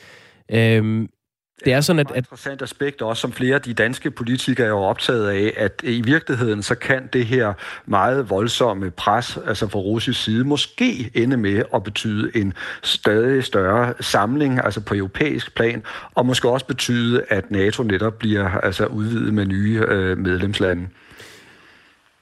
Øhm, 0.52 1.10
det 1.66 1.74
er 1.74 1.82
sådan, 1.82 2.00
at... 2.00 2.12
Et 2.12 2.18
interessant 2.18 2.62
aspekt 2.62 3.02
også, 3.02 3.22
som 3.22 3.32
flere 3.32 3.56
af 3.56 3.62
de 3.62 3.74
danske 3.74 4.12
politikere 4.12 4.68
er 4.68 4.70
jo 4.70 4.80
optaget 4.80 5.30
af, 5.30 5.54
at 5.58 5.82
i 5.84 6.02
virkeligheden 6.02 6.64
så 6.64 6.76
kan 6.76 7.10
det 7.14 7.26
her 7.26 7.54
meget 7.86 8.30
voldsomme 8.30 8.92
pres, 8.92 9.38
altså 9.48 9.68
fra 9.68 9.80
russisk 9.80 10.24
side, 10.24 10.44
måske 10.44 11.12
ende 11.14 11.38
med 11.38 11.64
at 11.74 11.84
betyde 11.84 12.32
en 12.38 12.54
stadig 12.84 13.44
større 13.44 13.94
samling, 14.00 14.66
altså 14.66 14.82
på 14.82 14.96
europæisk 14.96 15.56
plan, 15.56 15.84
og 16.16 16.26
måske 16.26 16.50
også 16.50 16.66
betyde, 16.66 17.24
at 17.30 17.52
NATO 17.52 17.84
netop 17.84 18.14
bliver 18.20 18.50
altså 18.50 18.86
udvidet 18.86 19.34
med 19.34 19.46
nye 19.46 19.84
øh, 19.88 20.18
medlemslande. 20.18 20.88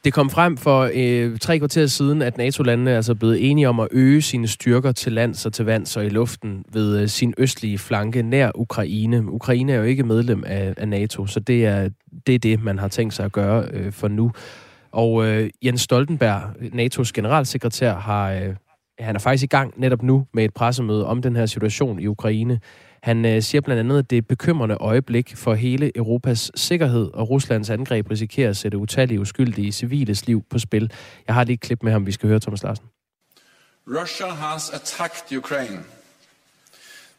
Det 0.03 0.13
kom 0.13 0.29
frem 0.29 0.57
for 0.57 0.89
øh, 0.93 1.39
tre 1.39 1.57
kvarter 1.57 1.85
siden, 1.85 2.21
at 2.21 2.37
NATO-landene 2.37 2.89
altså 2.89 3.11
er 3.11 3.13
altså 3.13 3.15
blevet 3.15 3.51
enige 3.51 3.69
om 3.69 3.79
at 3.79 3.87
øge 3.91 4.21
sine 4.21 4.47
styrker 4.47 4.91
til 4.91 5.11
lands 5.11 5.45
og 5.45 5.53
til 5.53 5.65
vands 5.65 5.97
og 5.97 6.05
i 6.05 6.09
luften 6.09 6.65
ved 6.73 7.01
øh, 7.01 7.07
sin 7.07 7.33
østlige 7.37 7.77
flanke 7.77 8.21
nær 8.21 8.51
Ukraine. 8.55 9.31
Ukraine 9.31 9.73
er 9.73 9.77
jo 9.77 9.83
ikke 9.83 10.03
medlem 10.03 10.43
af, 10.47 10.73
af 10.77 10.87
NATO, 10.87 11.25
så 11.25 11.39
det 11.39 11.65
er, 11.65 11.89
det 12.27 12.35
er 12.35 12.39
det, 12.39 12.63
man 12.63 12.79
har 12.79 12.87
tænkt 12.87 13.13
sig 13.13 13.25
at 13.25 13.31
gøre 13.31 13.67
øh, 13.73 13.91
for 13.91 14.07
nu. 14.07 14.31
Og 14.91 15.25
øh, 15.27 15.49
Jens 15.65 15.81
Stoltenberg, 15.81 16.41
NATO's 16.61 17.11
generalsekretær, 17.13 17.95
har, 17.95 18.31
øh, 18.31 18.55
han 18.99 19.15
er 19.15 19.19
faktisk 19.19 19.43
i 19.43 19.47
gang 19.47 19.73
netop 19.77 20.03
nu 20.03 20.25
med 20.33 20.43
et 20.43 20.53
pressemøde 20.53 21.05
om 21.05 21.21
den 21.21 21.35
her 21.35 21.45
situation 21.45 21.99
i 21.99 22.07
Ukraine. 22.07 22.59
Han 23.03 23.25
øh, 23.25 23.41
siger 23.41 23.61
blandt 23.61 23.79
andet, 23.79 23.99
at 23.99 24.09
det 24.09 24.15
er 24.15 24.21
et 24.21 24.27
bekymrende 24.27 24.75
øjeblik 24.75 25.35
for 25.35 25.53
hele 25.53 25.97
Europas 25.97 26.51
sikkerhed, 26.55 27.09
og 27.13 27.29
Ruslands 27.29 27.69
angreb 27.69 28.11
risikerer 28.11 28.49
at 28.49 28.57
sætte 28.57 28.77
utallige 28.77 29.19
uskyldige 29.19 29.71
civiles 29.71 30.27
liv 30.27 30.43
på 30.49 30.59
spil. 30.59 30.91
Jeg 31.27 31.35
har 31.35 31.43
lige 31.43 31.53
et 31.53 31.59
klip 31.59 31.83
med 31.83 31.91
ham, 31.91 32.05
vi 32.05 32.11
skal 32.11 32.29
høre, 32.29 32.39
Thomas 32.39 32.63
Larsen. 32.63 32.85
Russia 33.87 34.27
has 34.27 34.69
attacked 34.69 35.37
Ukraine. 35.37 35.79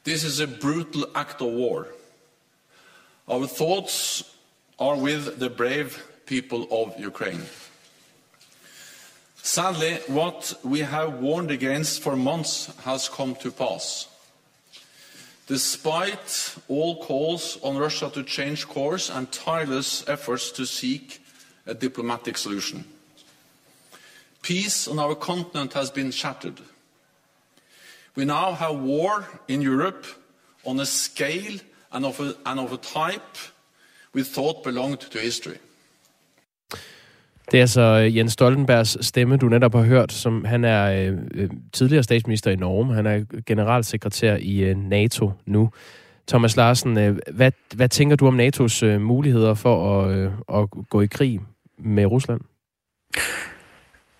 This 0.05 0.25
is 0.25 0.41
a 0.41 0.47
brutal 0.61 1.05
act 1.15 1.41
of 1.41 1.49
war. 1.49 1.87
Our 3.27 3.47
thoughts 3.47 4.25
are 4.81 4.99
with 4.99 5.23
the 5.39 5.51
brave 5.51 5.91
people 6.27 6.59
of 6.71 7.07
Ukraine. 7.07 7.43
Sadly, 9.43 9.93
what 10.09 10.55
we 10.65 10.85
have 10.85 11.13
warned 11.23 11.51
against 11.51 12.03
for 12.03 12.17
months 12.17 12.71
has 12.85 13.11
come 13.17 13.35
to 13.43 13.51
pass. 13.51 14.14
Despite 15.47 16.57
all 16.69 17.05
calls 17.05 17.59
on 17.63 17.77
Russia 17.77 18.11
to 18.15 18.23
change 18.23 18.67
course 18.67 19.11
and 19.11 19.31
tireless 19.31 20.09
efforts 20.09 20.51
to 20.53 20.65
seek 20.65 21.23
a 21.67 21.75
diplomatic 21.75 22.39
solution, 22.39 22.85
peace 24.41 24.89
on 24.89 24.99
our 24.99 25.15
continent 25.15 25.75
has 25.75 25.91
been 25.91 26.11
shattered. 26.11 26.61
We 28.15 28.25
now 28.25 28.53
have 28.53 28.79
war 28.79 29.27
in 29.49 29.61
Europe 29.61 30.07
on 30.65 30.81
a 30.81 30.87
scale 30.87 31.59
and 31.93 32.07
of 32.07 32.21
a, 32.21 32.37
and 32.47 32.61
of 32.61 32.73
a 32.73 32.79
type 32.79 33.37
we 34.15 34.23
thought 34.23 34.65
belonged 34.65 35.01
to 35.01 35.19
history. 35.19 35.59
Det 37.51 37.59
er 37.59 37.63
altså 37.63 37.81
øh, 37.81 38.17
Jens 38.17 38.33
Stoltenbergs 38.33 39.07
stemme, 39.07 39.37
du 39.37 39.49
netop 39.49 39.75
har 39.75 39.83
hørt, 39.83 40.13
som 40.13 40.45
han 40.45 40.65
er 40.65 41.09
øh, 41.09 41.19
øh 41.35 41.51
tidligere 41.73 42.03
statsminister 42.03 42.51
i 42.51 42.57
Norge. 42.57 42.95
Han 42.95 43.07
er 43.07 43.25
generalsekretær 43.47 44.37
i 44.37 44.61
øh, 44.61 44.77
NATO 44.77 45.33
nu. 45.47 45.71
Thomas 46.29 46.57
Larsen, 46.57 46.99
øh, 46.99 47.19
hvad, 47.33 47.53
hvad 47.75 47.89
tænker 47.89 48.17
du 48.17 48.27
om 48.27 48.41
NATO's 48.41 48.85
øh, 48.85 49.01
muligheder 49.01 49.55
for 49.55 50.01
at, 50.01 50.17
øh, 50.17 50.31
at 50.55 50.71
gå 50.91 51.01
i 51.01 51.07
krig 51.07 51.41
med 51.79 52.07
Rusland? 52.07 52.41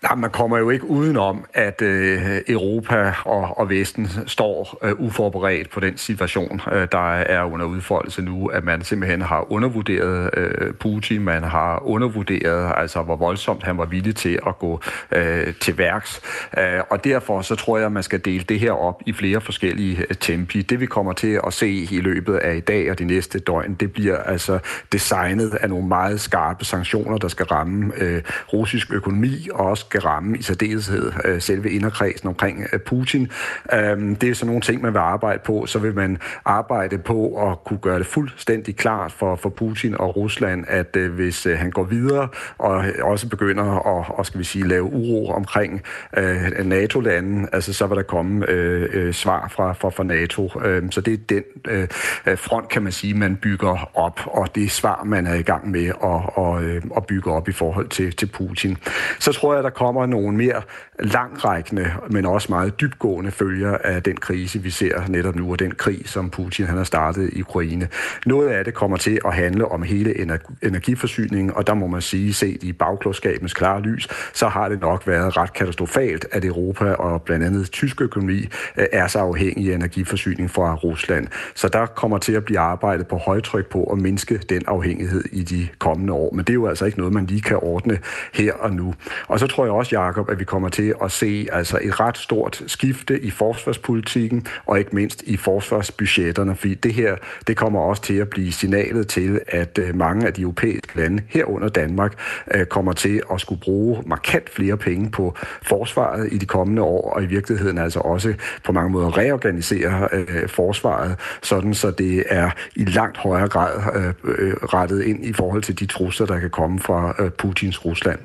Nej, 0.05 0.15
man 0.15 0.29
kommer 0.29 0.57
jo 0.57 0.69
ikke 0.69 0.85
udenom, 0.85 1.45
at 1.53 1.81
øh, 1.81 2.41
Europa 2.47 3.13
og, 3.25 3.57
og 3.57 3.69
Vesten 3.69 4.09
står 4.27 4.77
øh, 4.83 4.99
uforberedt 4.99 5.69
på 5.69 5.79
den 5.79 5.97
situation, 5.97 6.61
øh, 6.71 6.87
der 6.91 7.13
er 7.13 7.43
under 7.43 7.65
udfoldelse 7.65 8.21
nu, 8.21 8.47
at 8.47 8.63
man 8.63 8.81
simpelthen 8.81 9.21
har 9.21 9.51
undervurderet 9.51 10.29
øh, 10.37 10.73
Putin, 10.73 11.21
man 11.21 11.43
har 11.43 11.83
undervurderet, 11.85 12.73
altså 12.77 13.01
hvor 13.01 13.15
voldsomt 13.15 13.63
han 13.63 13.77
var 13.77 13.85
villig 13.85 14.15
til 14.15 14.39
at 14.47 14.59
gå 14.59 14.81
øh, 15.11 15.53
til 15.53 15.77
værks. 15.77 16.21
Øh, 16.57 16.81
og 16.89 17.03
derfor 17.03 17.41
så 17.41 17.55
tror 17.55 17.77
jeg, 17.77 17.85
at 17.85 17.91
man 17.91 18.03
skal 18.03 18.25
dele 18.25 18.43
det 18.43 18.59
her 18.59 18.71
op 18.71 19.01
i 19.05 19.13
flere 19.13 19.41
forskellige 19.41 19.97
øh, 19.97 20.15
tempi. 20.19 20.61
Det 20.61 20.79
vi 20.79 20.85
kommer 20.85 21.13
til 21.13 21.39
at 21.47 21.53
se 21.53 21.69
i 21.69 22.01
løbet 22.01 22.35
af 22.35 22.55
i 22.55 22.59
dag 22.59 22.91
og 22.91 22.99
de 22.99 23.05
næste 23.05 23.39
døgn, 23.39 23.73
det 23.73 23.93
bliver 23.93 24.17
altså 24.17 24.59
designet 24.91 25.53
af 25.53 25.69
nogle 25.69 25.87
meget 25.87 26.21
skarpe 26.21 26.65
sanktioner, 26.65 27.17
der 27.17 27.27
skal 27.27 27.45
ramme 27.45 27.91
øh, 27.97 28.21
russisk 28.53 28.91
økonomi 28.91 29.47
og 29.53 29.65
også 29.65 29.85
skal 29.95 30.07
ramme 30.07 30.37
i 30.37 30.41
særdeleshed 30.41 31.11
øh, 31.25 31.41
selve 31.41 31.71
inderkredsen 31.71 32.27
omkring 32.27 32.65
øh, 32.73 32.79
Putin. 32.79 33.31
Øh, 33.73 33.97
det 34.21 34.23
er 34.23 34.33
sådan 34.33 34.47
nogle 34.47 34.61
ting, 34.61 34.81
man 34.81 34.93
vil 34.93 34.99
arbejde 34.99 35.41
på. 35.45 35.65
Så 35.65 35.79
vil 35.79 35.95
man 35.95 36.17
arbejde 36.45 36.97
på 36.97 37.49
at 37.49 37.63
kunne 37.63 37.79
gøre 37.79 37.99
det 37.99 38.07
fuldstændig 38.07 38.75
klart 38.75 39.11
for, 39.11 39.35
for 39.35 39.49
Putin 39.49 39.97
og 39.97 40.15
Rusland, 40.15 40.65
at 40.67 40.95
øh, 40.95 41.13
hvis 41.13 41.45
øh, 41.45 41.57
han 41.57 41.71
går 41.71 41.83
videre 41.83 42.27
og 42.57 42.85
øh, 42.85 42.93
også 43.01 43.29
begynder 43.29 43.63
at 43.63 44.05
og 44.09 44.25
skal 44.25 44.39
vi 44.39 44.43
sige, 44.43 44.67
lave 44.67 44.83
uro 44.83 45.29
omkring 45.29 45.81
øh, 46.17 46.65
NATO-landen, 46.65 47.49
altså 47.53 47.73
så 47.73 47.87
vil 47.87 47.97
der 47.97 48.03
komme 48.03 48.49
øh, 48.49 48.89
øh, 48.93 49.13
svar 49.13 49.47
fra, 49.55 49.73
fra, 49.73 49.89
fra 49.89 50.03
NATO. 50.03 50.51
Øh, 50.65 50.83
så 50.91 51.01
det 51.01 51.13
er 51.13 51.17
den 51.29 51.43
øh, 51.67 51.87
øh, 52.25 52.37
front, 52.37 52.69
kan 52.69 52.83
man 52.83 52.91
sige, 52.91 53.13
man 53.13 53.35
bygger 53.35 53.89
op, 53.93 54.19
og 54.25 54.55
det 54.55 54.71
svar, 54.71 55.03
man 55.03 55.27
er 55.27 55.33
i 55.33 55.41
gang 55.41 55.71
med 55.71 55.87
at, 55.87 55.95
og, 56.35 56.63
øh, 56.63 56.81
at 56.97 57.05
bygge 57.05 57.31
op 57.31 57.49
i 57.49 57.51
forhold 57.51 57.89
til, 57.89 58.15
til 58.15 58.25
Putin. 58.25 58.77
Så 59.19 59.31
tror 59.31 59.53
jeg, 59.53 59.63
der 59.63 59.69
kommer 59.69 59.84
kommer 59.85 60.05
nogle 60.05 60.37
mere 60.37 60.61
langrækkende, 60.99 61.91
men 62.09 62.25
også 62.25 62.47
meget 62.49 62.81
dybgående 62.81 63.31
følger 63.31 63.77
af 63.77 64.03
den 64.03 64.17
krise, 64.17 64.59
vi 64.59 64.69
ser 64.69 65.01
netop 65.07 65.35
nu, 65.35 65.51
og 65.51 65.59
den 65.59 65.71
krig, 65.71 66.01
som 66.05 66.29
Putin 66.29 66.65
han 66.65 66.77
har 66.77 66.83
startet 66.83 67.29
i 67.33 67.41
Ukraine. 67.41 67.87
Noget 68.25 68.49
af 68.49 68.65
det 68.65 68.73
kommer 68.73 68.97
til 68.97 69.19
at 69.25 69.33
handle 69.33 69.67
om 69.67 69.83
hele 69.83 70.19
energiforsyningen, 70.63 71.53
og 71.55 71.67
der 71.67 71.73
må 71.73 71.87
man 71.87 72.01
sige, 72.01 72.33
set 72.33 72.63
i 72.63 72.73
bagklodskabens 72.73 73.53
klare 73.53 73.81
lys, 73.81 74.07
så 74.33 74.47
har 74.47 74.69
det 74.69 74.81
nok 74.81 75.07
været 75.07 75.37
ret 75.37 75.53
katastrofalt, 75.53 76.25
at 76.31 76.45
Europa 76.45 76.85
og 76.85 77.21
blandt 77.21 77.45
andet 77.45 77.71
tysk 77.71 78.01
økonomi 78.01 78.47
øh, 78.77 78.85
er 78.91 79.07
så 79.07 79.19
afhængig 79.19 79.71
af 79.71 79.75
energiforsyning 79.75 80.51
fra 80.51 80.75
Rusland. 80.75 81.27
Så 81.55 81.67
der 81.67 81.85
kommer 81.85 82.17
til 82.17 82.33
at 82.33 82.45
blive 82.45 82.59
arbejdet 82.59 83.07
på 83.07 83.17
højtryk 83.17 83.65
på 83.65 83.83
at 83.83 83.97
mindske 83.97 84.37
den 84.37 84.61
afhængighed 84.67 85.23
i 85.31 85.43
de 85.43 85.67
kommende 85.79 86.13
år. 86.13 86.33
Men 86.33 86.39
det 86.39 86.49
er 86.49 86.53
jo 86.53 86.67
altså 86.67 86.85
ikke 86.85 86.97
noget, 86.97 87.13
man 87.13 87.25
lige 87.25 87.41
kan 87.41 87.57
ordne 87.61 87.99
her 88.33 88.53
og 88.53 88.73
nu. 88.73 88.93
Og 89.27 89.39
så 89.39 89.47
tror 89.47 89.65
jeg 89.65 89.73
også, 89.73 89.95
Jakob, 89.95 90.29
at 90.29 90.39
vi 90.39 90.43
kommer 90.43 90.69
til 90.69 90.84
at 91.03 91.11
se 91.11 91.47
altså 91.51 91.79
et 91.81 91.99
ret 91.99 92.17
stort 92.17 92.63
skifte 92.67 93.19
i 93.19 93.29
forsvarspolitikken, 93.29 94.47
og 94.65 94.79
ikke 94.79 94.95
mindst 94.95 95.21
i 95.21 95.37
forsvarsbudgetterne, 95.37 96.55
fordi 96.55 96.73
det 96.73 96.93
her, 96.93 97.15
det 97.47 97.57
kommer 97.57 97.79
også 97.79 98.01
til 98.01 98.13
at 98.13 98.29
blive 98.29 98.51
signalet 98.51 99.07
til, 99.07 99.39
at 99.47 99.79
øh, 99.81 99.95
mange 99.95 100.27
af 100.27 100.33
de 100.33 100.41
europæiske 100.41 100.97
lande, 100.97 101.23
herunder 101.27 101.69
Danmark, 101.69 102.13
øh, 102.53 102.65
kommer 102.65 102.93
til 102.93 103.21
at 103.33 103.41
skulle 103.41 103.61
bruge 103.61 104.03
markant 104.05 104.49
flere 104.49 104.77
penge 104.77 105.11
på 105.11 105.35
forsvaret 105.61 106.33
i 106.33 106.37
de 106.37 106.45
kommende 106.45 106.81
år, 106.81 107.11
og 107.11 107.23
i 107.23 107.25
virkeligheden 107.25 107.77
altså 107.77 107.99
også 107.99 108.33
på 108.63 108.71
mange 108.71 108.91
måder 108.91 109.17
reorganisere 109.17 110.09
øh, 110.11 110.49
forsvaret, 110.49 111.19
sådan 111.41 111.73
så 111.73 111.91
det 111.91 112.23
er 112.29 112.51
i 112.75 112.85
langt 112.85 113.17
højere 113.17 113.47
grad 113.47 114.13
øh, 114.23 114.53
rettet 114.53 115.03
ind 115.03 115.25
i 115.25 115.33
forhold 115.33 115.61
til 115.61 115.79
de 115.79 115.85
trusler, 115.85 116.27
der 116.27 116.39
kan 116.39 116.49
komme 116.49 116.79
fra 116.79 117.29
Putins 117.37 117.85
Rusland. 117.85 118.19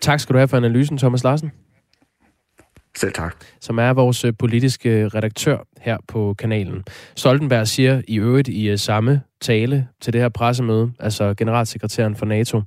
Tak 0.00 0.20
skal 0.20 0.32
du 0.32 0.38
have 0.38 0.48
for 0.48 0.56
analysen, 0.56 0.98
Thomas 0.98 1.24
Larsen. 1.24 1.52
Selv 2.96 3.12
tak. 3.12 3.36
Som 3.60 3.78
er 3.78 3.92
vores 3.92 4.24
øh, 4.24 4.32
politiske 4.38 5.08
redaktør 5.08 5.58
her 5.80 5.98
på 6.08 6.34
kanalen. 6.38 6.84
Stoltenberg 7.16 7.68
siger 7.68 8.02
i 8.08 8.18
øvrigt 8.18 8.48
i 8.48 8.68
øh, 8.68 8.78
samme 8.78 9.22
tale 9.40 9.88
til 10.00 10.12
det 10.12 10.20
her 10.20 10.28
pressemøde, 10.28 10.92
altså 10.98 11.34
generalsekretæren 11.34 12.16
for 12.16 12.26
NATO, 12.26 12.62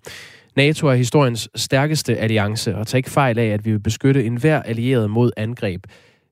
NATO 0.56 0.88
er 0.88 0.94
historiens 0.94 1.50
stærkeste 1.56 2.18
alliance, 2.18 2.76
og 2.76 2.88
tager 2.88 2.98
ikke 2.98 3.10
fejl 3.10 3.40
af, 3.40 3.46
at 3.46 3.66
vi 3.66 3.72
vil 3.72 3.80
beskytte 3.80 4.26
enhver 4.26 4.62
allieret 4.62 5.10
mod 5.10 5.32
angreb. 5.38 5.84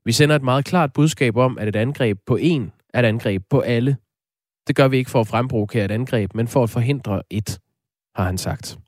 Vi 0.04 0.12
sender 0.12 0.36
et 0.36 0.42
meget 0.42 0.64
klart 0.64 0.92
budskab 0.92 1.36
om, 1.36 1.58
at 1.58 1.68
et 1.68 1.76
angreb 1.76 2.18
på 2.26 2.36
en 2.36 2.72
er 2.94 2.98
et 2.98 3.04
angreb 3.04 3.42
på 3.50 3.60
alle. 3.60 3.96
Det 4.68 4.76
gør 4.76 4.88
vi 4.88 4.96
ikke 4.96 5.10
for 5.10 5.20
at 5.20 5.26
fremprovokere 5.26 5.84
et 5.84 5.90
angreb, 5.90 6.34
men 6.34 6.48
for 6.48 6.62
at 6.62 6.70
forhindre 6.70 7.22
et, 7.30 7.58
har 8.16 8.24
han 8.24 8.38
sagt. 8.38 8.78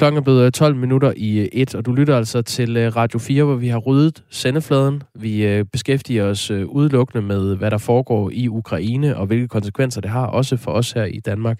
Klokken 0.00 0.18
er 0.18 0.22
blevet 0.22 0.46
øh, 0.46 0.52
12 0.52 0.76
minutter 0.76 1.12
i 1.16 1.38
øh, 1.38 1.48
1, 1.52 1.74
og 1.74 1.86
du 1.86 1.92
lytter 1.92 2.16
altså 2.16 2.42
til 2.42 2.76
øh, 2.76 2.96
Radio 2.96 3.18
4, 3.18 3.44
hvor 3.44 3.54
vi 3.54 3.68
har 3.68 3.78
ryddet 3.78 4.24
sendefladen. 4.30 5.02
Vi 5.14 5.64
beskæftiger 5.64 6.24
os 6.24 6.50
udelukkende 6.50 7.22
med, 7.22 7.56
hvad 7.56 7.70
der 7.70 7.78
foregår 7.78 8.30
i 8.30 8.48
Ukraine, 8.48 9.16
og 9.16 9.26
hvilke 9.26 9.48
konsekvenser 9.48 10.00
det 10.00 10.10
har, 10.10 10.26
også 10.26 10.56
for 10.56 10.70
os 10.70 10.92
her 10.92 11.04
i 11.04 11.20
Danmark. 11.20 11.58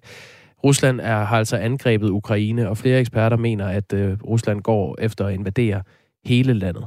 Rusland 0.64 1.00
er, 1.00 1.24
har 1.24 1.38
altså 1.38 1.56
angrebet 1.56 2.08
Ukraine, 2.08 2.68
og 2.68 2.78
flere 2.78 3.00
eksperter 3.00 3.36
mener, 3.36 3.66
at 3.66 3.94
Rusland 4.24 4.62
går 4.62 4.96
efter 5.00 5.26
at 5.26 5.34
invadere 5.34 5.82
hele 6.24 6.52
landet. 6.52 6.84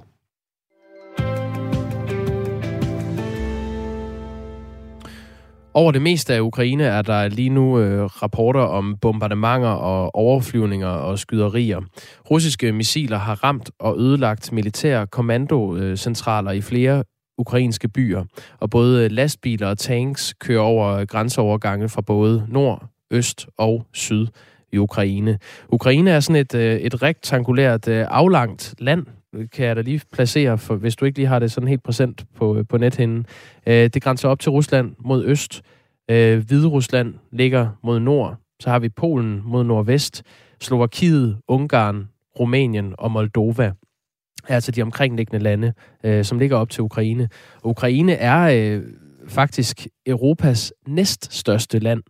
Over 5.75 5.91
det 5.91 6.01
meste 6.01 6.33
af 6.33 6.39
Ukraine 6.39 6.83
er 6.83 7.01
der 7.01 7.27
lige 7.27 7.49
nu 7.49 7.79
øh, 7.79 8.03
rapporter 8.03 8.61
om 8.61 8.97
bombardementer 9.01 9.67
og 9.69 10.15
overflyvninger 10.15 10.87
og 10.87 11.19
skyderier. 11.19 11.81
Russiske 12.31 12.71
missiler 12.71 13.17
har 13.17 13.43
ramt 13.43 13.71
og 13.79 13.99
ødelagt 13.99 14.51
militære 14.51 15.07
kommandocentraler 15.07 16.51
i 16.51 16.61
flere 16.61 17.03
ukrainske 17.37 17.87
byer, 17.87 18.23
og 18.59 18.69
både 18.69 19.09
lastbiler 19.09 19.67
og 19.67 19.77
tanks 19.77 20.33
kører 20.33 20.61
over 20.61 21.05
grænseovergange 21.05 21.89
fra 21.89 22.01
både 22.01 22.45
nord, 22.49 22.85
øst 23.11 23.47
og 23.57 23.85
syd 23.93 24.27
i 24.71 24.77
Ukraine. 24.77 25.39
Ukraine 25.69 26.11
er 26.11 26.19
sådan 26.19 26.41
et, 26.41 26.55
øh, 26.55 26.75
et 26.75 27.01
rektangulært 27.01 27.87
øh, 27.87 28.05
aflangt 28.09 28.75
land 28.79 29.05
kan 29.51 29.65
jeg 29.65 29.75
da 29.75 29.81
lige 29.81 30.01
placere, 30.11 30.57
for 30.57 30.75
hvis 30.75 30.95
du 30.95 31.05
ikke 31.05 31.17
lige 31.17 31.27
har 31.27 31.39
det 31.39 31.51
sådan 31.51 31.67
helt 31.67 31.83
præsent 31.83 32.25
på, 32.35 32.57
øh, 32.57 32.65
på 32.69 32.77
nethinden. 32.77 33.25
Øh, 33.67 33.89
det 33.93 34.03
grænser 34.03 34.29
op 34.29 34.39
til 34.39 34.51
Rusland 34.51 34.95
mod 34.99 35.25
øst. 35.25 35.61
Øh, 36.11 36.47
Hvide 36.47 36.67
Rusland 36.67 37.13
ligger 37.31 37.69
mod 37.83 37.99
nord. 37.99 38.37
Så 38.59 38.69
har 38.69 38.79
vi 38.79 38.89
Polen 38.89 39.41
mod 39.45 39.63
nordvest. 39.63 40.23
Slovakiet, 40.61 41.37
Ungarn, 41.47 42.09
Rumænien 42.39 42.93
og 42.97 43.11
Moldova 43.11 43.71
altså 44.49 44.71
de 44.71 44.81
omkringliggende 44.81 45.43
lande, 45.43 45.73
øh, 46.03 46.25
som 46.25 46.39
ligger 46.39 46.57
op 46.57 46.69
til 46.69 46.83
Ukraine. 46.83 47.29
Og 47.61 47.69
Ukraine 47.69 48.13
er 48.13 48.73
øh, 48.75 48.83
faktisk 49.27 49.87
Europas 50.05 50.73
næststørste 50.87 51.79
land. 51.79 52.03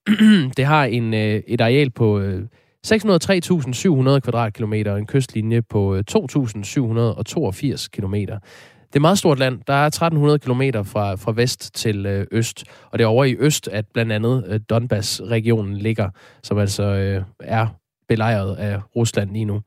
det 0.56 0.64
har 0.64 0.84
en, 0.84 1.14
øh, 1.14 1.42
et 1.46 1.60
areal 1.60 1.90
på 1.90 2.20
øh, 2.20 2.46
603.700 2.86 4.20
kvadratkilometer 4.20 4.92
og 4.92 4.98
en 4.98 5.06
kystlinje 5.06 5.62
på 5.62 5.94
øh, 5.94 6.04
2.782 6.10 7.88
kilometer. 7.92 8.38
Det 8.86 8.92
er 8.92 8.98
et 8.98 9.00
meget 9.00 9.18
stort 9.18 9.38
land. 9.38 9.60
Der 9.66 9.74
er 9.74 9.86
1300 9.86 10.38
km 10.38 10.62
fra, 10.84 11.14
fra 11.14 11.32
vest 11.32 11.74
til 11.74 12.06
øh, 12.06 12.26
øst, 12.30 12.64
og 12.90 12.98
det 12.98 13.04
er 13.04 13.08
over 13.08 13.24
i 13.24 13.36
øst, 13.38 13.68
at 13.68 13.84
blandt 13.94 14.12
andet 14.12 14.44
øh, 14.48 14.60
Donbass-regionen 14.70 15.76
ligger, 15.76 16.10
som 16.42 16.58
altså 16.58 16.82
øh, 16.82 17.22
er 17.40 17.66
belejret 18.08 18.56
af 18.56 18.80
Rusland 18.96 19.30
lige 19.30 19.44
nu. 19.44 19.60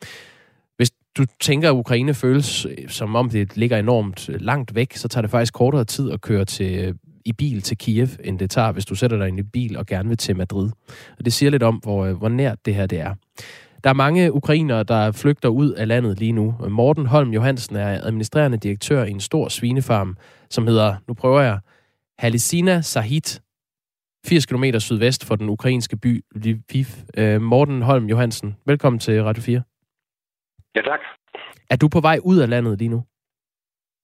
Hvis 0.77 0.91
du 1.17 1.25
tænker, 1.41 1.69
at 1.69 1.73
Ukraine 1.73 2.13
føles 2.13 2.65
øh, 2.65 2.89
som 2.89 3.15
om 3.15 3.29
det 3.29 3.57
ligger 3.57 3.77
enormt 3.77 4.29
øh, 4.29 4.41
langt 4.41 4.75
væk, 4.75 4.95
så 4.95 5.07
tager 5.07 5.21
det 5.21 5.31
faktisk 5.31 5.53
kortere 5.53 5.85
tid 5.85 6.11
at 6.11 6.21
køre 6.21 6.45
til, 6.45 6.95
i 7.29 7.33
bil 7.33 7.61
til 7.61 7.77
Kiev, 7.77 8.07
end 8.23 8.39
det 8.39 8.49
tager, 8.49 8.71
hvis 8.71 8.85
du 8.85 8.95
sætter 8.95 9.17
dig 9.17 9.27
ind 9.27 9.39
i 9.39 9.43
bil 9.43 9.77
og 9.77 9.85
gerne 9.85 10.09
vil 10.09 10.17
til 10.17 10.35
Madrid. 10.35 10.69
Og 11.17 11.25
det 11.25 11.33
siger 11.33 11.49
lidt 11.49 11.63
om, 11.63 11.75
hvor, 11.75 12.13
hvor 12.13 12.29
nært 12.29 12.65
det 12.65 12.75
her 12.75 12.87
det 12.87 12.99
er. 12.99 13.15
Der 13.83 13.89
er 13.89 13.93
mange 13.93 14.33
ukrainere, 14.33 14.83
der 14.83 15.11
flygter 15.11 15.49
ud 15.49 15.71
af 15.71 15.87
landet 15.87 16.19
lige 16.19 16.31
nu. 16.31 16.55
Morten 16.69 17.05
Holm 17.05 17.29
Johansen 17.33 17.75
er 17.75 18.01
administrerende 18.03 18.57
direktør 18.57 19.03
i 19.03 19.11
en 19.11 19.19
stor 19.19 19.47
svinefarm, 19.47 20.17
som 20.49 20.67
hedder, 20.67 20.95
nu 21.07 21.13
prøver 21.13 21.41
jeg, 21.41 21.59
Halisina 22.19 22.81
Sahit, 22.81 23.41
80 24.25 24.45
km 24.45 24.63
sydvest 24.79 25.27
for 25.27 25.35
den 25.35 25.49
ukrainske 25.49 25.97
by 25.97 26.23
Lviv. 26.35 26.85
Øh, 27.17 27.41
Morten 27.41 27.81
Holm 27.81 28.05
Johansen, 28.05 28.57
velkommen 28.65 28.99
til 28.99 29.23
Radio 29.23 29.43
4. 29.43 29.61
Ja, 30.75 30.81
tak. 30.81 30.99
Er 31.69 31.75
du 31.75 31.87
på 31.89 31.99
vej 32.01 32.17
ud 32.23 32.37
af 32.39 32.49
landet 32.49 32.77
lige 32.77 32.89
nu? 32.89 33.03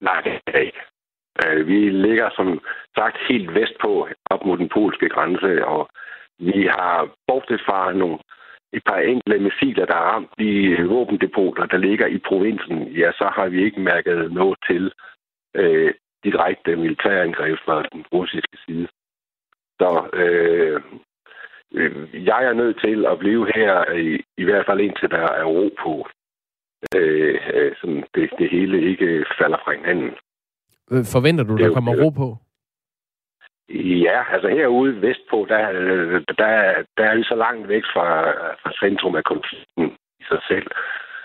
Nej, 0.00 0.20
det 0.20 0.54
er 0.54 0.58
ikke. 0.58 0.85
Øh, 1.44 1.66
vi 1.66 1.90
ligger 1.90 2.30
som 2.36 2.60
sagt 2.96 3.16
helt 3.28 3.54
vestpå, 3.54 4.08
op 4.30 4.44
mod 4.46 4.58
den 4.58 4.68
polske 4.68 5.08
grænse, 5.08 5.66
og 5.66 5.88
vi 6.38 6.68
har 6.78 7.08
bortset 7.26 7.60
fra 7.66 7.92
nogle 7.92 8.18
et 8.72 8.82
par 8.86 8.98
enkelte 8.98 9.38
missiler, 9.38 9.86
der 9.86 9.94
har 9.94 10.10
ramt 10.12 10.30
de 10.38 10.50
øh, 10.66 10.90
våbendepoter, 10.90 11.66
der 11.66 11.76
ligger 11.76 12.06
i 12.06 12.18
provinsen, 12.18 12.82
ja, 12.82 13.12
så 13.12 13.30
har 13.36 13.48
vi 13.48 13.64
ikke 13.64 13.80
mærket 13.80 14.32
noget 14.32 14.58
til 14.68 14.92
øh, 15.56 15.94
direkte 16.24 16.76
militærangreb 16.76 17.58
fra 17.64 17.82
den 17.92 18.04
russiske 18.12 18.58
side. 18.66 18.88
Så 19.80 19.90
øh, 20.12 20.80
jeg 22.12 22.44
er 22.44 22.52
nødt 22.52 22.80
til 22.80 23.06
at 23.06 23.18
blive 23.18 23.46
her, 23.54 23.92
i, 23.92 24.24
i 24.36 24.44
hvert 24.44 24.66
fald 24.66 24.80
indtil 24.80 25.10
der 25.10 25.26
er 25.40 25.44
ro 25.44 25.70
på. 25.82 26.08
Øh, 26.96 27.40
øh, 27.54 27.72
sådan 27.80 28.04
det, 28.14 28.30
det 28.38 28.50
hele 28.50 28.90
ikke 28.90 29.26
falder 29.38 29.58
fra 29.64 29.72
hinanden. 29.72 30.14
Forventer 30.90 31.44
du, 31.44 31.56
der 31.56 31.72
kommer 31.72 31.92
ro 32.02 32.08
på? 32.10 32.36
Ja, 34.04 34.18
altså 34.34 34.48
herude 34.48 35.02
vestpå, 35.02 35.46
der, 35.48 35.62
der, 36.40 36.50
der 36.96 37.04
er 37.04 37.16
vi 37.16 37.22
så 37.22 37.34
langt 37.34 37.68
væk 37.68 37.82
fra, 37.94 38.08
fra 38.62 38.72
centrum 38.82 39.14
af 39.14 39.24
konflikten 39.24 39.86
i 40.20 40.24
sig 40.30 40.40
selv. 40.48 40.66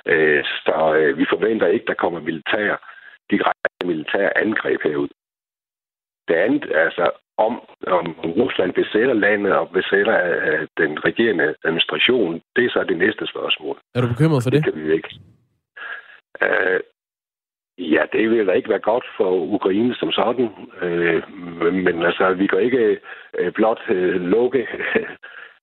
Øh, 0.05 0.43
så 0.65 0.95
øh, 0.97 1.17
vi 1.17 1.25
forventer 1.29 1.67
ikke, 1.67 1.85
der 1.85 1.93
kommer 1.93 2.19
militær, 2.19 2.69
direkte 3.31 3.85
militær 3.85 4.29
angreb 4.35 4.81
herude. 4.83 5.13
Det 6.27 6.35
andet, 6.35 6.71
altså 6.75 7.11
om, 7.37 7.53
om 7.87 8.05
Rusland 8.41 8.73
besætter 8.73 9.13
landet 9.13 9.53
og 9.53 9.69
besætter 9.69 10.17
uh, 10.37 10.67
den 10.77 11.05
regerende 11.05 11.55
administration, 11.65 12.41
det 12.55 12.65
er 12.65 12.69
så 12.69 12.83
det 12.83 12.97
næste 12.97 13.27
spørgsmål. 13.27 13.77
Er 13.95 14.01
du 14.01 14.07
bekymret 14.07 14.43
for 14.43 14.49
det? 14.49 14.65
Det 14.65 14.73
kan 14.73 14.83
vi 14.83 14.93
ikke. 14.93 15.19
Ja, 17.81 18.03
det 18.13 18.29
vil 18.29 18.47
da 18.47 18.51
ikke 18.51 18.69
være 18.69 18.79
godt 18.91 19.05
for 19.17 19.31
Ukraine 19.31 19.95
som 19.95 20.11
sådan. 20.11 20.49
Øh, 20.81 21.23
men 21.73 22.03
altså, 22.03 22.33
vi 22.33 22.47
kan 22.47 22.59
ikke 22.61 22.99
øh, 23.39 23.53
blot 23.53 23.81
øh, 23.89 24.21
lukke 24.21 24.67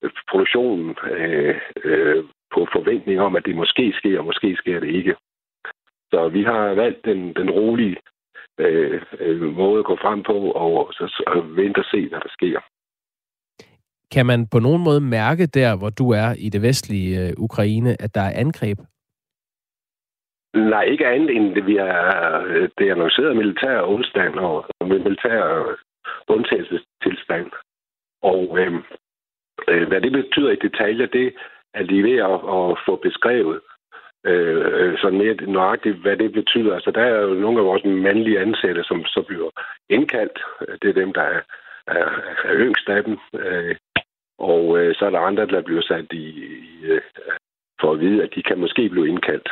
øh, 0.02 0.10
produktionen 0.30 0.96
øh, 1.10 1.54
øh, 1.84 2.24
på 2.54 2.66
forventning 2.72 3.20
om, 3.20 3.36
at 3.36 3.46
det 3.46 3.56
måske 3.56 3.92
sker, 3.98 4.18
og 4.18 4.24
måske 4.24 4.56
sker 4.56 4.80
det 4.80 4.88
ikke. 4.88 5.14
Så 6.10 6.28
vi 6.28 6.42
har 6.42 6.74
valgt 6.74 7.04
den, 7.04 7.34
den 7.34 7.50
rolige 7.50 7.96
øh, 8.58 9.02
øh, 9.20 9.42
måde 9.42 9.78
at 9.78 9.84
gå 9.84 9.96
frem 9.96 10.22
på, 10.22 10.50
og 10.50 10.92
så, 10.92 11.04
så 11.06 11.42
vente 11.56 11.78
og 11.78 11.84
se, 11.84 12.08
hvad 12.08 12.20
der 12.20 12.32
sker. 12.38 12.60
Kan 14.12 14.26
man 14.26 14.46
på 14.52 14.58
nogen 14.58 14.84
måde 14.84 15.00
mærke 15.00 15.46
der, 15.46 15.76
hvor 15.76 15.90
du 15.90 16.10
er 16.10 16.34
i 16.38 16.48
det 16.48 16.62
vestlige 16.62 17.26
øh, 17.26 17.32
Ukraine, 17.38 18.02
at 18.02 18.14
der 18.14 18.20
er 18.20 18.40
angreb 18.40 18.78
Nej, 20.54 20.82
ikke 20.82 21.06
andet 21.06 21.36
end 21.36 21.54
det, 21.54 21.66
vi 21.66 21.76
har 21.76 22.40
det 22.78 22.88
er 22.88 22.92
annonceret 22.92 23.36
militær 23.36 23.82
onsdag 23.82 24.34
og 24.34 24.66
militær 24.80 25.64
undtagelsestilstand. 26.28 27.50
Og 28.22 28.58
øh, 28.58 28.74
øh, 29.68 29.88
hvad 29.88 30.00
det 30.00 30.12
betyder 30.12 30.50
i 30.50 30.56
detaljer, 30.56 31.06
det 31.06 31.34
er 31.74 31.82
lige 31.82 32.02
ved 32.02 32.18
at, 32.18 32.38
at 32.56 32.78
få 32.86 32.96
beskrevet 32.96 33.60
øh, 34.26 34.98
sådan 34.98 35.18
mere 35.18 35.34
nøjagtigt, 35.34 35.96
hvad 35.96 36.16
det 36.16 36.32
betyder. 36.32 36.74
Altså, 36.74 36.90
der 36.90 37.00
er 37.00 37.20
jo 37.20 37.34
nogle 37.34 37.58
af 37.58 37.64
vores 37.64 37.84
mandlige 37.84 38.40
ansatte, 38.40 38.84
som 38.84 39.04
så 39.04 39.22
bliver 39.28 39.50
indkaldt. 39.88 40.38
Det 40.82 40.88
er 40.90 41.00
dem, 41.02 41.12
der 41.12 41.22
er, 41.22 41.40
er, 41.86 42.04
er 42.44 42.54
yngst 42.54 42.88
af 42.88 43.04
dem. 43.04 43.18
Øh, 43.34 43.76
og 44.38 44.78
øh, 44.78 44.94
så 44.94 45.06
er 45.06 45.10
der 45.10 45.18
andre, 45.18 45.46
der 45.46 45.62
bliver 45.62 45.82
sat 45.82 46.06
i, 46.12 46.16
i 46.16 46.84
øh, 46.84 47.00
for 47.80 47.92
at 47.92 48.00
vide, 48.00 48.22
at 48.22 48.34
de 48.34 48.42
kan 48.42 48.58
måske 48.58 48.88
blive 48.88 49.08
indkaldt. 49.08 49.48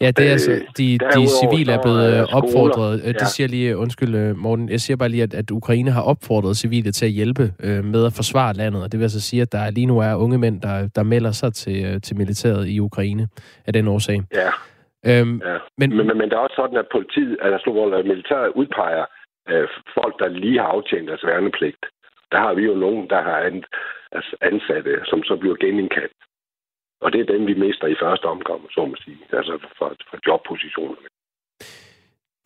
Ja, 0.00 0.10
det 0.10 0.26
er 0.26 0.32
altså, 0.32 0.50
de, 0.78 0.98
de 0.98 1.26
civile 1.40 1.72
er 1.72 1.82
blevet 1.82 2.16
er 2.18 2.26
opfordret, 2.38 3.02
ja. 3.04 3.12
det 3.12 3.26
siger 3.26 3.48
lige, 3.48 3.76
undskyld 3.76 4.34
Morten, 4.34 4.68
jeg 4.68 4.80
siger 4.80 4.96
bare 4.96 5.08
lige, 5.08 5.22
at, 5.22 5.34
at 5.34 5.50
Ukraine 5.50 5.90
har 5.90 6.02
opfordret 6.02 6.56
civile 6.56 6.92
til 6.92 7.06
at 7.06 7.12
hjælpe 7.12 7.42
øh, 7.64 7.84
med 7.84 8.06
at 8.06 8.12
forsvare 8.12 8.54
landet, 8.54 8.82
og 8.82 8.92
det 8.92 8.98
vil 9.00 9.04
altså 9.04 9.20
sige, 9.20 9.42
at 9.42 9.52
der 9.52 9.70
lige 9.70 9.86
nu 9.86 9.98
er 9.98 10.14
unge 10.14 10.38
mænd, 10.38 10.60
der, 10.60 10.88
der 10.96 11.02
melder 11.02 11.32
sig 11.32 11.54
til, 11.54 11.84
øh, 11.86 12.00
til 12.00 12.16
militæret 12.16 12.68
i 12.68 12.80
Ukraine 12.80 13.28
af 13.66 13.72
den 13.72 13.88
årsag. 13.88 14.20
Ja. 14.34 14.50
Øhm, 15.06 15.40
ja. 15.44 15.56
Men, 15.78 15.96
men, 15.96 16.06
men, 16.06 16.18
men 16.18 16.26
det 16.30 16.36
er 16.36 16.46
også 16.46 16.58
sådan, 16.62 16.76
at 16.76 16.88
politiet, 16.92 17.36
altså 17.42 18.02
militæret 18.06 18.52
udpeger 18.54 19.04
øh, 19.48 19.68
folk, 19.94 20.14
der 20.18 20.28
lige 20.28 20.58
har 20.58 20.66
aftjent 20.66 21.08
deres 21.08 21.24
værnepligt. 21.26 21.86
Der 22.32 22.38
har 22.38 22.54
vi 22.54 22.62
jo 22.62 22.74
nogen, 22.74 23.08
der 23.08 23.22
har 23.22 23.38
altså 24.12 24.36
ansatte, 24.40 24.92
som 25.04 25.22
så 25.22 25.36
bliver 25.36 25.56
genindkaldt. 25.56 26.12
Og 27.00 27.12
det 27.12 27.20
er 27.20 27.32
dem, 27.34 27.46
vi 27.46 27.54
mister 27.54 27.86
i 27.86 27.96
første 28.02 28.24
omgang, 28.24 28.60
så 28.70 28.80
må 28.86 28.94
sige, 29.04 29.18
altså 29.32 29.58
fra, 29.78 29.88
fra 30.08 30.18
jobpositionerne. 30.26 31.06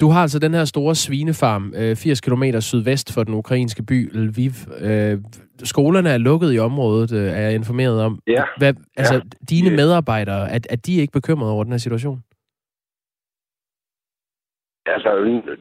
Du 0.00 0.08
har 0.08 0.22
altså 0.22 0.38
den 0.38 0.54
her 0.54 0.64
store 0.64 0.94
svinefarm, 0.94 1.72
80 1.96 2.20
km 2.20 2.44
sydvest 2.60 3.14
for 3.14 3.24
den 3.24 3.34
ukrainske 3.34 3.82
by 3.82 3.98
Lviv. 4.12 4.54
Øh, 4.88 5.18
skolerne 5.58 6.10
er 6.10 6.18
lukket 6.18 6.54
i 6.54 6.58
området, 6.58 7.12
øh, 7.12 7.28
er 7.38 7.40
jeg 7.40 7.54
informeret 7.54 8.02
om. 8.02 8.18
Ja. 8.26 8.44
Hvad, 8.58 8.74
altså, 8.96 9.14
ja. 9.14 9.20
dine 9.50 9.70
medarbejdere, 9.76 10.50
er, 10.50 10.58
er 10.70 10.76
de 10.76 11.00
ikke 11.00 11.12
bekymrede 11.12 11.52
over 11.52 11.64
den 11.64 11.72
her 11.72 11.78
situation? 11.78 12.18
Altså, 14.86 15.10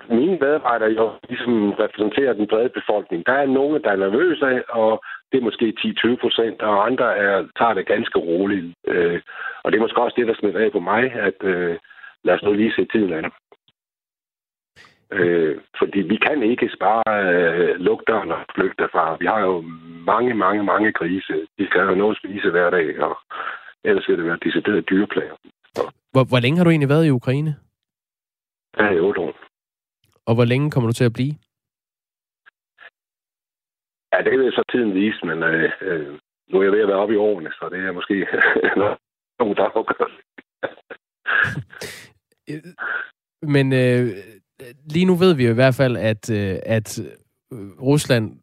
mine 0.10 0.38
medarbejdere 0.44 0.90
jo 0.90 1.12
ligesom 1.30 1.72
repræsenterer 1.84 2.34
den 2.34 2.48
brede 2.48 2.70
befolkning. 2.80 3.26
Der 3.26 3.34
er 3.34 3.46
nogle, 3.46 3.82
der 3.84 3.92
er 3.92 3.96
nervøse, 4.06 4.70
og 4.70 5.04
det 5.34 5.40
er 5.40 5.50
måske 5.50 5.74
10-20 5.80 6.16
procent, 6.22 6.62
og 6.62 6.86
andre 6.86 7.18
er, 7.18 7.48
tager 7.58 7.74
det 7.74 7.88
ganske 7.88 8.20
roligt. 8.20 8.76
Øh, 8.88 9.22
og 9.64 9.72
det 9.72 9.78
er 9.78 9.82
måske 9.82 10.02
også 10.02 10.16
det, 10.18 10.28
der 10.28 10.36
smitter 10.40 10.60
af 10.66 10.72
på 10.72 10.80
mig, 10.80 11.04
at 11.14 11.40
øh, 11.44 11.78
lad 12.24 12.36
os 12.36 12.44
nu 12.44 12.54
lige 12.54 12.74
se 12.76 12.86
tiden 12.86 13.12
det. 13.12 13.32
Øh, 15.12 15.58
fordi 15.80 16.00
vi 16.00 16.18
kan 16.26 16.44
ikke 16.44 16.70
spare 16.78 17.04
øh, 17.34 17.76
lugtdøren 17.80 18.32
og 18.32 18.42
flygte 18.56 18.88
fra. 18.92 19.18
Vi 19.20 19.26
har 19.26 19.40
jo 19.40 19.62
mange, 20.12 20.34
mange, 20.34 20.64
mange 20.64 20.92
grise. 20.92 21.34
Vi 21.58 21.66
skal 21.66 21.82
have 21.82 21.96
noget 21.96 22.18
spise 22.18 22.50
hver 22.50 22.70
dag, 22.70 23.00
og 23.00 23.18
ellers 23.84 24.08
vil 24.08 24.18
det 24.18 24.26
være 24.26 24.44
decideret 24.46 24.90
dyreplager. 24.90 25.36
Hvor, 26.12 26.24
hvor 26.30 26.40
længe 26.40 26.58
har 26.58 26.64
du 26.64 26.70
egentlig 26.70 26.90
været 26.90 27.06
i 27.06 27.18
Ukraine? 27.20 27.56
Ja, 28.80 28.90
i 28.90 29.00
otte 29.00 29.22
år. 29.22 29.34
Og 30.26 30.36
hvor 30.36 30.46
længe 30.46 30.72
kommer 30.72 30.90
du 30.90 30.94
til 30.94 31.06
at 31.06 31.14
blive? 31.14 31.34
Ja, 34.14 34.18
det 34.24 34.40
vil 34.40 34.52
så 34.52 34.64
tiden 34.72 34.94
vise, 34.94 35.26
men 35.26 35.44
øh, 35.44 35.72
øh, 35.82 36.20
nu 36.50 36.60
er 36.60 36.64
jeg 36.64 36.72
ved 36.72 36.82
at 36.82 36.88
være 36.88 36.98
oppe 36.98 37.14
i 37.14 37.18
årene, 37.18 37.52
så 37.52 37.70
det 37.72 37.80
er 37.80 37.92
måske 37.92 38.28
nogle 39.40 39.56
der 39.56 39.70
afgør 39.76 40.12
Men 43.56 43.74
øh, 43.74 44.10
lige 44.94 45.06
nu 45.06 45.16
ved 45.16 45.36
vi 45.36 45.46
jo 45.46 45.52
i 45.52 45.54
hvert 45.62 45.76
fald, 45.76 45.98
at, 45.98 46.30
øh, 46.30 46.56
at 46.66 47.00
Rusland 47.82 48.40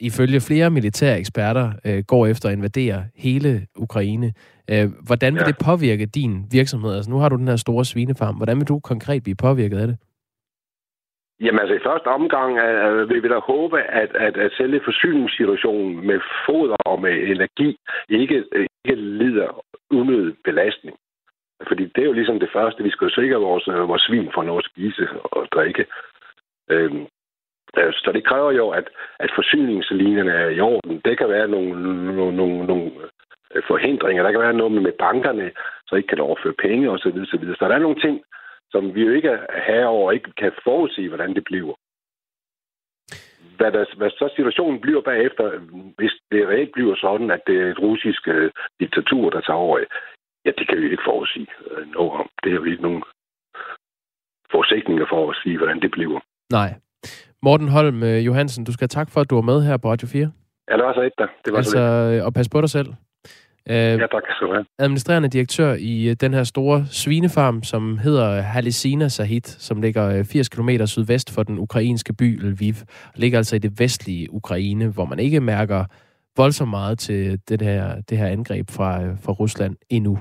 ifølge 0.00 0.40
flere 0.40 0.70
militære 0.70 1.18
eksperter 1.18 1.72
øh, 1.84 2.04
går 2.04 2.26
efter 2.26 2.48
at 2.48 2.54
invadere 2.54 3.04
hele 3.14 3.66
Ukraine. 3.76 4.32
Øh, 4.70 4.92
hvordan 5.06 5.34
vil 5.34 5.40
ja. 5.40 5.46
det 5.46 5.56
påvirke 5.64 6.06
din 6.06 6.46
virksomhed? 6.50 6.94
Altså 6.94 7.10
nu 7.10 7.18
har 7.18 7.28
du 7.28 7.36
den 7.36 7.48
her 7.48 7.56
store 7.56 7.84
svinefarm. 7.84 8.36
Hvordan 8.36 8.58
vil 8.58 8.68
du 8.68 8.80
konkret 8.80 9.22
blive 9.22 9.36
påvirket 9.36 9.78
af 9.78 9.86
det? 9.86 9.96
Jamen 11.40 11.60
altså 11.60 11.74
i 11.74 11.86
første 11.86 12.06
omgang 12.06 12.58
øh, 12.58 13.00
øh, 13.00 13.08
vil 13.08 13.22
vi 13.22 13.28
da 13.28 13.38
håbe, 13.38 13.80
at, 13.82 14.16
at, 14.16 14.36
at 14.36 14.52
selve 14.52 14.80
forsyningssituationen 14.84 16.06
med 16.06 16.20
foder 16.46 16.76
og 16.84 17.00
med 17.00 17.12
energi 17.12 17.76
ikke, 18.08 18.44
øh, 18.52 18.66
ikke 18.84 19.02
lider 19.02 19.64
unødig 19.90 20.34
belastning. 20.44 20.96
Fordi 21.68 21.84
det 21.84 22.02
er 22.02 22.06
jo 22.06 22.12
ligesom 22.12 22.40
det 22.40 22.50
første. 22.52 22.82
Vi 22.82 22.90
skal 22.90 23.04
jo 23.04 23.14
sikre 23.14 23.36
vores, 23.36 23.68
øh, 23.68 23.88
vores 23.88 24.02
svin 24.02 24.30
for 24.34 24.42
noget 24.42 24.64
at 24.64 24.70
spise 24.70 25.08
og 25.22 25.46
drikke. 25.54 25.86
Øhm, 26.70 27.06
øh, 27.78 27.92
så 27.92 28.10
det 28.14 28.26
kræver 28.26 28.52
jo, 28.52 28.70
at, 28.70 28.86
at 29.18 29.30
forsyningslinjerne 29.34 30.30
er 30.30 30.48
i 30.48 30.60
orden. 30.60 31.00
Det 31.04 31.18
kan 31.18 31.28
være 31.28 31.48
nogle, 31.48 31.70
nogle, 32.16 32.36
nogle, 32.36 32.66
nogle 32.66 32.90
forhindringer. 33.66 34.22
Der 34.22 34.30
kan 34.30 34.40
være 34.40 34.60
noget 34.60 34.72
med 34.82 34.92
bankerne, 34.92 35.50
så 35.86 35.96
ikke 35.96 36.08
kan 36.08 36.20
overføre 36.20 36.52
penge 36.52 36.90
osv. 36.90 36.98
Så, 36.98 37.10
videre, 37.10 37.26
så, 37.26 37.36
videre. 37.36 37.56
så 37.56 37.68
der 37.68 37.74
er 37.74 37.86
nogle 37.86 38.00
ting, 38.00 38.22
som 38.74 38.94
vi 38.94 39.00
jo 39.06 39.12
ikke 39.18 39.32
er 39.76 39.86
over 39.86 40.06
og 40.06 40.14
ikke 40.14 40.32
kan 40.42 40.52
forudsige, 40.64 41.08
hvordan 41.08 41.34
det 41.34 41.44
bliver. 41.44 41.74
Hvad, 43.58 43.70
der, 43.72 43.84
hvad 43.96 44.10
så 44.10 44.26
situationen 44.36 44.80
bliver 44.80 45.02
bagefter, 45.10 45.44
hvis 45.98 46.14
det 46.32 46.48
reelt 46.48 46.72
bliver 46.72 46.96
sådan, 47.06 47.30
at 47.30 47.42
det 47.46 47.56
er 47.62 47.68
et 47.70 47.80
russisk 47.86 48.22
uh, 48.36 48.50
diktatur, 48.80 49.30
der 49.30 49.40
tager 49.40 49.62
over, 49.66 49.78
ja, 50.44 50.50
det 50.58 50.68
kan 50.68 50.78
vi 50.78 50.90
ikke 50.90 51.08
forudsige 51.10 51.48
uh, 51.70 51.84
noget 51.96 52.12
om. 52.20 52.28
Det 52.42 52.52
har 52.52 52.60
vi 52.60 52.70
ikke 52.70 52.86
nogen 52.88 53.02
forudsætninger 54.52 55.06
for 55.12 55.30
at 55.30 55.36
sige, 55.42 55.56
hvordan 55.58 55.80
det 55.84 55.90
bliver. 55.90 56.20
Nej. 56.58 56.70
Morten 57.42 57.68
Holm 57.68 58.02
øh, 58.02 58.26
Johansen, 58.26 58.64
du 58.64 58.72
skal 58.72 58.84
have 58.84 58.98
tak 58.98 59.08
for, 59.12 59.20
at 59.20 59.30
du 59.30 59.34
var 59.34 59.46
med 59.52 59.58
her 59.66 59.76
på 59.76 59.88
Radio 59.92 60.08
4. 60.08 60.32
Ja, 60.68 60.76
det 60.76 60.84
var 60.84 60.94
så 60.94 61.02
et 61.02 61.12
der. 61.18 61.28
Det 61.44 61.52
var 61.52 61.58
altså, 61.58 61.78
så 61.78 62.10
lidt. 62.10 62.22
og 62.24 62.34
pas 62.34 62.48
på 62.48 62.60
dig 62.60 62.70
selv. 62.70 62.88
Øh, 63.70 63.76
ja, 63.76 64.06
tak 64.06 64.22
skal 64.36 64.46
du 64.46 64.52
have. 64.52 64.64
Administrerende 64.78 65.28
direktør 65.28 65.74
i 65.78 66.08
øh, 66.08 66.16
den 66.20 66.34
her 66.34 66.44
store 66.44 66.84
svinefarm, 66.90 67.62
som 67.62 67.98
hedder 67.98 68.40
Halisina 68.40 69.08
Sahit, 69.08 69.46
som 69.48 69.80
ligger 69.82 70.22
80 70.22 70.48
km 70.48 70.68
sydvest 70.84 71.34
for 71.34 71.42
den 71.42 71.58
ukrainske 71.58 72.12
by 72.12 72.40
Lviv, 72.40 72.74
og 73.06 73.12
ligger 73.16 73.38
altså 73.38 73.56
i 73.56 73.58
det 73.58 73.80
vestlige 73.80 74.32
Ukraine, 74.32 74.88
hvor 74.88 75.04
man 75.04 75.18
ikke 75.18 75.40
mærker 75.40 75.84
voldsomt 76.36 76.70
meget 76.70 76.98
til 76.98 77.40
det 77.48 77.62
her, 77.62 78.00
det 78.00 78.18
her 78.18 78.26
angreb 78.26 78.70
fra, 78.70 79.14
fra 79.24 79.32
Rusland 79.32 79.76
endnu. 79.90 80.18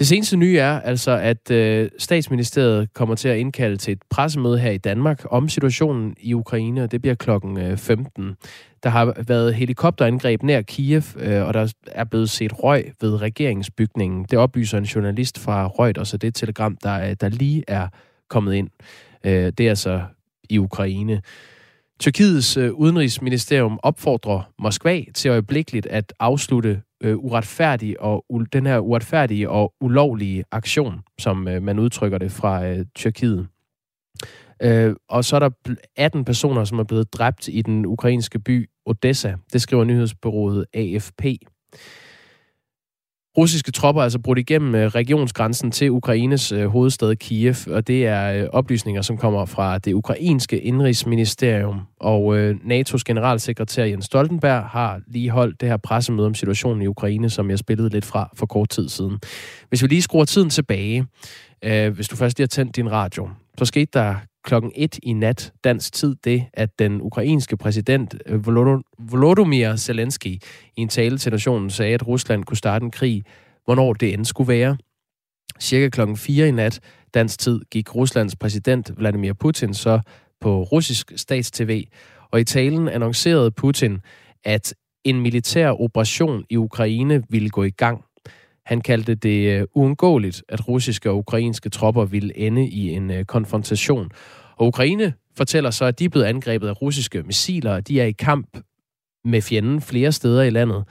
Det 0.00 0.08
seneste 0.08 0.36
nye 0.36 0.58
er 0.58 0.80
altså, 0.80 1.10
at 1.10 1.50
øh, 1.50 1.90
statsministeriet 1.98 2.94
kommer 2.94 3.14
til 3.14 3.28
at 3.28 3.38
indkalde 3.38 3.76
til 3.76 3.92
et 3.92 4.02
pressemøde 4.10 4.58
her 4.58 4.70
i 4.70 4.78
Danmark 4.78 5.22
om 5.30 5.48
situationen 5.48 6.14
i 6.20 6.34
Ukraine, 6.34 6.82
og 6.82 6.92
det 6.92 7.00
bliver 7.00 7.14
klokken 7.14 7.58
øh, 7.58 7.76
15. 7.76 8.36
Der 8.82 8.90
har 8.90 9.14
været 9.26 9.54
helikopterangreb 9.54 10.42
nær 10.42 10.60
Kiev, 10.60 11.02
øh, 11.16 11.46
og 11.46 11.54
der 11.54 11.72
er 11.86 12.04
blevet 12.04 12.30
set 12.30 12.62
røg 12.62 12.92
ved 13.00 13.22
regeringsbygningen. 13.22 14.26
Det 14.30 14.38
oplyser 14.38 14.78
en 14.78 14.84
journalist 14.84 15.38
fra 15.38 15.66
Reuters, 15.66 16.14
og 16.14 16.22
det 16.22 16.34
telegram, 16.34 16.76
der, 16.82 17.08
øh, 17.08 17.16
der 17.20 17.28
lige 17.28 17.64
er 17.68 17.88
kommet 18.28 18.54
ind. 18.54 18.68
Øh, 19.24 19.52
det 19.58 19.60
er 19.60 19.68
altså 19.68 20.02
i 20.50 20.58
Ukraine. 20.58 21.22
Tyrkiets 21.98 22.56
øh, 22.56 22.72
udenrigsministerium 22.72 23.80
opfordrer 23.82 24.42
Moskva 24.58 25.02
til 25.14 25.28
øjeblikkeligt 25.28 25.86
at 25.86 26.12
afslutte 26.20 26.82
øh, 27.00 27.16
uretfærdig 27.16 28.00
og 28.00 28.24
den 28.52 28.66
her 28.66 28.78
uretfærdige 28.78 29.50
og 29.50 29.74
ulovlige 29.80 30.44
aktion, 30.50 31.00
som 31.18 31.48
øh, 31.48 31.62
man 31.62 31.78
udtrykker 31.78 32.18
det 32.18 32.32
fra 32.32 32.66
øh, 32.66 32.84
Tyrkiet. 32.94 33.48
Øh, 34.62 34.94
og 35.08 35.24
så 35.24 35.36
er 35.36 35.40
der 35.40 35.50
18 35.96 36.24
personer, 36.24 36.64
som 36.64 36.78
er 36.78 36.84
blevet 36.84 37.12
dræbt 37.12 37.48
i 37.48 37.62
den 37.62 37.86
ukrainske 37.86 38.38
by 38.38 38.70
Odessa. 38.86 39.34
Det 39.52 39.62
skriver 39.62 39.84
nyhedsbyrået 39.84 40.66
AFP. 40.74 41.24
Russiske 43.38 43.72
tropper 43.72 44.02
altså 44.02 44.18
brudt 44.18 44.38
igennem 44.38 44.74
øh, 44.74 44.86
regionsgrænsen 44.86 45.70
til 45.70 45.90
Ukraines 45.90 46.52
øh, 46.52 46.66
hovedstad 46.66 47.16
Kiev, 47.16 47.54
og 47.70 47.86
det 47.86 48.06
er 48.06 48.42
øh, 48.42 48.48
oplysninger, 48.52 49.02
som 49.02 49.16
kommer 49.16 49.44
fra 49.44 49.78
det 49.78 49.92
ukrainske 49.92 50.60
indrigsministerium. 50.60 51.80
Og 52.00 52.50
NATO's 52.50 53.02
generalsekretær 53.04 53.84
Jens 53.84 54.04
Stoltenberg 54.04 54.62
har 54.62 55.00
lige 55.06 55.30
holdt 55.30 55.60
det 55.60 55.68
her 55.68 55.76
pressemøde 55.76 56.26
om 56.26 56.34
situationen 56.34 56.82
i 56.82 56.86
Ukraine, 56.86 57.30
som 57.30 57.50
jeg 57.50 57.58
spillede 57.58 57.88
lidt 57.88 58.04
fra 58.04 58.30
for 58.34 58.46
kort 58.46 58.68
tid 58.68 58.88
siden. 58.88 59.18
Hvis 59.68 59.82
vi 59.82 59.88
lige 59.88 60.02
skruer 60.02 60.24
tiden 60.24 60.50
tilbage, 60.50 61.06
hvis 61.90 62.08
du 62.08 62.16
først 62.16 62.38
lige 62.38 62.44
har 62.44 62.48
tændt 62.48 62.76
din 62.76 62.92
radio, 62.92 63.28
så 63.60 63.64
skete 63.64 63.90
der 63.92 64.14
klokken 64.44 64.72
1 64.74 64.98
i 65.02 65.12
nat 65.12 65.52
dansk 65.64 65.92
tid 65.92 66.16
det, 66.24 66.44
at 66.54 66.78
den 66.78 67.02
ukrainske 67.02 67.56
præsident 67.56 68.14
øh, 68.26 68.46
Volodymyr 68.98 69.76
Zelensky 69.76 70.26
i 70.26 70.40
en 70.76 70.88
tale 70.88 71.18
til 71.18 71.32
nationen 71.32 71.70
sagde, 71.70 71.94
at 71.94 72.06
Rusland 72.06 72.44
kunne 72.44 72.56
starte 72.56 72.84
en 72.84 72.90
krig, 72.90 73.24
hvornår 73.64 73.92
det 73.92 74.12
end 74.14 74.24
skulle 74.24 74.48
være. 74.48 74.76
Cirka 75.60 75.88
klokken 75.88 76.16
4 76.16 76.48
i 76.48 76.50
nat 76.50 76.80
dansk 77.14 77.38
tid 77.38 77.60
gik 77.70 77.94
Ruslands 77.94 78.36
præsident 78.36 78.98
Vladimir 78.98 79.32
Putin 79.32 79.74
så 79.74 80.00
på 80.40 80.62
russisk 80.62 81.12
statstv, 81.16 81.84
og 82.30 82.40
i 82.40 82.44
talen 82.44 82.88
annoncerede 82.88 83.50
Putin, 83.50 83.98
at 84.44 84.74
en 85.04 85.20
militær 85.20 85.70
operation 85.70 86.44
i 86.50 86.56
Ukraine 86.56 87.22
ville 87.28 87.50
gå 87.50 87.62
i 87.62 87.70
gang. 87.70 88.04
Han 88.70 88.80
kaldte 88.80 89.14
det 89.14 89.60
øh, 89.60 89.66
uundgåeligt, 89.74 90.44
at 90.48 90.68
russiske 90.68 91.10
og 91.10 91.16
ukrainske 91.16 91.68
tropper 91.68 92.04
ville 92.04 92.38
ende 92.38 92.68
i 92.68 92.90
en 92.90 93.10
øh, 93.10 93.24
konfrontation. 93.24 94.10
Og 94.56 94.66
Ukraine 94.66 95.12
fortæller 95.36 95.70
så, 95.70 95.84
at 95.84 95.98
de 95.98 96.04
er 96.04 96.08
blevet 96.08 96.26
angrebet 96.26 96.68
af 96.68 96.82
russiske 96.82 97.22
missiler, 97.22 97.74
og 97.74 97.88
de 97.88 98.00
er 98.00 98.04
i 98.04 98.12
kamp 98.12 98.58
med 99.24 99.42
fjenden 99.42 99.80
flere 99.80 100.12
steder 100.12 100.42
i 100.42 100.50
landet. 100.50 100.84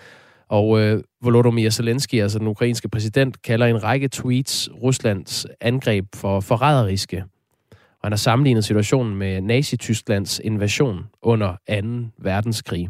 Og 0.50 0.80
øh, 0.80 1.04
Volodymyr 1.22 1.70
Zelensky, 1.70 2.22
altså 2.22 2.40
den 2.40 2.48
ukrainske 2.48 2.90
præsident, 2.90 3.42
kalder 3.42 3.66
en 3.66 3.84
række 3.84 4.08
tweets 4.08 4.70
Ruslands 4.84 5.46
angreb 5.62 6.06
for 6.16 6.40
forræderiske. 6.40 7.24
Og 7.72 8.04
han 8.04 8.12
har 8.12 8.18
sammenlignet 8.18 8.66
situationen 8.66 9.16
med 9.16 9.42
Nazi-Tysklands 9.42 10.40
invasion 10.44 11.06
under 11.22 11.56
2. 11.82 12.12
verdenskrig. 12.18 12.90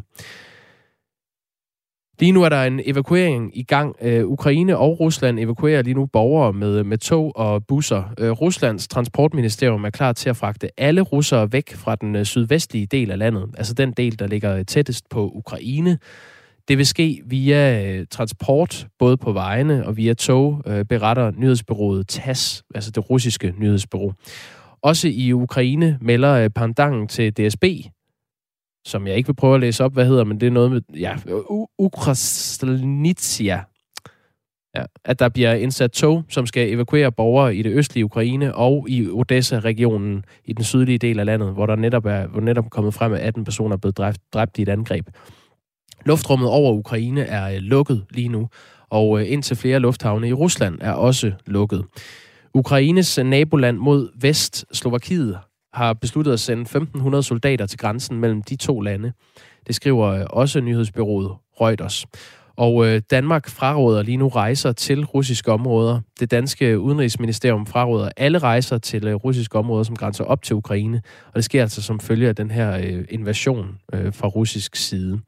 Lige 2.20 2.32
nu 2.32 2.42
er 2.42 2.48
der 2.48 2.64
en 2.64 2.80
evakuering 2.84 3.58
i 3.58 3.62
gang. 3.62 3.96
Uh, 4.04 4.30
Ukraine 4.32 4.78
og 4.78 5.00
Rusland 5.00 5.40
evakuerer 5.40 5.82
lige 5.82 5.94
nu 5.94 6.06
borgere 6.06 6.52
med, 6.52 6.84
med 6.84 6.98
tog 6.98 7.36
og 7.36 7.66
busser. 7.66 8.14
Øh, 8.18 8.30
Ruslands 8.30 8.88
transportministerium 8.88 9.84
er 9.84 9.90
klar 9.90 10.12
til 10.12 10.30
at 10.30 10.36
fragte 10.36 10.80
alle 10.80 11.00
russere 11.00 11.52
væk 11.52 11.74
fra 11.74 11.94
den 11.94 12.16
øh, 12.16 12.24
sydvestlige 12.24 12.86
del 12.86 13.10
af 13.10 13.18
landet, 13.18 13.46
altså 13.58 13.74
den 13.74 13.92
del, 13.92 14.18
der 14.18 14.26
ligger 14.26 14.62
tættest 14.62 15.08
på 15.10 15.30
Ukraine. 15.34 15.98
Det 16.68 16.78
vil 16.78 16.86
ske 16.86 17.22
via 17.26 18.04
transport, 18.04 18.86
både 18.98 19.16
på 19.16 19.32
vejene 19.32 19.86
og 19.86 19.96
via 19.96 20.14
tog, 20.14 20.62
beretter 20.88 21.32
nyhedsbyrået 21.36 22.08
TAS, 22.08 22.62
altså 22.74 22.90
det 22.90 23.10
russiske 23.10 23.54
nyhedsbyrå. 23.58 24.12
Også 24.82 25.08
i 25.08 25.32
Ukraine 25.32 25.98
melder 26.00 26.44
uh, 26.44 26.50
pandangen 26.54 27.08
til 27.08 27.32
DSB, 27.32 27.64
som 28.84 29.06
jeg 29.06 29.16
ikke 29.16 29.26
vil 29.26 29.34
prøve 29.34 29.54
at 29.54 29.60
læse 29.60 29.84
op, 29.84 29.92
hvad 29.92 30.06
hedder, 30.06 30.24
men 30.24 30.40
det 30.40 30.46
er 30.46 30.50
noget 30.50 30.70
med, 30.70 30.80
ja, 30.94 31.16
Ukrasnitsia. 31.78 33.64
Ja, 34.76 34.84
at 35.04 35.18
der 35.18 35.28
bliver 35.28 35.54
indsat 35.54 35.92
tog, 35.92 36.24
som 36.28 36.46
skal 36.46 36.72
evakuere 36.72 37.12
borgere 37.12 37.56
i 37.56 37.62
det 37.62 37.72
østlige 37.72 38.04
Ukraine 38.04 38.54
og 38.54 38.86
i 38.88 39.08
Odessa-regionen 39.08 40.24
i 40.44 40.52
den 40.52 40.64
sydlige 40.64 40.98
del 40.98 41.20
af 41.20 41.26
landet, 41.26 41.52
hvor 41.52 41.66
der 41.66 41.76
netop 41.76 42.06
er, 42.06 42.26
hvor 42.26 42.40
netop 42.40 42.64
er 42.64 42.68
kommet 42.68 42.94
frem, 42.94 43.12
at 43.12 43.20
18 43.20 43.44
personer 43.44 43.76
er 43.76 43.78
blevet 43.78 43.98
dræbt, 43.98 44.20
dræbt 44.32 44.58
i 44.58 44.62
et 44.62 44.68
angreb. 44.68 45.06
Luftrummet 46.06 46.48
over 46.48 46.72
Ukraine 46.72 47.22
er 47.22 47.54
øh, 47.54 47.58
lukket 47.58 48.04
lige 48.10 48.28
nu, 48.28 48.48
og 48.90 49.20
øh, 49.20 49.32
indtil 49.32 49.56
flere 49.56 49.78
lufthavne 49.78 50.28
i 50.28 50.32
Rusland 50.32 50.78
er 50.80 50.92
også 50.92 51.32
lukket. 51.46 51.84
Ukraines 52.54 53.18
naboland 53.18 53.78
mod 53.78 54.08
vest, 54.20 54.64
Slovakiet, 54.72 55.38
har 55.72 55.92
besluttet 55.92 56.32
at 56.32 56.40
sende 56.40 56.86
1.500 56.96 57.22
soldater 57.22 57.66
til 57.66 57.78
grænsen 57.78 58.20
mellem 58.20 58.42
de 58.42 58.56
to 58.56 58.80
lande. 58.80 59.12
Det 59.66 59.74
skriver 59.74 60.06
øh, 60.06 60.26
også 60.30 60.60
nyhedsbyrået 60.60 61.32
Reuters. 61.60 62.06
Og 62.56 62.86
øh, 62.86 63.02
Danmark 63.10 63.48
fraråder 63.48 64.02
lige 64.02 64.16
nu 64.16 64.28
rejser 64.28 64.72
til 64.72 65.04
russiske 65.04 65.52
områder. 65.52 66.00
Det 66.20 66.30
danske 66.30 66.78
udenrigsministerium 66.78 67.66
fraråder 67.66 68.10
alle 68.16 68.38
rejser 68.38 68.78
til 68.78 69.06
øh, 69.06 69.14
russiske 69.14 69.58
områder, 69.58 69.82
som 69.82 69.96
grænser 69.96 70.24
op 70.24 70.42
til 70.42 70.56
Ukraine. 70.56 71.02
Og 71.26 71.34
det 71.34 71.44
sker 71.44 71.62
altså 71.62 71.82
som 71.82 72.00
følge 72.00 72.28
af 72.28 72.36
den 72.36 72.50
her 72.50 72.76
øh, 72.76 73.04
invasion 73.08 73.78
øh, 73.92 74.12
fra 74.12 74.28
russisk 74.28 74.76
side. 74.76 75.20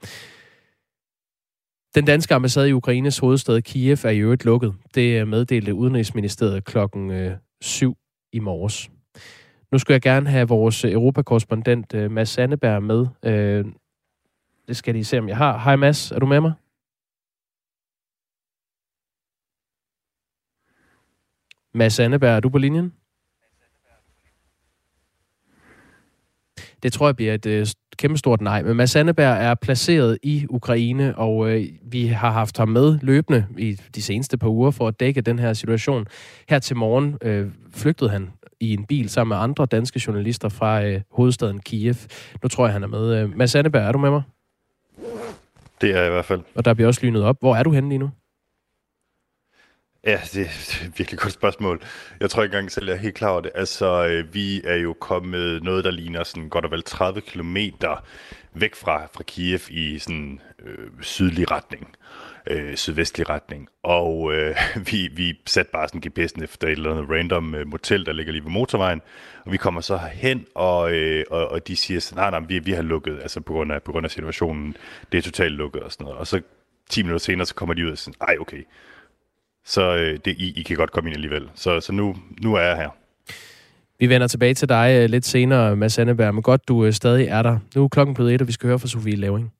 Den 1.94 2.04
danske 2.04 2.34
ambassade 2.34 2.68
i 2.68 2.72
Ukraines 2.72 3.18
hovedstad 3.18 3.62
Kiev 3.62 3.96
er 4.04 4.10
i 4.10 4.18
øvrigt 4.18 4.44
lukket. 4.44 4.74
Det 4.94 5.28
meddelte 5.28 5.74
Udenrigsministeriet 5.74 6.64
klokken 6.64 7.30
7 7.60 7.96
i 8.32 8.38
morges. 8.38 8.90
Nu 9.72 9.78
skulle 9.78 9.94
jeg 9.94 10.02
gerne 10.02 10.30
have 10.30 10.48
vores 10.48 10.84
europakorrespondent 10.84 11.94
uh, 11.94 12.10
Mads 12.10 12.28
Sandeberg 12.28 12.82
med. 12.82 13.00
Uh, 13.00 13.72
det 14.68 14.76
skal 14.76 14.94
lige 14.94 15.04
se, 15.04 15.18
om 15.18 15.28
jeg 15.28 15.36
har. 15.36 15.58
Hej 15.58 15.76
Mads, 15.76 16.10
er 16.10 16.18
du 16.18 16.26
med 16.26 16.40
mig? 16.40 16.52
Mads 21.74 21.92
Sandeberg, 21.92 22.36
er 22.36 22.40
du 22.40 22.48
på 22.48 22.58
linjen? 22.58 22.92
Det 26.82 26.92
tror 26.92 27.08
jeg 27.08 27.16
bliver 27.16 27.34
et 27.34 27.46
uh, 27.46 27.66
kæmpestort 27.96 28.40
nej. 28.40 28.62
Men 28.62 28.76
Mads 28.76 28.90
Sandeberg 28.90 29.36
er 29.44 29.54
placeret 29.54 30.18
i 30.22 30.46
Ukraine, 30.50 31.18
og 31.18 31.48
vi 31.82 32.06
har 32.06 32.30
haft 32.30 32.58
ham 32.58 32.68
med 32.68 32.98
løbende 33.02 33.46
i 33.58 33.72
de 33.94 34.02
seneste 34.02 34.38
par 34.38 34.48
uger 34.48 34.70
for 34.70 34.88
at 34.88 35.00
dække 35.00 35.20
den 35.20 35.38
her 35.38 35.52
situation. 35.52 36.06
Her 36.48 36.58
til 36.58 36.76
morgen 36.76 37.18
flygtede 37.72 38.10
han 38.10 38.30
i 38.62 38.72
en 38.72 38.84
bil 38.84 39.08
sammen 39.08 39.36
med 39.36 39.42
andre 39.42 39.66
danske 39.66 40.02
journalister 40.06 40.48
fra 40.48 40.84
øh, 40.84 41.00
hovedstaden 41.10 41.60
Kiev. 41.60 41.94
Nu 42.42 42.48
tror 42.48 42.66
jeg, 42.66 42.72
han 42.72 42.82
er 42.82 42.86
med. 42.86 43.22
Øh, 43.22 43.36
Mads 43.36 43.54
Anneberg, 43.54 43.82
er 43.82 43.92
du 43.92 43.98
med 43.98 44.10
mig? 44.10 44.22
Det 45.80 45.90
er 45.90 45.98
jeg 45.98 46.06
i 46.06 46.10
hvert 46.10 46.24
fald. 46.24 46.40
Og 46.54 46.64
der 46.64 46.74
bliver 46.74 46.88
også 46.88 47.00
lynet 47.06 47.22
op. 47.22 47.36
Hvor 47.40 47.56
er 47.56 47.62
du 47.62 47.72
henne 47.72 47.88
lige 47.88 47.98
nu? 47.98 48.10
Ja, 50.04 50.20
det 50.32 50.40
er 50.40 50.86
et 50.86 50.92
virkelig 50.96 51.20
godt 51.20 51.32
spørgsmål. 51.32 51.82
Jeg 52.20 52.30
tror 52.30 52.42
ikke 52.42 52.54
engang 52.54 52.72
selv, 52.72 52.86
jeg 52.86 52.94
er 52.94 53.00
helt 53.00 53.14
klar 53.14 53.28
over 53.28 53.40
det. 53.40 53.50
Altså, 53.54 54.06
øh, 54.06 54.34
vi 54.34 54.62
er 54.64 54.76
jo 54.76 54.92
kommet 55.00 55.62
noget, 55.62 55.84
der 55.84 55.90
ligner 55.90 56.24
sådan 56.24 56.48
godt 56.48 56.64
og 56.64 56.70
vel 56.70 56.82
30 56.82 57.20
kilometer 57.20 58.04
væk 58.54 58.74
fra, 58.74 59.06
fra 59.12 59.22
Kiev 59.22 59.60
i 59.70 59.98
sådan 59.98 60.40
øh, 60.64 60.88
sydlig 61.00 61.50
retning 61.50 61.88
øh, 62.50 62.76
sydvestlig 62.76 63.30
retning. 63.30 63.68
Og 63.82 64.34
øh, 64.34 64.56
vi, 64.90 65.08
vi 65.12 65.40
satte 65.46 65.72
bare 65.72 65.88
sådan 65.88 66.02
GPS'en 66.06 66.44
efter 66.44 66.66
et 66.66 66.72
eller 66.72 66.90
andet 66.90 67.10
random 67.10 67.54
øh, 67.54 67.66
motel, 67.66 68.06
der 68.06 68.12
ligger 68.12 68.32
lige 68.32 68.44
ved 68.44 68.50
motorvejen. 68.50 69.00
Og 69.44 69.52
vi 69.52 69.56
kommer 69.56 69.80
så 69.80 69.96
hen, 70.12 70.46
og, 70.54 70.92
øh, 70.92 71.24
og, 71.30 71.48
og 71.48 71.68
de 71.68 71.76
siger 71.76 72.00
sådan, 72.00 72.22
nej, 72.22 72.40
nej, 72.40 72.48
vi, 72.48 72.58
vi 72.58 72.72
har 72.72 72.82
lukket, 72.82 73.18
altså 73.22 73.40
på 73.40 73.52
grund, 73.52 73.72
af, 73.72 73.82
på 73.82 73.92
grund 73.92 74.04
af 74.06 74.10
situationen, 74.10 74.76
det 75.12 75.18
er 75.18 75.22
totalt 75.22 75.54
lukket 75.54 75.82
og 75.82 75.92
sådan 75.92 76.04
noget. 76.04 76.18
Og 76.18 76.26
så 76.26 76.40
10 76.90 77.02
minutter 77.02 77.24
senere, 77.24 77.46
så 77.46 77.54
kommer 77.54 77.74
de 77.74 77.86
ud 77.86 77.90
og 77.90 77.98
siger, 77.98 78.14
ej 78.20 78.36
okay, 78.40 78.64
så 79.64 79.96
øh, 79.96 80.18
det, 80.24 80.36
I, 80.38 80.60
I 80.60 80.62
kan 80.62 80.76
godt 80.76 80.92
komme 80.92 81.10
ind 81.10 81.16
alligevel. 81.16 81.50
Så, 81.54 81.80
så 81.80 81.92
nu, 81.92 82.16
nu 82.42 82.54
er 82.54 82.60
jeg 82.60 82.76
her. 82.76 82.88
Vi 83.98 84.08
vender 84.08 84.26
tilbage 84.26 84.54
til 84.54 84.68
dig 84.68 84.98
øh, 85.02 85.10
lidt 85.10 85.24
senere, 85.24 85.76
Mads 85.76 85.98
Anneberg, 85.98 86.34
men 86.34 86.42
godt, 86.42 86.68
du 86.68 86.84
øh, 86.84 86.92
stadig 86.92 87.26
er 87.26 87.42
der. 87.42 87.58
Nu 87.74 87.84
er 87.84 87.88
klokken 87.88 88.14
blevet 88.14 88.34
et, 88.34 88.40
og 88.40 88.46
vi 88.46 88.52
skal 88.52 88.68
høre 88.68 88.78
fra 88.78 88.88
Sofie 88.88 89.16
Lavring. 89.16 89.52